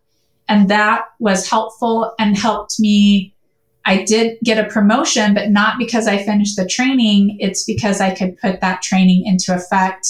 And 0.49 0.69
that 0.69 1.05
was 1.19 1.49
helpful 1.49 2.13
and 2.19 2.37
helped 2.37 2.79
me 2.79 3.33
I 3.87 4.03
did 4.03 4.37
get 4.43 4.63
a 4.63 4.69
promotion, 4.69 5.33
but 5.33 5.49
not 5.49 5.79
because 5.79 6.07
I 6.07 6.17
finished 6.21 6.57
the 6.57 6.67
training. 6.67 7.37
It's 7.39 7.63
because 7.63 8.01
I 8.01 8.13
could 8.13 8.37
put 8.37 8.59
that 8.59 8.81
training 8.81 9.25
into 9.25 9.55
effect. 9.55 10.05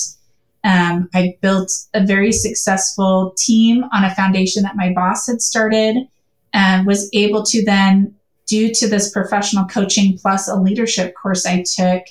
Um, 0.63 1.07
I 1.13 1.37
built 1.41 1.71
a 1.93 2.03
very 2.03 2.31
successful 2.31 3.35
team 3.37 3.85
on 3.93 4.03
a 4.03 4.15
foundation 4.15 4.63
that 4.63 4.75
my 4.75 4.91
boss 4.93 5.27
had 5.27 5.43
started 5.43 6.07
and 6.53 6.87
was 6.87 7.07
able 7.13 7.43
to 7.43 7.63
then, 7.63 8.15
due 8.47 8.73
to 8.73 8.87
this 8.87 9.11
professional 9.11 9.65
coaching 9.65 10.17
plus 10.17 10.47
a 10.47 10.55
leadership 10.55 11.13
course 11.13 11.45
I 11.45 11.63
took, 11.63 12.03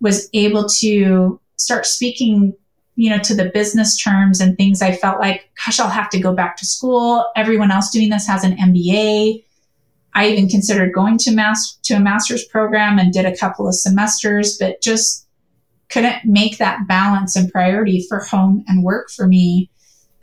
was 0.00 0.28
able 0.32 0.68
to 0.80 1.40
start 1.58 1.86
speaking 1.86 2.54
you 2.96 3.10
know 3.10 3.18
to 3.18 3.34
the 3.34 3.50
business 3.52 4.02
terms 4.02 4.40
and 4.40 4.56
things 4.56 4.80
i 4.80 4.92
felt 4.92 5.20
like 5.20 5.50
gosh 5.64 5.80
i'll 5.80 5.88
have 5.88 6.10
to 6.10 6.20
go 6.20 6.32
back 6.32 6.56
to 6.56 6.66
school 6.66 7.26
everyone 7.36 7.70
else 7.70 7.90
doing 7.90 8.08
this 8.08 8.26
has 8.26 8.44
an 8.44 8.56
mba 8.56 9.42
I 10.14 10.28
even 10.28 10.48
considered 10.48 10.92
going 10.92 11.18
to 11.18 11.32
mass 11.32 11.76
to 11.84 11.94
a 11.94 12.00
master's 12.00 12.44
program 12.44 12.98
and 12.98 13.12
did 13.12 13.26
a 13.26 13.36
couple 13.36 13.66
of 13.66 13.74
semesters, 13.74 14.56
but 14.58 14.80
just 14.80 15.26
couldn't 15.90 16.24
make 16.24 16.58
that 16.58 16.86
balance 16.86 17.36
and 17.36 17.50
priority 17.50 18.04
for 18.08 18.20
home 18.20 18.64
and 18.68 18.84
work 18.84 19.10
for 19.10 19.26
me. 19.26 19.70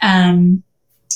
Um, 0.02 0.64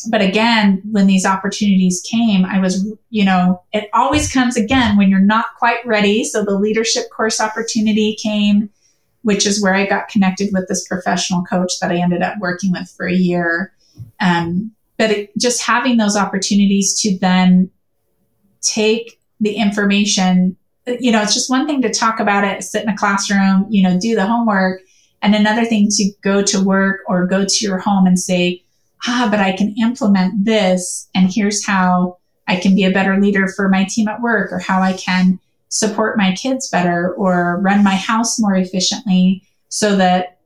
but 0.10 0.22
again, 0.22 0.82
when 0.92 1.08
these 1.08 1.26
opportunities 1.26 2.06
came, 2.10 2.46
I 2.46 2.60
was, 2.60 2.86
you 3.10 3.26
know, 3.26 3.64
it 3.72 3.90
always 3.94 4.32
comes 4.32 4.58
again 4.58 4.98
when 4.98 5.10
you're 5.10 5.20
not 5.20 5.48
quite 5.58 5.84
ready. 5.86 6.24
So 6.26 6.44
the 6.44 6.60
leadership 6.60 7.06
course 7.16 7.40
opportunity 7.40 8.18
came, 8.22 8.70
which 9.26 9.48
is 9.48 9.62
where 9.62 9.74
I 9.74 9.88
got 9.88 10.08
connected 10.08 10.52
with 10.54 10.68
this 10.68 10.88
professional 10.88 11.44
coach 11.44 11.80
that 11.82 11.92
I 11.92 11.98
ended 11.98 12.22
up 12.22 12.36
working 12.40 12.72
with 12.72 12.88
for 12.96 13.08
a 13.08 13.14
year. 13.14 13.74
Um, 14.20 14.72
but 15.00 15.10
it, 15.10 15.32
just 15.36 15.64
having 15.64 15.98
those 15.98 16.16
opportunities 16.16 17.02
to 17.02 17.18
then 17.18 17.72
take 18.62 19.20
the 19.40 19.56
information. 19.56 20.56
You 20.86 21.12
know, 21.12 21.24
it's 21.24 21.34
just 21.34 21.50
one 21.50 21.66
thing 21.66 21.82
to 21.82 21.92
talk 21.92 22.20
about 22.20 22.44
it, 22.44 22.64
sit 22.64 22.84
in 22.84 22.90
a 22.90 22.96
classroom, 22.96 23.66
you 23.72 23.82
know, 23.82 24.00
do 24.00 24.14
the 24.14 24.28
homework, 24.28 24.82
and 25.24 25.34
another 25.34 25.66
thing 25.66 25.88
to 25.90 26.12
go 26.22 26.44
to 26.44 26.64
work 26.64 27.00
or 27.08 27.26
go 27.26 27.46
to 27.46 27.66
your 27.66 27.80
home 27.80 28.06
and 28.06 28.20
say, 28.20 28.64
ah, 29.08 29.28
but 29.32 29.40
I 29.40 29.54
can 29.54 29.74
implement 29.82 30.46
this, 30.46 31.10
and 31.16 31.34
here's 31.34 31.66
how 31.66 32.20
I 32.48 32.58
can 32.58 32.76
be 32.76 32.84
a 32.84 32.92
better 32.92 33.20
leader 33.20 33.48
for 33.48 33.70
my 33.70 33.88
team 33.90 34.08
at 34.08 34.22
work, 34.22 34.52
or 34.52 34.60
how 34.60 34.84
I 34.84 34.94
can 34.94 35.40
support 35.76 36.18
my 36.18 36.34
kids 36.34 36.70
better, 36.70 37.14
or 37.16 37.60
run 37.62 37.84
my 37.84 37.96
house 37.96 38.40
more 38.40 38.56
efficiently 38.56 39.44
so 39.68 39.98
that 39.98 40.40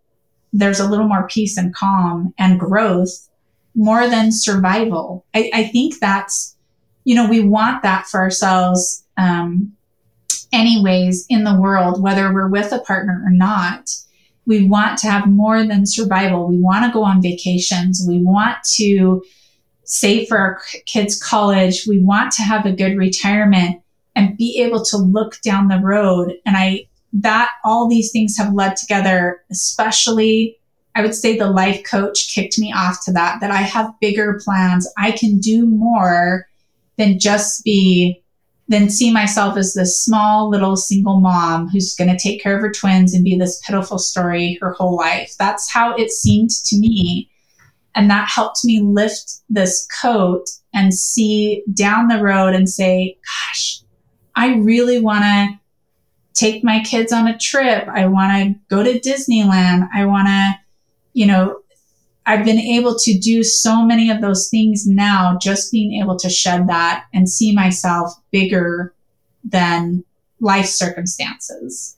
there's 0.52 0.80
a 0.80 0.90
little 0.90 1.08
more 1.08 1.28
peace 1.28 1.56
and 1.56 1.76
calm 1.76 2.34
and 2.40 2.60
growth 2.60 3.30
more 3.76 4.08
than 4.08 4.32
survival. 4.32 5.26
I, 5.36 5.52
I 5.54 5.64
think 5.66 6.00
that's 6.00 6.56
you 7.04 7.16
know, 7.16 7.28
we 7.28 7.40
want 7.40 7.82
that 7.82 8.06
for 8.06 8.20
ourselves, 8.20 9.04
um, 9.18 9.74
anyways, 10.52 11.26
in 11.30 11.44
the 11.44 11.60
world, 11.60 12.04
whether 12.04 12.32
we're 12.32 12.50
with 12.50 12.72
a 12.72 12.80
partner 12.82 13.24
or 13.26 13.32
not. 13.32 13.90
We 14.46 14.66
want 14.66 15.00
to 15.00 15.08
have 15.08 15.28
more 15.28 15.66
than 15.66 15.86
survival. 15.86 16.48
We 16.48 16.60
want 16.60 16.86
to 16.86 16.92
go 16.92 17.04
on 17.04 17.22
vacations. 17.22 18.06
We 18.08 18.22
want 18.22 18.58
to 18.76 19.24
save 19.86 20.28
for 20.28 20.38
our 20.38 20.62
kids' 20.86 21.22
college. 21.22 21.86
We 21.88 22.04
want 22.04 22.32
to 22.34 22.44
have 22.44 22.66
a 22.66 22.72
good 22.72 22.98
retirement 22.98 23.82
and 24.16 24.38
be 24.38 24.62
able 24.62 24.84
to 24.86 24.98
look 24.98 25.40
down 25.42 25.68
the 25.68 25.80
road. 25.80 26.34
And 26.46 26.58
I, 26.58 26.88
that 27.14 27.52
all 27.64 27.88
these 27.88 28.12
things 28.12 28.38
have 28.38 28.54
led 28.54 28.76
together, 28.76 29.42
especially 29.52 30.60
I 30.96 31.02
would 31.02 31.16
say 31.16 31.38
the 31.38 31.50
life 31.50 31.84
coach 31.90 32.34
kicked 32.34 32.60
me 32.60 32.74
off 32.74 33.06
to 33.06 33.14
that, 33.14 33.40
that 33.42 33.52
I 33.52 33.62
have 33.62 34.00
bigger 34.02 34.40
plans. 34.44 34.92
I 34.98 35.12
can 35.12 35.40
do 35.40 35.66
more 35.66 36.48
than 36.98 37.20
just 37.20 37.64
be 37.64 38.22
than 38.68 38.90
see 38.90 39.12
myself 39.12 39.58
as 39.58 39.74
this 39.74 40.04
small 40.04 40.48
little 40.50 40.76
single 40.76 41.20
mom 41.20 41.68
who's 41.70 41.96
going 41.96 42.10
to 42.10 42.22
take 42.22 42.42
care 42.42 42.56
of 42.56 42.62
her 42.62 42.72
twins 42.72 43.16
and 43.16 43.24
be 43.24 43.36
this 43.36 43.60
pitiful 43.66 43.98
story 43.98 44.60
her 44.62 44.74
whole 44.74 44.96
life. 44.96 45.34
That's 45.40 45.72
how 45.72 45.96
it 45.96 46.12
seemed 46.12 46.52
to 46.66 46.78
me. 46.78 47.32
And 47.96 48.12
that 48.12 48.30
helped 48.30 48.64
me 48.64 48.82
lift 48.82 49.40
this 49.50 49.88
coat 50.02 50.46
and 50.72 50.94
see 50.94 51.64
down 51.74 52.10
the 52.10 52.22
road 52.22 52.54
and 52.54 52.70
say, 52.70 53.18
gosh, 53.26 53.79
I 54.40 54.56
really 54.56 55.02
want 55.02 55.26
to 55.26 55.60
take 56.34 56.64
my 56.64 56.82
kids 56.82 57.12
on 57.12 57.28
a 57.28 57.38
trip. 57.38 57.90
I 57.90 58.08
want 58.08 58.32
to 58.32 58.60
go 58.70 58.82
to 58.82 58.98
Disneyland. 58.98 59.90
I 59.94 60.06
want 60.06 60.30
to, 60.30 60.60
you 61.12 61.26
know, 61.26 61.60
I've 62.26 62.46
been 62.46 62.58
able 62.58 62.98
to 63.00 63.20
do 63.20 63.44
so 63.44 63.84
many 63.84 64.10
of 64.10 64.22
those 64.22 64.48
things 64.48 64.88
now, 64.88 65.38
just 65.42 65.74
being 65.74 66.02
able 66.02 66.18
to 66.20 66.30
shed 66.30 66.68
that 66.68 67.06
and 67.14 67.30
see 67.30 67.54
myself 67.54 68.14
bigger 68.32 68.94
than 69.44 70.06
life 70.40 70.68
circumstances. 70.68 71.98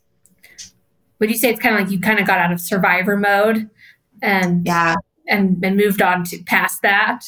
Would 1.19 1.29
you 1.29 1.37
say 1.37 1.51
it's 1.51 1.59
kind 1.59 1.75
of 1.75 1.81
like 1.81 1.91
you 1.91 1.99
kind 1.99 2.19
of 2.19 2.25
got 2.25 2.39
out 2.39 2.51
of 2.51 2.59
survivor 2.59 3.17
mode 3.17 3.69
and 4.23 4.65
yeah 4.65 4.95
and 5.27 5.63
and 5.63 5.77
moved 5.77 6.01
on 6.01 6.23
to 6.25 6.41
past 6.47 6.81
that? 6.81 7.23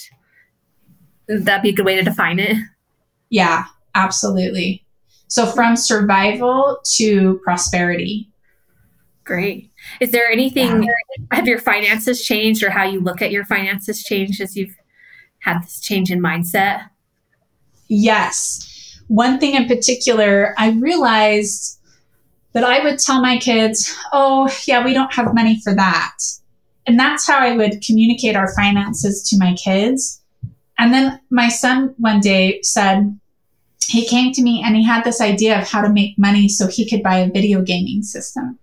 Would 1.29 1.45
that 1.45 1.61
be 1.61 1.69
a 1.69 1.73
good 1.73 1.85
way 1.85 1.97
to 1.97 2.01
define 2.01 2.39
it? 2.39 2.57
Yeah, 3.29 3.65
absolutely. 3.93 4.82
So 5.33 5.47
from 5.47 5.75
survival 5.75 6.77
to 6.97 7.39
prosperity. 7.43 8.29
Great. 9.23 9.71
Is 9.99 10.11
there 10.11 10.29
anything, 10.29 10.83
yeah. 10.83 11.25
have 11.31 11.47
your 11.47 11.57
finances 11.57 12.23
changed 12.23 12.61
or 12.61 12.69
how 12.69 12.83
you 12.83 12.99
look 12.99 13.19
at 13.19 13.31
your 13.31 13.43
finances 13.43 14.03
changed 14.03 14.39
as 14.41 14.55
you've 14.55 14.75
had 15.39 15.63
this 15.63 15.81
change 15.81 16.11
in 16.11 16.21
mindset? 16.21 16.87
Yes. 17.87 19.01
One 19.07 19.39
thing 19.39 19.55
in 19.55 19.67
particular, 19.67 20.53
I 20.59 20.69
realized 20.73 21.79
that 22.51 22.63
I 22.63 22.83
would 22.83 22.99
tell 22.99 23.19
my 23.19 23.39
kids, 23.39 23.91
oh, 24.11 24.55
yeah, 24.67 24.85
we 24.85 24.93
don't 24.93 25.15
have 25.15 25.33
money 25.33 25.59
for 25.63 25.73
that. 25.73 26.15
And 26.85 26.99
that's 26.99 27.25
how 27.25 27.39
I 27.39 27.57
would 27.57 27.83
communicate 27.83 28.35
our 28.35 28.53
finances 28.53 29.27
to 29.29 29.37
my 29.39 29.55
kids. 29.55 30.21
And 30.77 30.93
then 30.93 31.19
my 31.31 31.47
son 31.47 31.95
one 31.97 32.19
day 32.19 32.61
said, 32.61 33.19
he 33.87 34.07
came 34.07 34.31
to 34.33 34.41
me 34.41 34.61
and 34.65 34.75
he 34.75 34.83
had 34.83 35.03
this 35.03 35.21
idea 35.21 35.59
of 35.59 35.67
how 35.67 35.81
to 35.81 35.89
make 35.89 36.17
money 36.17 36.47
so 36.47 36.67
he 36.67 36.89
could 36.89 37.03
buy 37.03 37.17
a 37.17 37.31
video 37.31 37.61
gaming 37.61 38.03
system. 38.03 38.57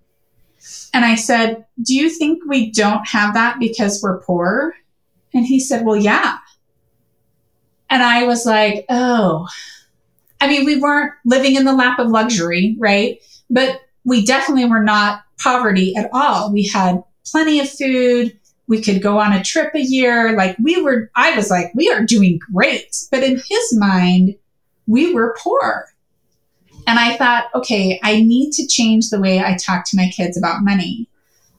And 0.93 1.05
I 1.05 1.15
said, 1.15 1.65
Do 1.83 1.95
you 1.95 2.11
think 2.11 2.43
we 2.47 2.71
don't 2.71 3.07
have 3.07 3.35
that 3.35 3.59
because 3.59 4.03
we're 4.03 4.21
poor? 4.21 4.75
And 5.33 5.47
he 5.47 5.61
said, 5.61 5.85
Well, 5.85 5.97
yeah. 5.97 6.39
And 7.89 8.03
I 8.03 8.25
was 8.25 8.47
like, 8.47 8.87
Oh, 8.89 9.47
I 10.41 10.49
mean, 10.49 10.65
we 10.65 10.79
weren't 10.79 11.13
living 11.25 11.57
in 11.57 11.65
the 11.65 11.75
lap 11.75 11.99
of 11.99 12.09
luxury, 12.09 12.77
right? 12.79 13.21
But 13.51 13.81
we 14.05 14.25
definitely 14.25 14.65
were 14.65 14.83
not 14.83 15.23
poverty 15.39 15.95
at 15.97 16.09
all. 16.13 16.53
We 16.53 16.67
had 16.67 17.03
plenty 17.27 17.61
of 17.61 17.69
food. 17.69 18.37
We 18.67 18.81
could 18.81 19.03
go 19.03 19.19
on 19.19 19.33
a 19.33 19.43
trip 19.43 19.75
a 19.75 19.81
year. 19.81 20.37
Like 20.37 20.57
we 20.63 20.81
were, 20.81 21.11
I 21.17 21.35
was 21.37 21.51
like, 21.51 21.73
we 21.75 21.91
are 21.91 22.05
doing 22.05 22.39
great. 22.53 22.97
But 23.11 23.23
in 23.23 23.37
his 23.37 23.77
mind, 23.77 24.37
we 24.91 25.15
were 25.15 25.37
poor. 25.39 25.87
And 26.87 26.99
I 26.99 27.17
thought, 27.17 27.51
okay, 27.55 28.01
I 28.03 28.23
need 28.23 28.51
to 28.55 28.67
change 28.67 29.09
the 29.09 29.21
way 29.21 29.39
I 29.39 29.57
talk 29.57 29.85
to 29.87 29.97
my 29.97 30.09
kids 30.09 30.37
about 30.37 30.65
money. 30.65 31.09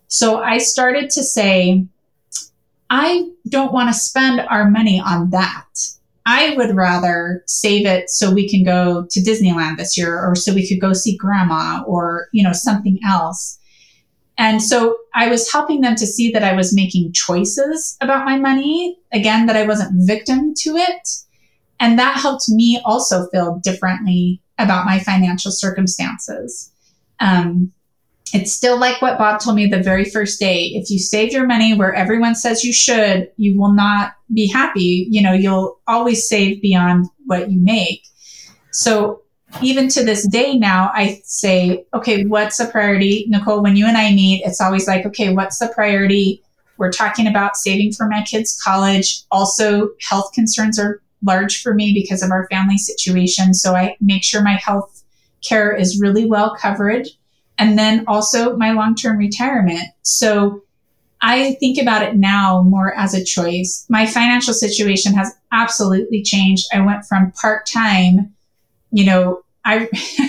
So 0.07 0.41
I 0.41 0.57
started 0.57 1.09
to 1.11 1.23
say, 1.23 1.85
I 2.89 3.29
don't 3.47 3.71
want 3.71 3.87
to 3.89 3.93
spend 3.93 4.41
our 4.41 4.69
money 4.69 4.99
on 4.99 5.29
that. 5.29 5.65
I 6.25 6.53
would 6.57 6.75
rather 6.75 7.43
save 7.47 7.85
it 7.85 8.09
so 8.09 8.33
we 8.33 8.49
can 8.49 8.65
go 8.65 9.07
to 9.09 9.19
Disneyland 9.21 9.77
this 9.77 9.97
year 9.97 10.19
or 10.19 10.35
so 10.35 10.53
we 10.53 10.67
could 10.67 10.81
go 10.81 10.91
see 10.91 11.15
grandma 11.15 11.83
or, 11.87 12.27
you 12.33 12.43
know, 12.43 12.53
something 12.53 12.99
else. 13.07 13.57
And 14.37 14.61
so 14.61 14.97
I 15.15 15.29
was 15.29 15.51
helping 15.51 15.81
them 15.81 15.95
to 15.95 16.05
see 16.05 16.31
that 16.31 16.43
I 16.43 16.53
was 16.53 16.75
making 16.75 17.13
choices 17.13 17.97
about 18.01 18.25
my 18.25 18.37
money. 18.37 18.99
Again, 19.13 19.45
that 19.45 19.55
I 19.55 19.65
wasn't 19.65 20.05
victim 20.05 20.53
to 20.57 20.75
it. 20.75 21.07
And 21.81 21.97
that 21.97 22.17
helped 22.17 22.47
me 22.47 22.79
also 22.85 23.25
feel 23.29 23.57
differently 23.57 24.39
about 24.59 24.85
my 24.85 24.99
financial 24.99 25.51
circumstances. 25.51 26.71
Um, 27.19 27.73
it's 28.33 28.53
still 28.53 28.79
like 28.79 29.01
what 29.01 29.17
Bob 29.17 29.41
told 29.41 29.55
me 29.55 29.65
the 29.65 29.81
very 29.81 30.05
first 30.05 30.39
day. 30.39 30.67
If 30.67 30.91
you 30.91 30.99
save 30.99 31.33
your 31.33 31.47
money 31.47 31.73
where 31.73 31.93
everyone 31.93 32.35
says 32.35 32.63
you 32.63 32.71
should, 32.71 33.29
you 33.35 33.59
will 33.59 33.73
not 33.73 34.13
be 34.31 34.47
happy. 34.47 35.07
You 35.09 35.23
know, 35.23 35.33
you'll 35.33 35.79
always 35.87 36.29
save 36.29 36.61
beyond 36.61 37.07
what 37.25 37.51
you 37.51 37.59
make. 37.59 38.03
So 38.71 39.23
even 39.61 39.89
to 39.89 40.03
this 40.05 40.25
day 40.27 40.57
now, 40.57 40.91
I 40.93 41.19
say, 41.25 41.83
okay, 41.95 42.25
what's 42.25 42.57
the 42.57 42.67
priority? 42.67 43.25
Nicole, 43.27 43.63
when 43.63 43.75
you 43.75 43.87
and 43.87 43.97
I 43.97 44.13
meet, 44.13 44.43
it's 44.45 44.61
always 44.61 44.87
like, 44.87 45.05
okay, 45.07 45.33
what's 45.33 45.57
the 45.57 45.67
priority? 45.67 46.43
We're 46.77 46.91
talking 46.91 47.27
about 47.27 47.57
saving 47.57 47.93
for 47.93 48.07
my 48.07 48.23
kids' 48.23 48.57
college. 48.63 49.23
Also, 49.31 49.89
health 49.99 50.31
concerns 50.33 50.79
are 50.79 51.01
large 51.23 51.61
for 51.61 51.73
me 51.73 51.93
because 51.93 52.23
of 52.23 52.31
our 52.31 52.47
family 52.49 52.77
situation. 52.77 53.53
So 53.53 53.75
I 53.75 53.97
make 54.01 54.23
sure 54.23 54.41
my 54.41 54.55
health 54.55 55.03
care 55.41 55.75
is 55.75 55.99
really 55.99 56.25
well 56.25 56.55
covered. 56.55 57.07
And 57.57 57.77
then 57.77 58.05
also 58.07 58.55
my 58.57 58.71
long 58.71 58.95
term 58.95 59.17
retirement. 59.17 59.87
So 60.01 60.63
I 61.21 61.53
think 61.59 61.79
about 61.79 62.01
it 62.01 62.15
now 62.15 62.63
more 62.63 62.93
as 62.95 63.13
a 63.13 63.23
choice. 63.23 63.85
My 63.89 64.07
financial 64.07 64.53
situation 64.53 65.13
has 65.13 65.31
absolutely 65.51 66.23
changed. 66.23 66.67
I 66.73 66.81
went 66.81 67.05
from 67.05 67.31
part 67.39 67.67
time, 67.67 68.33
you 68.91 69.05
know, 69.05 69.43
I 69.63 69.87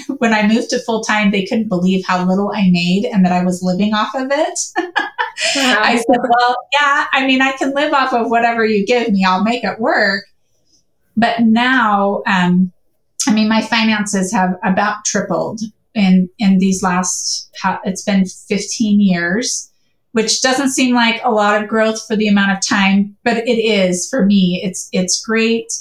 when 0.19 0.35
I 0.35 0.47
moved 0.47 0.71
to 0.71 0.79
full 0.81 1.03
time, 1.03 1.31
they 1.31 1.47
couldn't 1.47 1.69
believe 1.69 2.05
how 2.07 2.25
little 2.27 2.53
I 2.55 2.69
made 2.71 3.07
and 3.07 3.25
that 3.25 3.33
I 3.33 3.45
was 3.45 3.63
living 3.63 3.95
off 3.95 4.15
of 4.15 4.29
it. 4.31 4.59
wow. 4.77 5.81
I 5.81 5.97
said, 5.97 6.21
"Well, 6.21 6.57
yeah, 6.79 7.07
I 7.13 7.27
mean, 7.27 7.41
I 7.41 7.53
can 7.53 7.73
live 7.73 7.95
off 7.95 8.13
of 8.13 8.31
whatever 8.31 8.65
you 8.65 8.85
give 8.85 9.09
me. 9.11 9.25
I'll 9.25 9.45
make 9.45 9.65
it 9.65 9.81
work." 9.81 10.25
But 11.17 11.41
now, 11.41 12.23
um, 12.27 12.73
I 13.27 13.33
mean, 13.33 13.49
my 13.49 13.63
finances 13.63 14.33
have 14.33 14.57
about 14.65 15.05
tripled 15.05 15.61
in 15.95 16.29
in 16.39 16.59
these 16.59 16.83
last. 16.83 17.51
It's 17.85 18.03
been 18.03 18.25
15 18.27 19.01
years, 19.01 19.71
which 20.13 20.43
doesn't 20.43 20.71
seem 20.71 20.95
like 20.95 21.21
a 21.23 21.31
lot 21.31 21.63
of 21.63 21.69
growth 21.69 22.07
for 22.07 22.17
the 22.17 22.29
amount 22.29 22.53
of 22.53 22.67
time, 22.67 23.17
but 23.25 23.39
it 23.39 23.59
is 23.59 24.09
for 24.09 24.25
me. 24.25 24.61
It's 24.65 24.89
it's 24.93 25.25
great, 25.25 25.73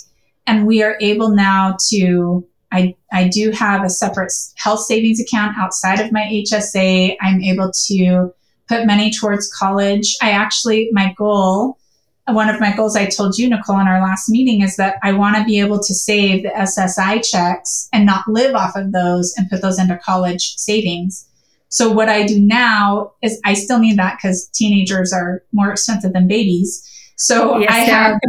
and 0.45 0.67
we 0.67 0.83
are 0.83 0.97
able 1.01 1.29
now 1.29 1.77
to. 1.89 2.47
I, 2.73 2.95
I 3.11 3.27
do 3.27 3.51
have 3.51 3.83
a 3.83 3.89
separate 3.89 4.31
health 4.55 4.79
savings 4.79 5.19
account 5.19 5.57
outside 5.57 5.99
of 5.99 6.13
my 6.13 6.21
HSA. 6.21 7.17
I'm 7.19 7.41
able 7.41 7.69
to 7.87 8.33
put 8.69 8.87
money 8.87 9.11
towards 9.11 9.51
college. 9.51 10.15
I 10.21 10.31
actually, 10.31 10.87
my 10.93 11.13
goal 11.17 11.77
one 12.27 12.49
of 12.49 12.59
my 12.59 12.75
goals 12.75 12.95
I 12.95 13.07
told 13.07 13.37
you, 13.37 13.49
Nicole, 13.49 13.79
in 13.79 13.87
our 13.87 14.01
last 14.01 14.29
meeting 14.29 14.61
is 14.61 14.75
that 14.75 14.97
I 15.03 15.11
want 15.13 15.35
to 15.37 15.43
be 15.43 15.59
able 15.59 15.79
to 15.79 15.93
save 15.93 16.43
the 16.43 16.49
SSI 16.49 17.27
checks 17.29 17.89
and 17.91 18.05
not 18.05 18.27
live 18.27 18.55
off 18.55 18.75
of 18.75 18.91
those 18.91 19.33
and 19.37 19.49
put 19.49 19.61
those 19.61 19.79
into 19.79 19.97
college 19.97 20.55
savings. 20.57 21.27
So 21.69 21.91
what 21.91 22.09
I 22.09 22.25
do 22.25 22.39
now 22.39 23.13
is 23.21 23.39
I 23.45 23.53
still 23.53 23.79
need 23.79 23.97
that 23.97 24.17
because 24.17 24.47
teenagers 24.49 25.13
are 25.13 25.43
more 25.51 25.71
expensive 25.71 26.13
than 26.13 26.27
babies. 26.27 26.87
So 27.15 27.57
yes, 27.59 27.71
I 27.71 27.79
have, 27.79 28.19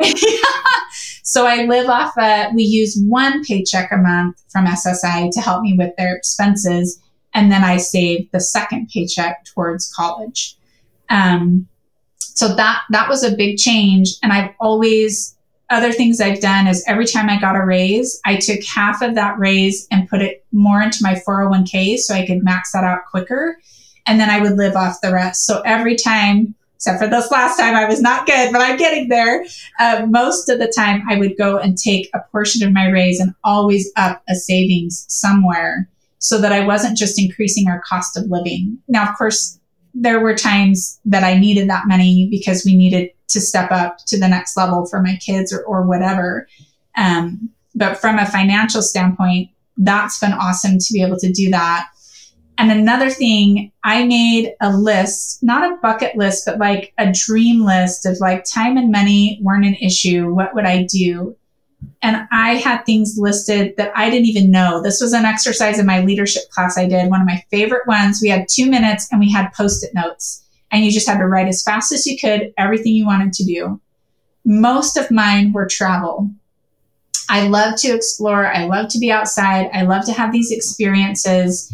so 1.22 1.46
I 1.46 1.64
live 1.64 1.88
off, 1.88 2.12
a, 2.18 2.50
we 2.54 2.64
use 2.64 3.00
one 3.06 3.44
paycheck 3.44 3.92
a 3.92 3.96
month 3.96 4.42
from 4.50 4.66
SSI 4.66 5.30
to 5.32 5.40
help 5.40 5.62
me 5.62 5.74
with 5.78 5.94
their 5.96 6.14
expenses. 6.14 7.00
And 7.32 7.50
then 7.50 7.62
I 7.62 7.76
save 7.76 8.30
the 8.32 8.40
second 8.40 8.90
paycheck 8.92 9.44
towards 9.44 9.92
college. 9.94 10.56
Um, 11.08 11.68
so 12.34 12.54
that 12.54 12.82
that 12.90 13.08
was 13.08 13.22
a 13.22 13.36
big 13.36 13.56
change. 13.56 14.14
And 14.22 14.32
i've 14.32 14.50
always 14.60 15.36
other 15.70 15.92
things 15.92 16.20
i've 16.20 16.40
done 16.40 16.66
is 16.66 16.84
every 16.86 17.06
time 17.06 17.28
i 17.28 17.40
got 17.40 17.56
a 17.56 17.64
raise 17.64 18.20
i 18.26 18.36
took 18.36 18.60
half 18.64 19.02
of 19.02 19.14
that 19.14 19.38
raise 19.38 19.86
and 19.90 20.08
put 20.08 20.20
it 20.20 20.44
more 20.52 20.82
into 20.82 20.98
my 21.00 21.14
401k 21.26 21.96
so 21.96 22.14
i 22.14 22.26
could 22.26 22.42
max 22.42 22.72
that 22.72 22.84
out 22.84 23.06
quicker. 23.10 23.58
And 24.06 24.18
then 24.18 24.30
i 24.30 24.40
would 24.40 24.56
live 24.56 24.74
off 24.76 25.00
the 25.02 25.12
rest. 25.12 25.46
So 25.46 25.60
every 25.62 25.96
time 25.96 26.54
except 26.74 26.98
for 26.98 27.08
this 27.08 27.30
last 27.30 27.58
time 27.58 27.76
i 27.76 27.84
was 27.84 28.00
not 28.00 28.26
good 28.26 28.52
but 28.52 28.60
i'm 28.60 28.76
getting 28.76 29.08
there. 29.08 29.44
Uh, 29.78 30.06
most 30.08 30.48
of 30.48 30.58
the 30.58 30.72
time 30.76 31.02
i 31.08 31.16
would 31.16 31.36
go 31.36 31.58
and 31.58 31.78
take 31.78 32.10
a 32.14 32.20
portion 32.32 32.66
of 32.66 32.72
my 32.72 32.88
raise 32.88 33.20
and 33.20 33.34
always 33.44 33.90
up 33.96 34.22
a 34.28 34.34
savings 34.34 35.04
somewhere 35.08 35.88
so 36.18 36.40
that 36.40 36.52
i 36.52 36.66
wasn't 36.66 36.98
just 36.98 37.20
increasing 37.20 37.68
our 37.68 37.80
cost 37.88 38.16
of 38.16 38.24
living. 38.28 38.78
Now 38.88 39.08
of 39.08 39.16
course 39.16 39.59
there 39.94 40.20
were 40.20 40.34
times 40.34 41.00
that 41.04 41.24
I 41.24 41.38
needed 41.38 41.68
that 41.68 41.86
money 41.86 42.28
because 42.30 42.64
we 42.64 42.76
needed 42.76 43.10
to 43.28 43.40
step 43.40 43.70
up 43.70 43.98
to 44.06 44.18
the 44.18 44.28
next 44.28 44.56
level 44.56 44.86
for 44.86 45.02
my 45.02 45.16
kids 45.16 45.52
or, 45.52 45.62
or 45.62 45.86
whatever. 45.86 46.48
Um, 46.96 47.50
but 47.74 47.96
from 47.96 48.18
a 48.18 48.26
financial 48.26 48.82
standpoint, 48.82 49.50
that's 49.76 50.18
been 50.18 50.32
awesome 50.32 50.78
to 50.78 50.92
be 50.92 51.02
able 51.02 51.18
to 51.18 51.32
do 51.32 51.50
that. 51.50 51.86
And 52.58 52.70
another 52.70 53.08
thing, 53.08 53.72
I 53.84 54.04
made 54.04 54.52
a 54.60 54.76
list, 54.76 55.42
not 55.42 55.72
a 55.72 55.76
bucket 55.80 56.16
list, 56.16 56.44
but 56.44 56.58
like 56.58 56.92
a 56.98 57.10
dream 57.10 57.64
list 57.64 58.04
of 58.04 58.18
like 58.20 58.44
time 58.44 58.76
and 58.76 58.92
money 58.92 59.40
weren't 59.42 59.64
an 59.64 59.76
issue. 59.76 60.34
What 60.34 60.54
would 60.54 60.66
I 60.66 60.82
do? 60.82 61.36
And 62.02 62.26
I 62.32 62.54
had 62.54 62.84
things 62.84 63.16
listed 63.18 63.74
that 63.76 63.92
I 63.94 64.08
didn't 64.08 64.26
even 64.26 64.50
know. 64.50 64.82
This 64.82 65.00
was 65.00 65.12
an 65.12 65.24
exercise 65.24 65.78
in 65.78 65.86
my 65.86 66.02
leadership 66.02 66.44
class 66.50 66.78
I 66.78 66.86
did, 66.86 67.10
one 67.10 67.20
of 67.20 67.26
my 67.26 67.44
favorite 67.50 67.86
ones. 67.86 68.20
We 68.22 68.28
had 68.28 68.46
two 68.48 68.70
minutes 68.70 69.08
and 69.10 69.20
we 69.20 69.30
had 69.30 69.52
post 69.52 69.84
it 69.84 69.94
notes, 69.94 70.44
and 70.70 70.84
you 70.84 70.90
just 70.90 71.08
had 71.08 71.18
to 71.18 71.26
write 71.26 71.48
as 71.48 71.62
fast 71.62 71.92
as 71.92 72.06
you 72.06 72.18
could 72.18 72.52
everything 72.56 72.94
you 72.94 73.06
wanted 73.06 73.32
to 73.34 73.44
do. 73.44 73.80
Most 74.44 74.96
of 74.96 75.10
mine 75.10 75.52
were 75.52 75.66
travel. 75.66 76.30
I 77.28 77.46
love 77.46 77.76
to 77.80 77.94
explore, 77.94 78.46
I 78.46 78.64
love 78.64 78.88
to 78.90 78.98
be 78.98 79.12
outside, 79.12 79.70
I 79.72 79.82
love 79.82 80.04
to 80.06 80.12
have 80.12 80.32
these 80.32 80.50
experiences. 80.50 81.72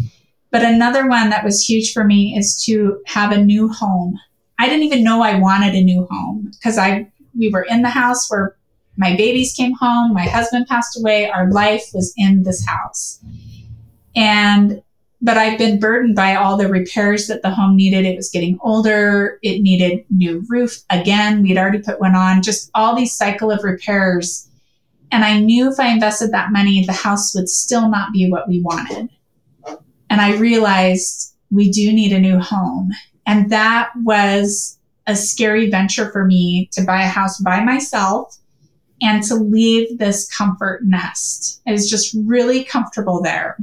But 0.51 0.65
another 0.65 1.09
one 1.09 1.31
that 1.31 1.45
was 1.45 1.67
huge 1.67 1.93
for 1.93 2.05
me 2.05 2.37
is 2.37 2.63
to 2.65 3.01
have 3.07 3.33
a 3.33 3.43
new 3.43 3.69
home. 3.69 4.19
I 4.59 4.69
didn't 4.69 4.85
even 4.85 5.05
know 5.05 5.23
I 5.23 5.39
wanted 5.39 5.75
a 5.75 5.83
new 5.83 6.07
home 6.11 6.51
because 6.53 6.79
I 6.79 7.11
we 7.39 7.51
were 7.51 7.63
in 7.63 7.83
the 7.83 7.91
house 7.91 8.31
where 8.31 8.57
my 8.97 9.17
babies 9.17 9.55
came 9.55 9.75
home, 9.75 10.15
my 10.15 10.25
husband 10.25 10.67
passed 10.67 10.99
away, 10.99 11.29
our 11.29 11.51
life 11.51 11.85
was 11.93 12.13
in 12.17 12.43
this 12.43 12.65
house. 12.67 13.21
And 14.15 14.83
but 15.23 15.39
I've 15.39 15.59
been 15.59 15.81
burdened 15.81 16.15
by 16.15 16.35
all 16.35 16.57
the 16.57 16.69
repairs 16.69 17.27
that 17.27 17.43
the 17.43 17.51
home 17.51 17.75
needed. 17.75 18.05
It 18.05 18.17
was 18.17 18.31
getting 18.31 18.59
older. 18.63 19.39
It 19.43 19.63
needed 19.63 20.05
new 20.11 20.45
roof 20.49 20.83
again. 20.91 21.43
We'd 21.43 21.57
already 21.57 21.79
put 21.79 22.01
one 22.01 22.15
on. 22.15 22.43
Just 22.43 22.71
all 22.75 22.95
these 22.95 23.17
cycle 23.17 23.51
of 23.51 23.65
repairs. 23.65 24.49
And 25.11 25.25
I 25.25 25.41
knew 25.41 25.71
if 25.71 25.81
I 25.81 25.89
invested 25.89 26.33
that 26.33 26.53
money, 26.53 26.85
the 26.85 26.93
house 26.93 27.35
would 27.35 27.49
still 27.49 27.89
not 27.89 28.13
be 28.13 28.31
what 28.31 28.47
we 28.47 28.61
wanted. 28.61 29.09
And 30.11 30.21
I 30.21 30.37
realized 30.37 31.35
we 31.51 31.71
do 31.71 31.93
need 31.93 32.13
a 32.13 32.21
new 32.21 32.39
home. 32.39 32.91
And 33.27 33.51
that 33.51 33.91
was 34.05 34.79
a 35.07 35.17
scary 35.17 35.71
venture 35.71 36.11
for 36.11 36.25
me 36.25 36.69
to 36.73 36.85
buy 36.85 37.03
a 37.03 37.09
house 37.09 37.41
by 37.41 37.65
myself 37.65 38.37
and 39.03 39.23
to 39.25 39.35
leave 39.35 39.99
this 39.99 40.31
comfort 40.35 40.85
nest. 40.85 41.61
I 41.67 41.73
was 41.73 41.91
just 41.91 42.17
really 42.25 42.65
comfortable 42.65 43.23
there. 43.23 43.57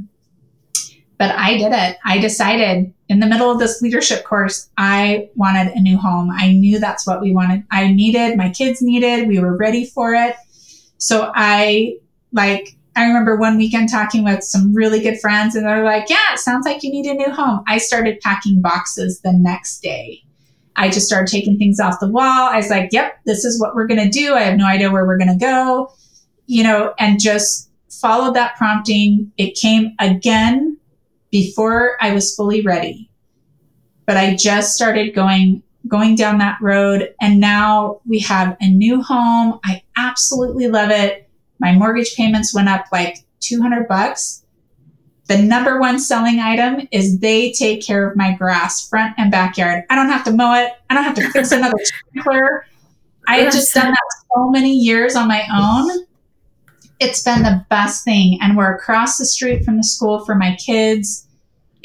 But 1.18 1.30
I 1.36 1.56
did 1.58 1.72
it. 1.72 1.96
I 2.04 2.18
decided 2.18 2.92
in 3.08 3.20
the 3.20 3.26
middle 3.26 3.50
of 3.50 3.58
this 3.58 3.80
leadership 3.80 4.24
course, 4.24 4.68
I 4.76 5.28
wanted 5.36 5.68
a 5.68 5.80
new 5.80 5.96
home. 5.96 6.30
I 6.30 6.52
knew 6.52 6.78
that's 6.78 7.06
what 7.06 7.20
we 7.20 7.32
wanted. 7.32 7.64
I 7.70 7.92
needed, 7.92 8.36
my 8.36 8.50
kids 8.50 8.82
needed, 8.82 9.28
we 9.28 9.38
were 9.38 9.56
ready 9.56 9.84
for 9.84 10.14
it. 10.14 10.36
So 10.98 11.30
I 11.34 11.98
like, 12.32 12.76
I 12.96 13.06
remember 13.06 13.36
one 13.36 13.56
weekend 13.56 13.90
talking 13.90 14.24
with 14.24 14.42
some 14.42 14.74
really 14.74 15.00
good 15.00 15.20
friends 15.20 15.54
and 15.54 15.66
they're 15.66 15.84
like, 15.84 16.08
yeah, 16.08 16.32
it 16.32 16.38
sounds 16.38 16.66
like 16.66 16.82
you 16.82 16.90
need 16.90 17.06
a 17.06 17.14
new 17.14 17.30
home. 17.30 17.62
I 17.66 17.78
started 17.78 18.20
packing 18.20 18.60
boxes 18.60 19.20
the 19.20 19.32
next 19.32 19.80
day. 19.80 20.22
I 20.76 20.88
just 20.88 21.06
started 21.06 21.30
taking 21.30 21.58
things 21.58 21.78
off 21.78 22.00
the 22.00 22.08
wall. 22.08 22.48
I 22.50 22.56
was 22.56 22.70
like, 22.70 22.90
yep, 22.92 23.20
this 23.24 23.44
is 23.44 23.60
what 23.60 23.74
we're 23.74 23.86
going 23.86 24.02
to 24.04 24.10
do. 24.10 24.34
I 24.34 24.40
have 24.40 24.58
no 24.58 24.66
idea 24.66 24.90
where 24.90 25.06
we're 25.06 25.18
going 25.18 25.32
to 25.32 25.38
go, 25.38 25.92
you 26.46 26.64
know, 26.64 26.94
and 26.98 27.20
just 27.20 27.70
followed 27.88 28.34
that 28.34 28.56
prompting. 28.56 29.32
It 29.36 29.56
came 29.56 29.94
again 30.00 30.78
before 31.30 31.96
I 32.00 32.12
was 32.12 32.34
fully 32.34 32.60
ready. 32.62 33.10
But 34.06 34.16
I 34.16 34.36
just 34.36 34.74
started 34.74 35.14
going 35.14 35.62
going 35.86 36.14
down 36.14 36.38
that 36.38 36.58
road 36.62 37.14
and 37.20 37.40
now 37.40 38.00
we 38.06 38.18
have 38.18 38.56
a 38.60 38.68
new 38.68 39.02
home. 39.02 39.60
I 39.64 39.82
absolutely 39.96 40.68
love 40.68 40.90
it. 40.90 41.28
My 41.58 41.72
mortgage 41.72 42.14
payments 42.16 42.54
went 42.54 42.68
up 42.68 42.86
like 42.90 43.18
200 43.40 43.86
bucks. 43.86 44.43
The 45.26 45.38
number 45.38 45.80
one 45.80 45.98
selling 45.98 46.40
item 46.40 46.86
is 46.90 47.18
they 47.18 47.52
take 47.52 47.84
care 47.84 48.08
of 48.08 48.16
my 48.16 48.34
grass, 48.34 48.86
front 48.88 49.14
and 49.16 49.30
backyard. 49.30 49.84
I 49.88 49.94
don't 49.94 50.10
have 50.10 50.24
to 50.24 50.32
mow 50.32 50.54
it. 50.54 50.72
I 50.90 50.94
don't 50.94 51.04
have 51.04 51.14
to 51.14 51.30
fix 51.30 51.50
another 51.52 51.78
sprinkler. 51.82 52.66
I 53.26 53.36
have 53.36 53.52
just 53.52 53.72
done 53.72 53.86
that 53.86 54.22
so 54.34 54.50
many 54.50 54.74
years 54.74 55.16
on 55.16 55.28
my 55.28 55.44
own. 55.50 56.06
It's 57.00 57.22
been 57.22 57.42
the 57.42 57.64
best 57.70 58.04
thing. 58.04 58.38
And 58.42 58.56
we're 58.56 58.74
across 58.74 59.16
the 59.16 59.24
street 59.24 59.64
from 59.64 59.78
the 59.78 59.82
school 59.82 60.24
for 60.26 60.34
my 60.34 60.56
kids 60.56 61.24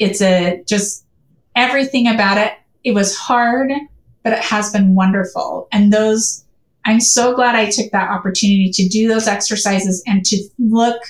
it's 0.00 0.22
a 0.22 0.64
just 0.66 1.04
everything 1.54 2.08
about 2.08 2.38
it. 2.38 2.54
It 2.82 2.92
was 2.92 3.16
hard, 3.16 3.70
but 4.24 4.32
it 4.32 4.40
has 4.40 4.72
been 4.72 4.96
wonderful. 4.96 5.68
And 5.70 5.92
those, 5.92 6.44
I'm 6.86 7.00
so 7.00 7.36
glad 7.36 7.54
I 7.54 7.70
took 7.70 7.92
that 7.92 8.10
opportunity 8.10 8.70
to 8.72 8.88
do 8.88 9.06
those 9.06 9.28
exercises 9.28 10.02
and 10.06 10.24
to 10.24 10.42
look 10.58 11.00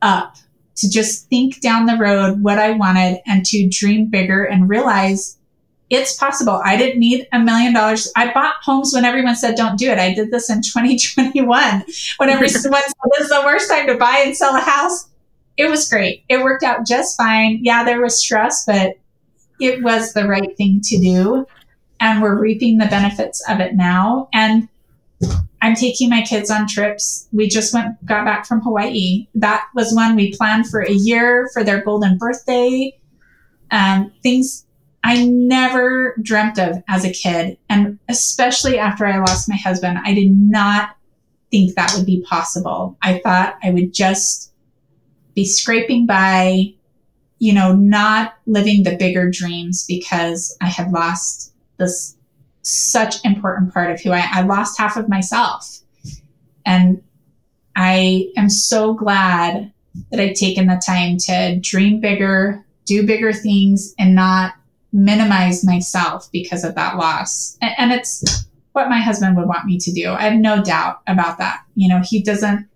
up, 0.00 0.36
to 0.76 0.90
just 0.90 1.28
think 1.28 1.60
down 1.60 1.86
the 1.86 1.96
road 1.96 2.42
what 2.42 2.58
I 2.58 2.70
wanted 2.70 3.20
and 3.26 3.44
to 3.46 3.68
dream 3.68 4.06
bigger 4.06 4.44
and 4.44 4.68
realize 4.68 5.38
it's 5.90 6.16
possible. 6.16 6.60
I 6.64 6.76
didn't 6.76 7.00
need 7.00 7.28
a 7.32 7.38
million 7.38 7.74
dollars. 7.74 8.10
I 8.16 8.32
bought 8.32 8.54
homes 8.62 8.92
when 8.94 9.04
everyone 9.04 9.36
said 9.36 9.56
don't 9.56 9.78
do 9.78 9.90
it. 9.90 9.98
I 9.98 10.14
did 10.14 10.30
this 10.30 10.48
in 10.48 10.62
2021 10.62 11.84
when 12.16 12.28
everyone 12.30 12.48
said 12.48 12.72
this 12.72 13.20
is 13.20 13.28
the 13.28 13.42
worst 13.44 13.70
time 13.70 13.86
to 13.88 13.96
buy 13.96 14.22
and 14.24 14.36
sell 14.36 14.56
a 14.56 14.60
house 14.60 15.10
it 15.56 15.68
was 15.68 15.88
great. 15.88 16.24
It 16.28 16.42
worked 16.42 16.64
out 16.64 16.86
just 16.86 17.16
fine. 17.16 17.60
Yeah, 17.62 17.84
there 17.84 18.00
was 18.00 18.20
stress, 18.20 18.64
but 18.66 18.94
it 19.60 19.82
was 19.82 20.12
the 20.12 20.26
right 20.26 20.56
thing 20.56 20.80
to 20.84 20.98
do. 20.98 21.46
And 22.00 22.22
we're 22.22 22.40
reaping 22.40 22.78
the 22.78 22.86
benefits 22.86 23.42
of 23.48 23.60
it 23.60 23.74
now. 23.74 24.28
And 24.32 24.68
I'm 25.62 25.76
taking 25.76 26.10
my 26.10 26.22
kids 26.22 26.50
on 26.50 26.66
trips. 26.66 27.28
We 27.32 27.48
just 27.48 27.72
went, 27.72 28.04
got 28.04 28.24
back 28.24 28.46
from 28.46 28.60
Hawaii. 28.62 29.28
That 29.36 29.64
was 29.74 29.94
one 29.94 30.16
we 30.16 30.36
planned 30.36 30.68
for 30.68 30.80
a 30.80 30.92
year 30.92 31.48
for 31.54 31.62
their 31.62 31.82
golden 31.82 32.18
birthday. 32.18 32.98
Um, 33.70 34.12
things 34.24 34.66
I 35.04 35.24
never 35.24 36.16
dreamt 36.20 36.58
of 36.58 36.82
as 36.88 37.04
a 37.04 37.12
kid. 37.12 37.58
And 37.68 38.00
especially 38.08 38.76
after 38.76 39.06
I 39.06 39.18
lost 39.18 39.48
my 39.48 39.56
husband, 39.56 39.98
I 40.04 40.14
did 40.14 40.36
not 40.36 40.96
think 41.52 41.76
that 41.76 41.94
would 41.96 42.06
be 42.06 42.24
possible. 42.28 42.98
I 43.00 43.20
thought 43.20 43.56
I 43.62 43.70
would 43.70 43.94
just 43.94 44.52
be 45.34 45.44
scraping 45.44 46.06
by, 46.06 46.74
you 47.38 47.52
know, 47.52 47.72
not 47.72 48.34
living 48.46 48.82
the 48.82 48.96
bigger 48.96 49.30
dreams 49.30 49.84
because 49.86 50.56
I 50.60 50.66
had 50.66 50.90
lost 50.90 51.54
this 51.78 52.16
such 52.62 53.24
important 53.24 53.72
part 53.72 53.90
of 53.90 54.00
who 54.00 54.12
I, 54.12 54.26
I 54.30 54.42
lost 54.42 54.78
half 54.78 54.96
of 54.96 55.08
myself. 55.08 55.80
And 56.64 57.02
I 57.76 58.28
am 58.36 58.48
so 58.48 58.94
glad 58.94 59.72
that 60.10 60.20
I've 60.20 60.36
taken 60.36 60.66
the 60.66 60.82
time 60.84 61.16
to 61.18 61.58
dream 61.60 62.00
bigger, 62.00 62.64
do 62.86 63.06
bigger 63.06 63.32
things, 63.32 63.94
and 63.98 64.14
not 64.14 64.54
minimize 64.92 65.64
myself 65.64 66.28
because 66.32 66.64
of 66.64 66.74
that 66.74 66.96
loss. 66.96 67.56
And, 67.60 67.74
and, 67.78 67.92
it's 67.92 68.46
what 68.72 68.88
my 68.88 69.00
husband 69.00 69.36
would 69.36 69.48
want 69.48 69.66
me 69.66 69.78
to 69.78 69.92
do. 69.92 70.10
I 70.12 70.22
have 70.22 70.38
no 70.38 70.62
doubt 70.62 71.00
about 71.06 71.38
that. 71.38 71.62
You 71.74 71.88
know, 71.88 72.02
he 72.04 72.22
doesn't 72.22 72.68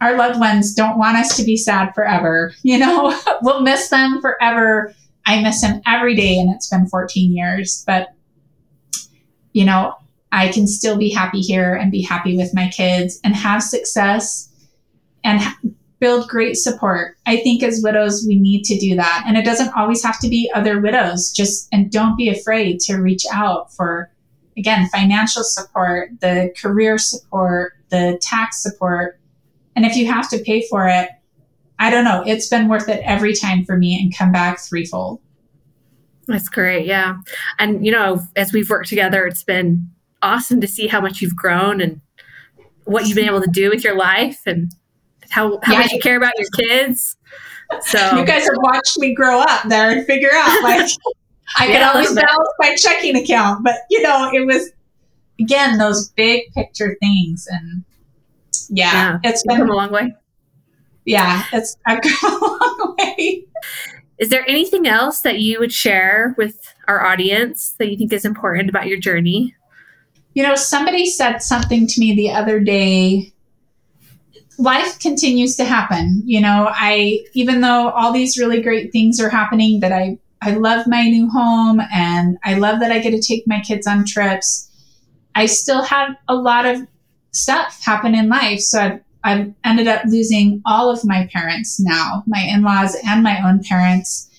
our 0.00 0.16
loved 0.16 0.38
ones 0.38 0.74
don't 0.74 0.98
want 0.98 1.16
us 1.16 1.36
to 1.36 1.44
be 1.44 1.56
sad 1.56 1.94
forever. 1.94 2.54
You 2.62 2.78
know, 2.78 3.18
we'll 3.42 3.62
miss 3.62 3.88
them 3.88 4.20
forever. 4.20 4.92
I 5.24 5.40
miss 5.40 5.62
him 5.62 5.80
every 5.86 6.14
day, 6.14 6.38
and 6.38 6.52
it's 6.54 6.68
been 6.68 6.86
14 6.86 7.32
years. 7.32 7.84
But, 7.86 8.08
you 9.56 9.64
know, 9.64 9.94
I 10.32 10.48
can 10.48 10.66
still 10.66 10.96
be 10.96 11.10
happy 11.10 11.40
here 11.40 11.74
and 11.74 11.90
be 11.90 12.02
happy 12.02 12.36
with 12.36 12.54
my 12.54 12.68
kids 12.68 13.20
and 13.24 13.34
have 13.34 13.62
success 13.62 14.48
and 15.24 15.40
ha- 15.40 15.58
build 15.98 16.28
great 16.28 16.56
support. 16.56 17.16
I 17.26 17.38
think 17.38 17.62
as 17.62 17.80
widows, 17.82 18.24
we 18.26 18.38
need 18.38 18.64
to 18.64 18.78
do 18.78 18.96
that. 18.96 19.24
And 19.26 19.36
it 19.36 19.44
doesn't 19.44 19.74
always 19.76 20.02
have 20.04 20.20
to 20.20 20.28
be 20.28 20.50
other 20.54 20.80
widows. 20.80 21.32
Just, 21.32 21.68
and 21.72 21.90
don't 21.90 22.16
be 22.16 22.28
afraid 22.28 22.80
to 22.80 22.96
reach 22.96 23.24
out 23.32 23.72
for, 23.72 24.10
again, 24.56 24.88
financial 24.88 25.42
support, 25.42 26.10
the 26.20 26.52
career 26.60 26.98
support, 26.98 27.72
the 27.88 28.18
tax 28.20 28.62
support 28.62 29.18
and 29.76 29.84
if 29.84 29.94
you 29.94 30.10
have 30.10 30.28
to 30.30 30.38
pay 30.38 30.66
for 30.66 30.88
it, 30.88 31.10
I 31.78 31.90
don't 31.90 32.04
know, 32.04 32.24
it's 32.26 32.48
been 32.48 32.68
worth 32.68 32.88
it 32.88 33.02
every 33.04 33.34
time 33.34 33.64
for 33.66 33.76
me 33.76 34.00
and 34.00 34.16
come 34.16 34.32
back 34.32 34.58
threefold. 34.58 35.20
That's 36.26 36.48
great. 36.48 36.86
Yeah. 36.86 37.18
And, 37.58 37.84
you 37.84 37.92
know, 37.92 38.22
as 38.34 38.52
we've 38.52 38.68
worked 38.68 38.88
together, 38.88 39.26
it's 39.26 39.44
been 39.44 39.88
awesome 40.22 40.60
to 40.60 40.66
see 40.66 40.86
how 40.86 41.00
much 41.00 41.20
you've 41.20 41.36
grown 41.36 41.80
and 41.80 42.00
what 42.84 43.06
you've 43.06 43.16
been 43.16 43.28
able 43.28 43.42
to 43.42 43.50
do 43.50 43.70
with 43.70 43.84
your 43.84 43.96
life 43.96 44.40
and 44.46 44.72
how, 45.30 45.60
how 45.62 45.72
yeah, 45.72 45.78
much 45.80 45.92
you 45.92 46.00
care 46.00 46.16
about 46.16 46.32
your 46.38 46.48
kids. 46.56 47.16
So 47.80 48.16
you 48.16 48.24
guys 48.24 48.44
have 48.44 48.56
watched 48.58 48.98
me 48.98 49.14
grow 49.14 49.40
up 49.40 49.68
there 49.68 49.90
and 49.90 50.06
figure 50.06 50.30
out 50.32 50.62
like 50.62 50.88
I 51.58 51.66
yeah, 51.66 51.72
could 51.72 51.82
always 51.82 52.12
balance 52.12 52.48
my 52.58 52.74
checking 52.76 53.16
account, 53.16 53.64
but 53.64 53.74
you 53.90 54.02
know, 54.02 54.30
it 54.32 54.46
was 54.46 54.70
again 55.40 55.78
those 55.78 56.08
big 56.10 56.52
picture 56.54 56.96
things 57.00 57.46
and 57.50 57.84
yeah, 58.68 59.18
yeah. 59.22 59.30
it's 59.30 59.42
been 59.46 59.58
come 59.58 59.70
a 59.70 59.74
long 59.74 59.92
way. 59.92 60.14
Yeah, 61.04 61.44
it's 61.52 61.76
I've 61.86 62.00
come 62.02 62.34
a 62.34 62.46
long 62.46 62.96
way. 62.98 63.44
Is 64.18 64.30
there 64.30 64.48
anything 64.48 64.86
else 64.86 65.20
that 65.20 65.40
you 65.40 65.58
would 65.60 65.72
share 65.72 66.34
with 66.38 66.74
our 66.88 67.04
audience 67.04 67.74
that 67.78 67.90
you 67.90 67.98
think 67.98 68.12
is 68.12 68.24
important 68.24 68.70
about 68.70 68.86
your 68.86 68.98
journey? 68.98 69.54
You 70.34 70.42
know, 70.42 70.54
somebody 70.54 71.06
said 71.06 71.38
something 71.38 71.86
to 71.86 72.00
me 72.00 72.14
the 72.14 72.30
other 72.30 72.60
day. 72.60 73.32
Life 74.58 74.98
continues 75.00 75.56
to 75.56 75.64
happen. 75.64 76.22
You 76.24 76.40
know, 76.40 76.68
I 76.70 77.20
even 77.34 77.60
though 77.60 77.90
all 77.90 78.12
these 78.12 78.38
really 78.38 78.62
great 78.62 78.90
things 78.90 79.20
are 79.20 79.28
happening 79.28 79.80
that 79.80 79.92
I 79.92 80.18
I 80.40 80.52
love 80.52 80.86
my 80.86 81.02
new 81.04 81.28
home 81.28 81.80
and 81.92 82.38
I 82.44 82.54
love 82.54 82.80
that 82.80 82.92
I 82.92 83.00
get 83.00 83.10
to 83.10 83.20
take 83.20 83.46
my 83.46 83.60
kids 83.60 83.86
on 83.86 84.04
trips. 84.06 84.70
I 85.34 85.46
still 85.46 85.82
have 85.82 86.16
a 86.28 86.34
lot 86.34 86.64
of 86.64 86.86
stuff 87.32 87.82
happen 87.84 88.14
in 88.14 88.28
life. 88.28 88.60
So 88.60 88.80
I've, 88.80 89.00
I've 89.26 89.52
ended 89.64 89.88
up 89.88 90.02
losing 90.06 90.62
all 90.64 90.88
of 90.88 91.04
my 91.04 91.28
parents 91.32 91.80
now, 91.80 92.22
my 92.28 92.38
in 92.42 92.62
laws 92.62 92.96
and 93.04 93.24
my 93.24 93.44
own 93.44 93.60
parents. 93.64 94.30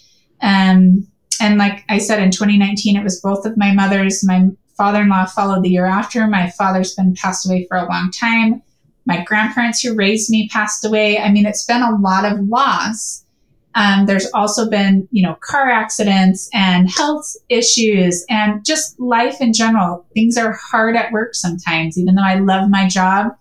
Um, 0.42 1.06
and 1.42 1.58
like 1.58 1.84
I 1.90 1.98
said, 1.98 2.24
in 2.24 2.32
2019, 2.32 2.96
it 2.96 3.04
was 3.04 3.20
both 3.20 3.46
of 3.46 3.58
my 3.58 3.74
mothers. 3.74 4.24
My 4.24 4.48
father 4.78 5.02
in 5.02 5.10
law 5.10 5.26
followed 5.26 5.64
the 5.64 5.70
year 5.70 5.86
after. 5.86 6.26
My 6.26 6.50
father's 6.52 6.96
been 6.96 7.16
passed 7.16 7.46
away 7.46 7.68
for 7.68 7.76
a 7.76 7.90
long 7.90 8.12
time. 8.12 8.62
My 9.06 9.26
grandparents 9.26 9.82
who 9.82 9.94
raised 9.94 10.30
me 10.30 10.48
passed 10.48 10.86
away. 10.86 11.20
I 11.20 11.32
mean, 11.34 11.46
it's 11.46 11.66
been 11.66 11.82
a 11.82 11.98
lot 11.98 12.24
of 12.24 12.40
loss. 12.48 13.26
Um, 13.76 14.06
there's 14.06 14.32
also 14.34 14.70
been, 14.70 15.06
you 15.12 15.22
know, 15.22 15.36
car 15.42 15.70
accidents 15.70 16.50
and 16.54 16.90
health 16.90 17.36
issues 17.50 18.26
and 18.30 18.64
just 18.66 18.98
life 19.02 19.42
in 19.42 19.52
general. 19.52 20.06
Things 20.14 20.38
are 20.38 20.54
hard 20.54 20.96
at 20.96 21.12
work 21.12 21.36
sometimes, 21.36 21.98
even 21.98 22.16
though 22.16 22.24
I 22.24 22.40
love 22.40 22.70
my 22.70 22.88
job, 22.88 23.34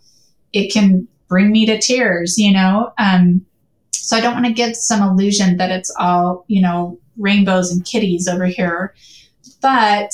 it 0.53 0.73
can 0.73 1.07
bring 1.29 1.51
me 1.51 1.67
to 1.67 1.79
tears, 1.79 2.39
you 2.39 2.53
know? 2.53 2.93
Um, 2.99 3.45
So 3.93 4.17
I 4.17 4.21
don't 4.21 4.35
want 4.35 4.47
to 4.47 4.53
give 4.53 4.77
some 4.77 5.03
illusion 5.03 5.57
that 5.57 5.71
it's 5.71 5.93
all, 5.99 6.45
you 6.47 6.63
know, 6.63 6.99
rainbows 7.17 7.73
and 7.73 7.85
kitties 7.85 8.29
over 8.29 8.47
here. 8.47 8.95
But 9.61 10.13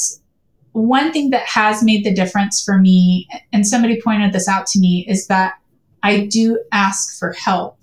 one 0.72 1.12
thing 1.12 1.28
that 1.30 1.46
has 1.46 1.82
made 1.82 2.02
the 2.02 2.14
difference 2.14 2.62
for 2.64 2.78
me, 2.78 3.28
and 3.52 3.66
somebody 3.66 4.00
pointed 4.00 4.32
this 4.32 4.48
out 4.48 4.66
to 4.68 4.80
me, 4.80 5.04
is 5.06 5.26
that 5.26 5.54
I 6.02 6.26
do 6.26 6.58
ask 6.72 7.18
for 7.18 7.32
help. 7.32 7.76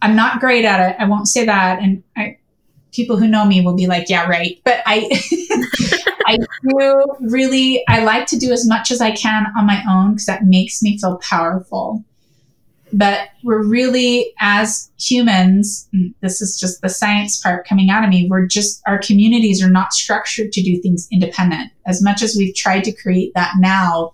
I'm 0.00 0.16
not 0.16 0.40
great 0.40 0.64
at 0.64 0.90
it. 0.90 0.96
I 0.98 1.04
won't 1.04 1.28
say 1.28 1.44
that. 1.44 1.82
And 1.82 2.02
I, 2.16 2.38
people 2.92 3.18
who 3.18 3.28
know 3.28 3.44
me 3.44 3.60
will 3.60 3.76
be 3.76 3.86
like, 3.86 4.08
yeah, 4.08 4.26
right. 4.26 4.58
But 4.64 4.82
I, 4.86 5.06
I 6.26 6.38
do 6.66 7.04
really, 7.20 7.84
I 7.88 8.02
like 8.04 8.26
to 8.28 8.38
do 8.38 8.52
as 8.52 8.66
much 8.66 8.90
as 8.90 9.02
I 9.02 9.10
can 9.10 9.46
on 9.58 9.66
my 9.66 9.84
own 9.86 10.12
because 10.12 10.26
that 10.26 10.44
makes 10.44 10.82
me 10.82 10.98
feel 10.98 11.18
powerful. 11.18 12.02
But 12.92 13.28
we're 13.44 13.64
really, 13.64 14.32
as 14.40 14.90
humans, 14.98 15.88
this 16.20 16.42
is 16.42 16.58
just 16.58 16.82
the 16.82 16.88
science 16.88 17.40
part 17.40 17.66
coming 17.66 17.88
out 17.88 18.02
of 18.02 18.10
me. 18.10 18.26
We're 18.28 18.46
just, 18.46 18.82
our 18.86 18.98
communities 18.98 19.62
are 19.62 19.70
not 19.70 19.92
structured 19.92 20.52
to 20.52 20.62
do 20.62 20.80
things 20.82 21.06
independent. 21.12 21.70
As 21.86 22.02
much 22.02 22.22
as 22.22 22.34
we've 22.36 22.54
tried 22.54 22.84
to 22.84 22.92
create 22.92 23.32
that 23.34 23.52
now, 23.58 24.12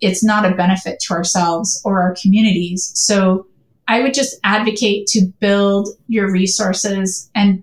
it's 0.00 0.22
not 0.22 0.44
a 0.44 0.54
benefit 0.54 1.00
to 1.00 1.14
ourselves 1.14 1.80
or 1.84 2.00
our 2.02 2.14
communities. 2.20 2.92
So 2.94 3.46
I 3.88 4.00
would 4.00 4.14
just 4.14 4.38
advocate 4.44 5.06
to 5.08 5.26
build 5.40 5.88
your 6.06 6.30
resources 6.30 7.30
and 7.34 7.62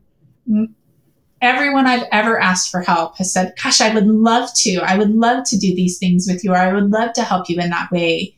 everyone 1.42 1.86
I've 1.86 2.08
ever 2.12 2.40
asked 2.40 2.72
for 2.72 2.82
help 2.82 3.18
has 3.18 3.32
said, 3.32 3.54
gosh, 3.62 3.80
I 3.80 3.94
would 3.94 4.08
love 4.08 4.50
to. 4.58 4.78
I 4.78 4.98
would 4.98 5.12
love 5.12 5.44
to 5.46 5.58
do 5.58 5.76
these 5.76 6.00
things 6.00 6.26
with 6.28 6.44
you, 6.44 6.52
or 6.52 6.58
I 6.58 6.74
would 6.74 6.90
love 6.90 7.14
to 7.14 7.22
help 7.22 7.48
you 7.50 7.60
in 7.60 7.70
that 7.70 7.92
way. 7.92 8.36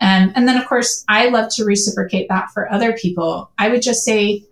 Um, 0.00 0.32
and 0.36 0.46
then, 0.46 0.56
of 0.56 0.66
course, 0.66 1.04
I 1.08 1.28
love 1.28 1.52
to 1.54 1.64
reciprocate 1.64 2.28
that 2.28 2.50
for 2.52 2.70
other 2.72 2.92
people. 2.92 3.50
I 3.58 3.68
would 3.68 3.82
just 3.82 4.04
say, 4.04 4.44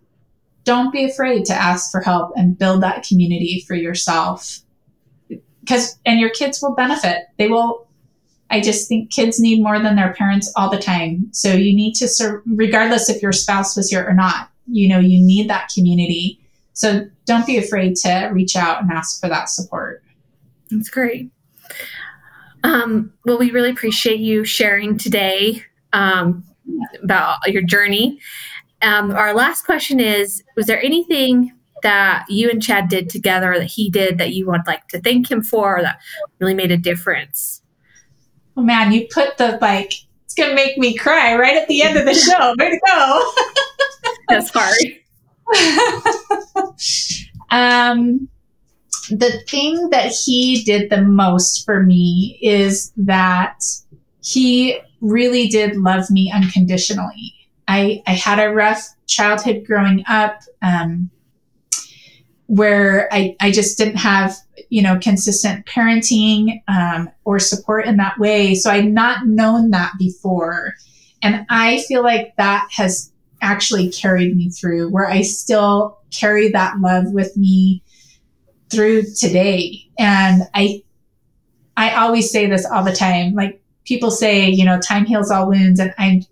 don't 0.65 0.93
be 0.93 1.05
afraid 1.05 1.45
to 1.47 1.55
ask 1.55 1.93
for 1.93 2.01
help 2.01 2.33
and 2.37 2.59
build 2.59 2.83
that 2.83 3.07
community 3.07 3.65
for 3.67 3.75
yourself. 3.75 4.59
Because, 5.61 5.99
and 6.05 6.19
your 6.19 6.31
kids 6.31 6.61
will 6.61 6.75
benefit. 6.75 7.27
They 7.39 7.49
will. 7.49 7.87
I 8.51 8.61
just 8.61 8.89
think 8.89 9.11
kids 9.11 9.41
need 9.41 9.63
more 9.63 9.81
than 9.81 9.97
their 9.97 10.15
parents 10.15 10.53
all 10.57 10.71
the 10.71 10.79
time. 10.79 11.29
So 11.33 11.53
you 11.53 11.75
need 11.75 11.95
to 11.95 12.43
regardless 12.47 13.09
if 13.09 13.21
your 13.23 13.33
spouse 13.33 13.77
was 13.77 13.91
here 13.91 14.07
or 14.07 14.15
not, 14.15 14.51
you 14.69 14.89
know, 14.89 15.01
you 15.01 15.25
need 15.25 15.51
that 15.51 15.71
community. 15.75 16.41
So 16.73 17.09
don't 17.25 17.47
be 17.47 17.59
afraid 17.59 17.97
to 17.97 18.31
reach 18.33 18.55
out 18.55 18.83
and 18.83 18.91
ask 18.93 19.21
for 19.21 19.29
that 19.29 19.49
support. 19.49 20.03
That's 20.71 20.91
great. 20.91 21.31
Um, 22.67 23.13
well, 23.25 23.39
we 23.39 23.53
really 23.53 23.71
appreciate 23.71 24.19
you 24.19 24.45
sharing 24.45 24.99
today 24.99 25.63
um, 25.93 26.43
about 27.01 27.39
your 27.47 27.63
journey. 27.63 28.19
Um, 28.83 29.13
our 29.13 29.33
last 29.35 29.65
question 29.65 30.01
is 30.01 30.43
Was 30.57 30.67
there 30.67 30.83
anything 30.83 31.53
that 31.85 32.25
you 32.29 32.51
and 32.51 32.61
Chad 32.61 32.89
did 32.89 33.09
together 33.09 33.55
that 33.57 33.67
he 33.67 33.89
did 33.89 34.19
that 34.19 34.33
you 34.33 34.49
would 34.49 34.67
like 34.67 34.89
to 34.89 35.01
thank 35.01 35.31
him 35.31 35.45
for 35.45 35.81
that 35.81 36.01
really 36.41 36.55
made 36.55 36.73
a 36.73 36.77
difference? 36.77 37.63
Oh 38.57 38.63
man, 38.63 38.91
you 38.91 39.07
put 39.13 39.39
the 39.39 39.59
like, 39.61 39.93
it's 40.25 40.35
going 40.35 40.49
to 40.49 40.57
make 40.57 40.77
me 40.77 40.97
cry 40.97 41.37
right 41.37 41.57
at 41.57 41.69
the 41.69 41.83
end 41.83 41.97
of 41.97 42.05
the 42.05 42.15
show. 42.15 42.53
Way 42.59 42.71
to 42.71 42.81
go. 42.89 43.33
That's 44.29 44.51
hard. 44.53 44.75
um, 47.51 48.29
the 49.11 49.41
thing 49.49 49.91
that 49.91 50.13
he 50.13 50.63
did 50.63 50.91
the 50.91 51.03
most 51.03 51.65
for 51.65 51.83
me 51.83 52.39
is 52.43 52.93
that 52.97 53.59
he 54.23 54.79
really 55.01 55.47
did 55.49 55.77
love 55.77 56.11
me 56.11 56.33
unconditionally. 56.33 57.35
I, 57.69 58.03
I 58.07 58.13
had 58.13 58.39
a 58.39 58.53
rough 58.53 58.89
childhood 59.07 59.65
growing 59.67 60.05
up 60.09 60.41
um, 60.63 61.11
where 62.47 63.13
I, 63.13 63.37
I 63.41 63.51
just 63.51 63.77
didn't 63.77 63.97
have, 63.97 64.37
you 64.69 64.83
know, 64.83 64.99
consistent 65.01 65.67
parenting 65.67 66.63
um, 66.69 67.11
or 67.25 67.39
support 67.39 67.87
in 67.87 67.97
that 67.97 68.19
way. 68.19 68.55
So 68.55 68.71
I'd 68.71 68.93
not 68.93 69.27
known 69.27 69.71
that 69.71 69.93
before. 69.99 70.75
And 71.23 71.45
I 71.51 71.83
feel 71.89 72.03
like 72.03 72.35
that 72.37 72.69
has 72.73 73.13
actually 73.43 73.91
carried 73.91 74.37
me 74.37 74.51
through, 74.51 74.91
where 74.91 75.09
I 75.09 75.23
still 75.23 75.99
carry 76.11 76.51
that 76.51 76.79
love 76.81 77.13
with 77.13 77.37
me 77.37 77.83
through 78.71 79.05
today. 79.15 79.89
And 79.99 80.43
I, 80.55 80.83
I 81.77 81.95
always 81.95 82.31
say 82.31 82.47
this 82.47 82.67
all 82.67 82.85
the 82.85 82.95
time. 82.95 83.35
Like 83.35 83.63
people 83.85 84.11
say, 84.11 84.49
you 84.49 84.65
know, 84.65 84.81
time 84.81 85.05
heals 85.05 85.31
all 85.31 85.49
wounds. 85.49 85.81
And 85.81 85.95
I, 85.99 86.23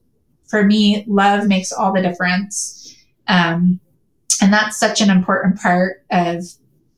for 0.47 0.65
me, 0.65 1.05
love 1.07 1.47
makes 1.47 1.73
all 1.73 1.93
the 1.93 2.03
difference. 2.03 2.97
Um, 3.29 3.81
and 4.41 4.53
that's 4.53 4.79
such 4.79 5.01
an 5.01 5.11
important 5.11 5.61
part 5.61 6.05
of 6.11 6.45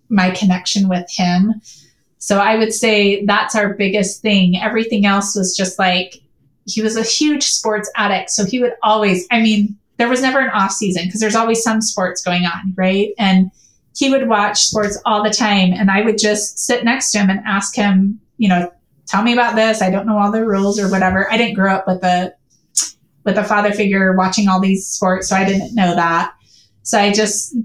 my 0.09 0.31
connection 0.31 0.89
with 0.89 1.07
him. 1.11 1.61
So 2.19 2.39
I 2.39 2.57
would 2.57 2.73
say 2.73 3.25
that's 3.25 3.55
our 3.55 3.75
biggest 3.75 4.23
thing. 4.23 4.57
Everything 4.61 5.07
else 5.07 5.37
was 5.37 5.57
just 5.57 5.79
like, 5.79 6.17
he 6.65 6.83
was 6.83 6.97
a 6.97 7.03
huge 7.03 7.45
sports 7.45 7.91
addict. 7.97 8.31
So 8.31 8.45
he 8.45 8.61
would 8.61 8.75
always, 8.83 9.27
I 9.31 9.41
mean, 9.41 9.77
there 9.99 10.09
was 10.09 10.23
never 10.23 10.41
an 10.41 10.51
off 10.51 10.73
season 10.73 11.05
because 11.05 11.21
there's 11.21 11.37
always 11.37 11.63
some 11.63 11.81
sports 11.81 12.23
going 12.23 12.45
on, 12.45 12.75
right? 12.77 13.11
And 13.19 13.51
he 13.97 14.11
would 14.11 14.29
watch 14.29 14.67
sports 14.67 14.99
all 15.07 15.23
the 15.23 15.31
time 15.31 15.73
and 15.73 15.91
I 15.91 16.03
would 16.03 16.19
just 16.19 16.59
sit 16.59 16.85
next 16.85 17.13
to 17.13 17.19
him 17.19 17.31
and 17.31 17.41
ask 17.47 17.75
him, 17.75 18.21
you 18.37 18.49
know, 18.49 18.71
tell 19.07 19.23
me 19.23 19.33
about 19.33 19.57
this. 19.57 19.81
I 19.81 19.91
don't 19.91 20.07
know 20.07 20.19
all 20.19 20.31
the 20.31 20.45
rules 20.45 20.79
or 20.79 20.91
whatever. 20.91 21.31
I 21.33 21.39
didn't 21.39 21.55
grow 21.55 21.75
up 21.75 21.87
with 21.87 22.05
a 22.05 22.35
with 23.25 23.39
a 23.39 23.45
father 23.45 23.73
figure 23.73 24.15
watching 24.17 24.49
all 24.49 24.61
these 24.61 24.87
sports, 24.87 25.29
so 25.29 25.37
I 25.37 25.45
didn't 25.45 25.75
know 25.75 25.97
that. 25.97 26.33
So 26.83 27.01
I 27.01 27.13
just 27.13 27.57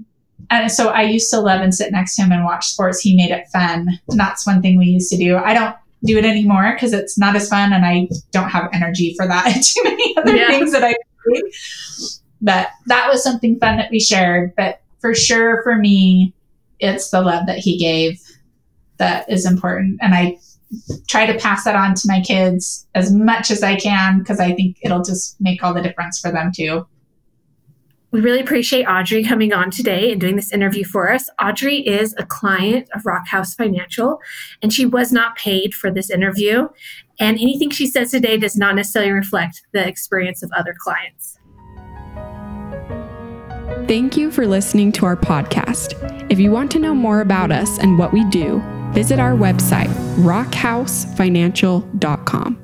and 0.50 0.72
so 0.72 0.88
I 0.88 1.02
used 1.02 1.30
to 1.30 1.40
love 1.40 1.60
and 1.60 1.74
sit 1.74 1.92
next 1.92 2.16
to 2.16 2.22
him 2.22 2.32
and 2.32 2.44
watch 2.44 2.66
sports. 2.66 3.00
He 3.00 3.16
made 3.16 3.30
it 3.30 3.46
fun. 3.52 3.88
And 4.08 4.20
that's 4.20 4.46
one 4.46 4.60
thing 4.62 4.78
we 4.78 4.86
used 4.86 5.10
to 5.10 5.16
do. 5.16 5.36
I 5.36 5.54
don't 5.54 5.76
do 6.04 6.18
it 6.18 6.24
anymore 6.24 6.72
because 6.74 6.92
it's 6.92 7.18
not 7.18 7.36
as 7.36 7.48
fun 7.48 7.72
and 7.72 7.84
I 7.84 8.08
don't 8.32 8.48
have 8.48 8.68
energy 8.72 9.14
for 9.16 9.26
that. 9.26 9.62
Too 9.62 9.84
many 9.84 10.16
other 10.16 10.36
yeah. 10.36 10.48
things 10.48 10.72
that 10.72 10.82
I 10.82 10.92
do. 10.92 11.50
But 12.40 12.70
that 12.86 13.08
was 13.08 13.22
something 13.22 13.58
fun 13.60 13.76
that 13.76 13.90
we 13.90 14.00
shared. 14.00 14.54
But 14.56 14.80
for 15.02 15.14
sure, 15.14 15.62
for 15.62 15.76
me, 15.76 16.32
it's 16.80 17.10
the 17.10 17.20
love 17.20 17.46
that 17.46 17.58
he 17.58 17.76
gave 17.76 18.18
that 18.96 19.30
is 19.30 19.44
important. 19.44 19.98
And 20.00 20.14
I 20.14 20.38
try 21.08 21.26
to 21.26 21.38
pass 21.38 21.64
that 21.64 21.76
on 21.76 21.94
to 21.94 22.02
my 22.06 22.20
kids 22.20 22.86
as 22.94 23.12
much 23.12 23.50
as 23.50 23.62
I 23.62 23.76
can 23.76 24.20
because 24.20 24.40
I 24.40 24.54
think 24.54 24.78
it'll 24.80 25.02
just 25.02 25.38
make 25.40 25.62
all 25.62 25.74
the 25.74 25.82
difference 25.82 26.18
for 26.18 26.30
them 26.32 26.50
too. 26.54 26.86
We 28.12 28.20
really 28.20 28.40
appreciate 28.40 28.84
Audrey 28.84 29.24
coming 29.24 29.54
on 29.54 29.70
today 29.70 30.12
and 30.12 30.20
doing 30.20 30.36
this 30.36 30.52
interview 30.52 30.84
for 30.84 31.10
us. 31.10 31.30
Audrey 31.42 31.78
is 31.78 32.14
a 32.18 32.26
client 32.26 32.86
of 32.94 33.06
Rockhouse 33.06 33.54
Financial, 33.54 34.20
and 34.60 34.70
she 34.70 34.84
was 34.84 35.12
not 35.12 35.34
paid 35.36 35.72
for 35.72 35.90
this 35.90 36.10
interview. 36.10 36.68
And 37.18 37.38
anything 37.38 37.70
she 37.70 37.86
says 37.86 38.10
today 38.10 38.36
does 38.36 38.54
not 38.54 38.74
necessarily 38.74 39.12
reflect 39.12 39.62
the 39.72 39.86
experience 39.86 40.42
of 40.42 40.52
other 40.54 40.74
clients. 40.78 41.38
Thank 43.86 44.16
you 44.16 44.30
for 44.30 44.46
listening 44.46 44.92
to 44.92 45.04
our 45.06 45.16
podcast. 45.16 45.98
If 46.30 46.38
you 46.38 46.50
want 46.50 46.70
to 46.72 46.78
know 46.78 46.94
more 46.94 47.20
about 47.20 47.52
us 47.52 47.78
and 47.78 47.98
what 47.98 48.12
we 48.12 48.24
do, 48.30 48.62
visit 48.92 49.18
our 49.18 49.32
website, 49.32 49.88
rockhousefinancial.com. 50.16 52.61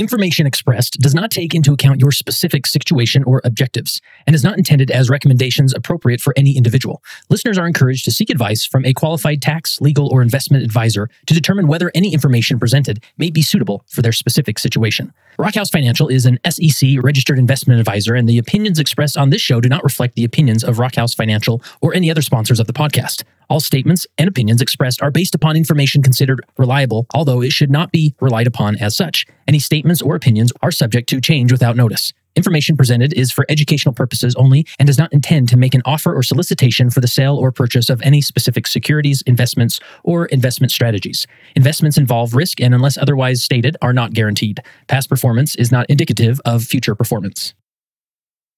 Information 0.00 0.46
expressed 0.46 0.98
does 0.98 1.14
not 1.14 1.30
take 1.30 1.54
into 1.54 1.74
account 1.74 2.00
your 2.00 2.10
specific 2.10 2.66
situation 2.66 3.22
or 3.24 3.42
objectives 3.44 4.00
and 4.26 4.34
is 4.34 4.42
not 4.42 4.56
intended 4.56 4.90
as 4.90 5.10
recommendations 5.10 5.74
appropriate 5.74 6.22
for 6.22 6.32
any 6.38 6.56
individual. 6.56 7.02
Listeners 7.28 7.58
are 7.58 7.66
encouraged 7.66 8.06
to 8.06 8.10
seek 8.10 8.30
advice 8.30 8.64
from 8.64 8.82
a 8.86 8.94
qualified 8.94 9.42
tax, 9.42 9.78
legal, 9.82 10.08
or 10.10 10.22
investment 10.22 10.64
advisor 10.64 11.10
to 11.26 11.34
determine 11.34 11.66
whether 11.66 11.92
any 11.94 12.14
information 12.14 12.58
presented 12.58 13.04
may 13.18 13.28
be 13.28 13.42
suitable 13.42 13.84
for 13.88 14.00
their 14.00 14.10
specific 14.10 14.58
situation. 14.58 15.12
Rockhouse 15.38 15.68
Financial 15.68 16.08
is 16.08 16.24
an 16.24 16.38
SEC 16.48 16.92
registered 17.02 17.38
investment 17.38 17.78
advisor, 17.78 18.14
and 18.14 18.26
the 18.26 18.38
opinions 18.38 18.78
expressed 18.78 19.18
on 19.18 19.28
this 19.28 19.42
show 19.42 19.60
do 19.60 19.68
not 19.68 19.84
reflect 19.84 20.14
the 20.14 20.24
opinions 20.24 20.64
of 20.64 20.78
Rockhouse 20.78 21.12
Financial 21.12 21.62
or 21.82 21.92
any 21.92 22.10
other 22.10 22.22
sponsors 22.22 22.58
of 22.58 22.66
the 22.66 22.72
podcast. 22.72 23.22
All 23.50 23.58
statements 23.58 24.06
and 24.16 24.28
opinions 24.28 24.62
expressed 24.62 25.02
are 25.02 25.10
based 25.10 25.34
upon 25.34 25.56
information 25.56 26.02
considered 26.02 26.40
reliable, 26.56 27.06
although 27.12 27.42
it 27.42 27.50
should 27.50 27.70
not 27.70 27.90
be 27.90 28.14
relied 28.20 28.46
upon 28.46 28.76
as 28.76 28.96
such. 28.96 29.26
Any 29.48 29.58
statements 29.58 30.00
or 30.00 30.14
opinions 30.14 30.52
are 30.62 30.70
subject 30.70 31.08
to 31.08 31.20
change 31.20 31.50
without 31.50 31.74
notice. 31.74 32.12
Information 32.36 32.76
presented 32.76 33.12
is 33.12 33.32
for 33.32 33.44
educational 33.48 33.92
purposes 33.92 34.36
only 34.36 34.64
and 34.78 34.86
does 34.86 34.98
not 34.98 35.12
intend 35.12 35.48
to 35.48 35.56
make 35.56 35.74
an 35.74 35.82
offer 35.84 36.14
or 36.14 36.22
solicitation 36.22 36.88
for 36.88 37.00
the 37.00 37.08
sale 37.08 37.36
or 37.36 37.50
purchase 37.50 37.90
of 37.90 38.00
any 38.02 38.20
specific 38.20 38.68
securities, 38.68 39.20
investments, 39.22 39.80
or 40.04 40.26
investment 40.26 40.70
strategies. 40.70 41.26
Investments 41.56 41.98
involve 41.98 42.34
risk 42.34 42.60
and, 42.60 42.72
unless 42.72 42.96
otherwise 42.96 43.42
stated, 43.42 43.76
are 43.82 43.92
not 43.92 44.12
guaranteed. 44.12 44.60
Past 44.86 45.08
performance 45.08 45.56
is 45.56 45.72
not 45.72 45.86
indicative 45.88 46.40
of 46.44 46.62
future 46.62 46.94
performance. 46.94 47.52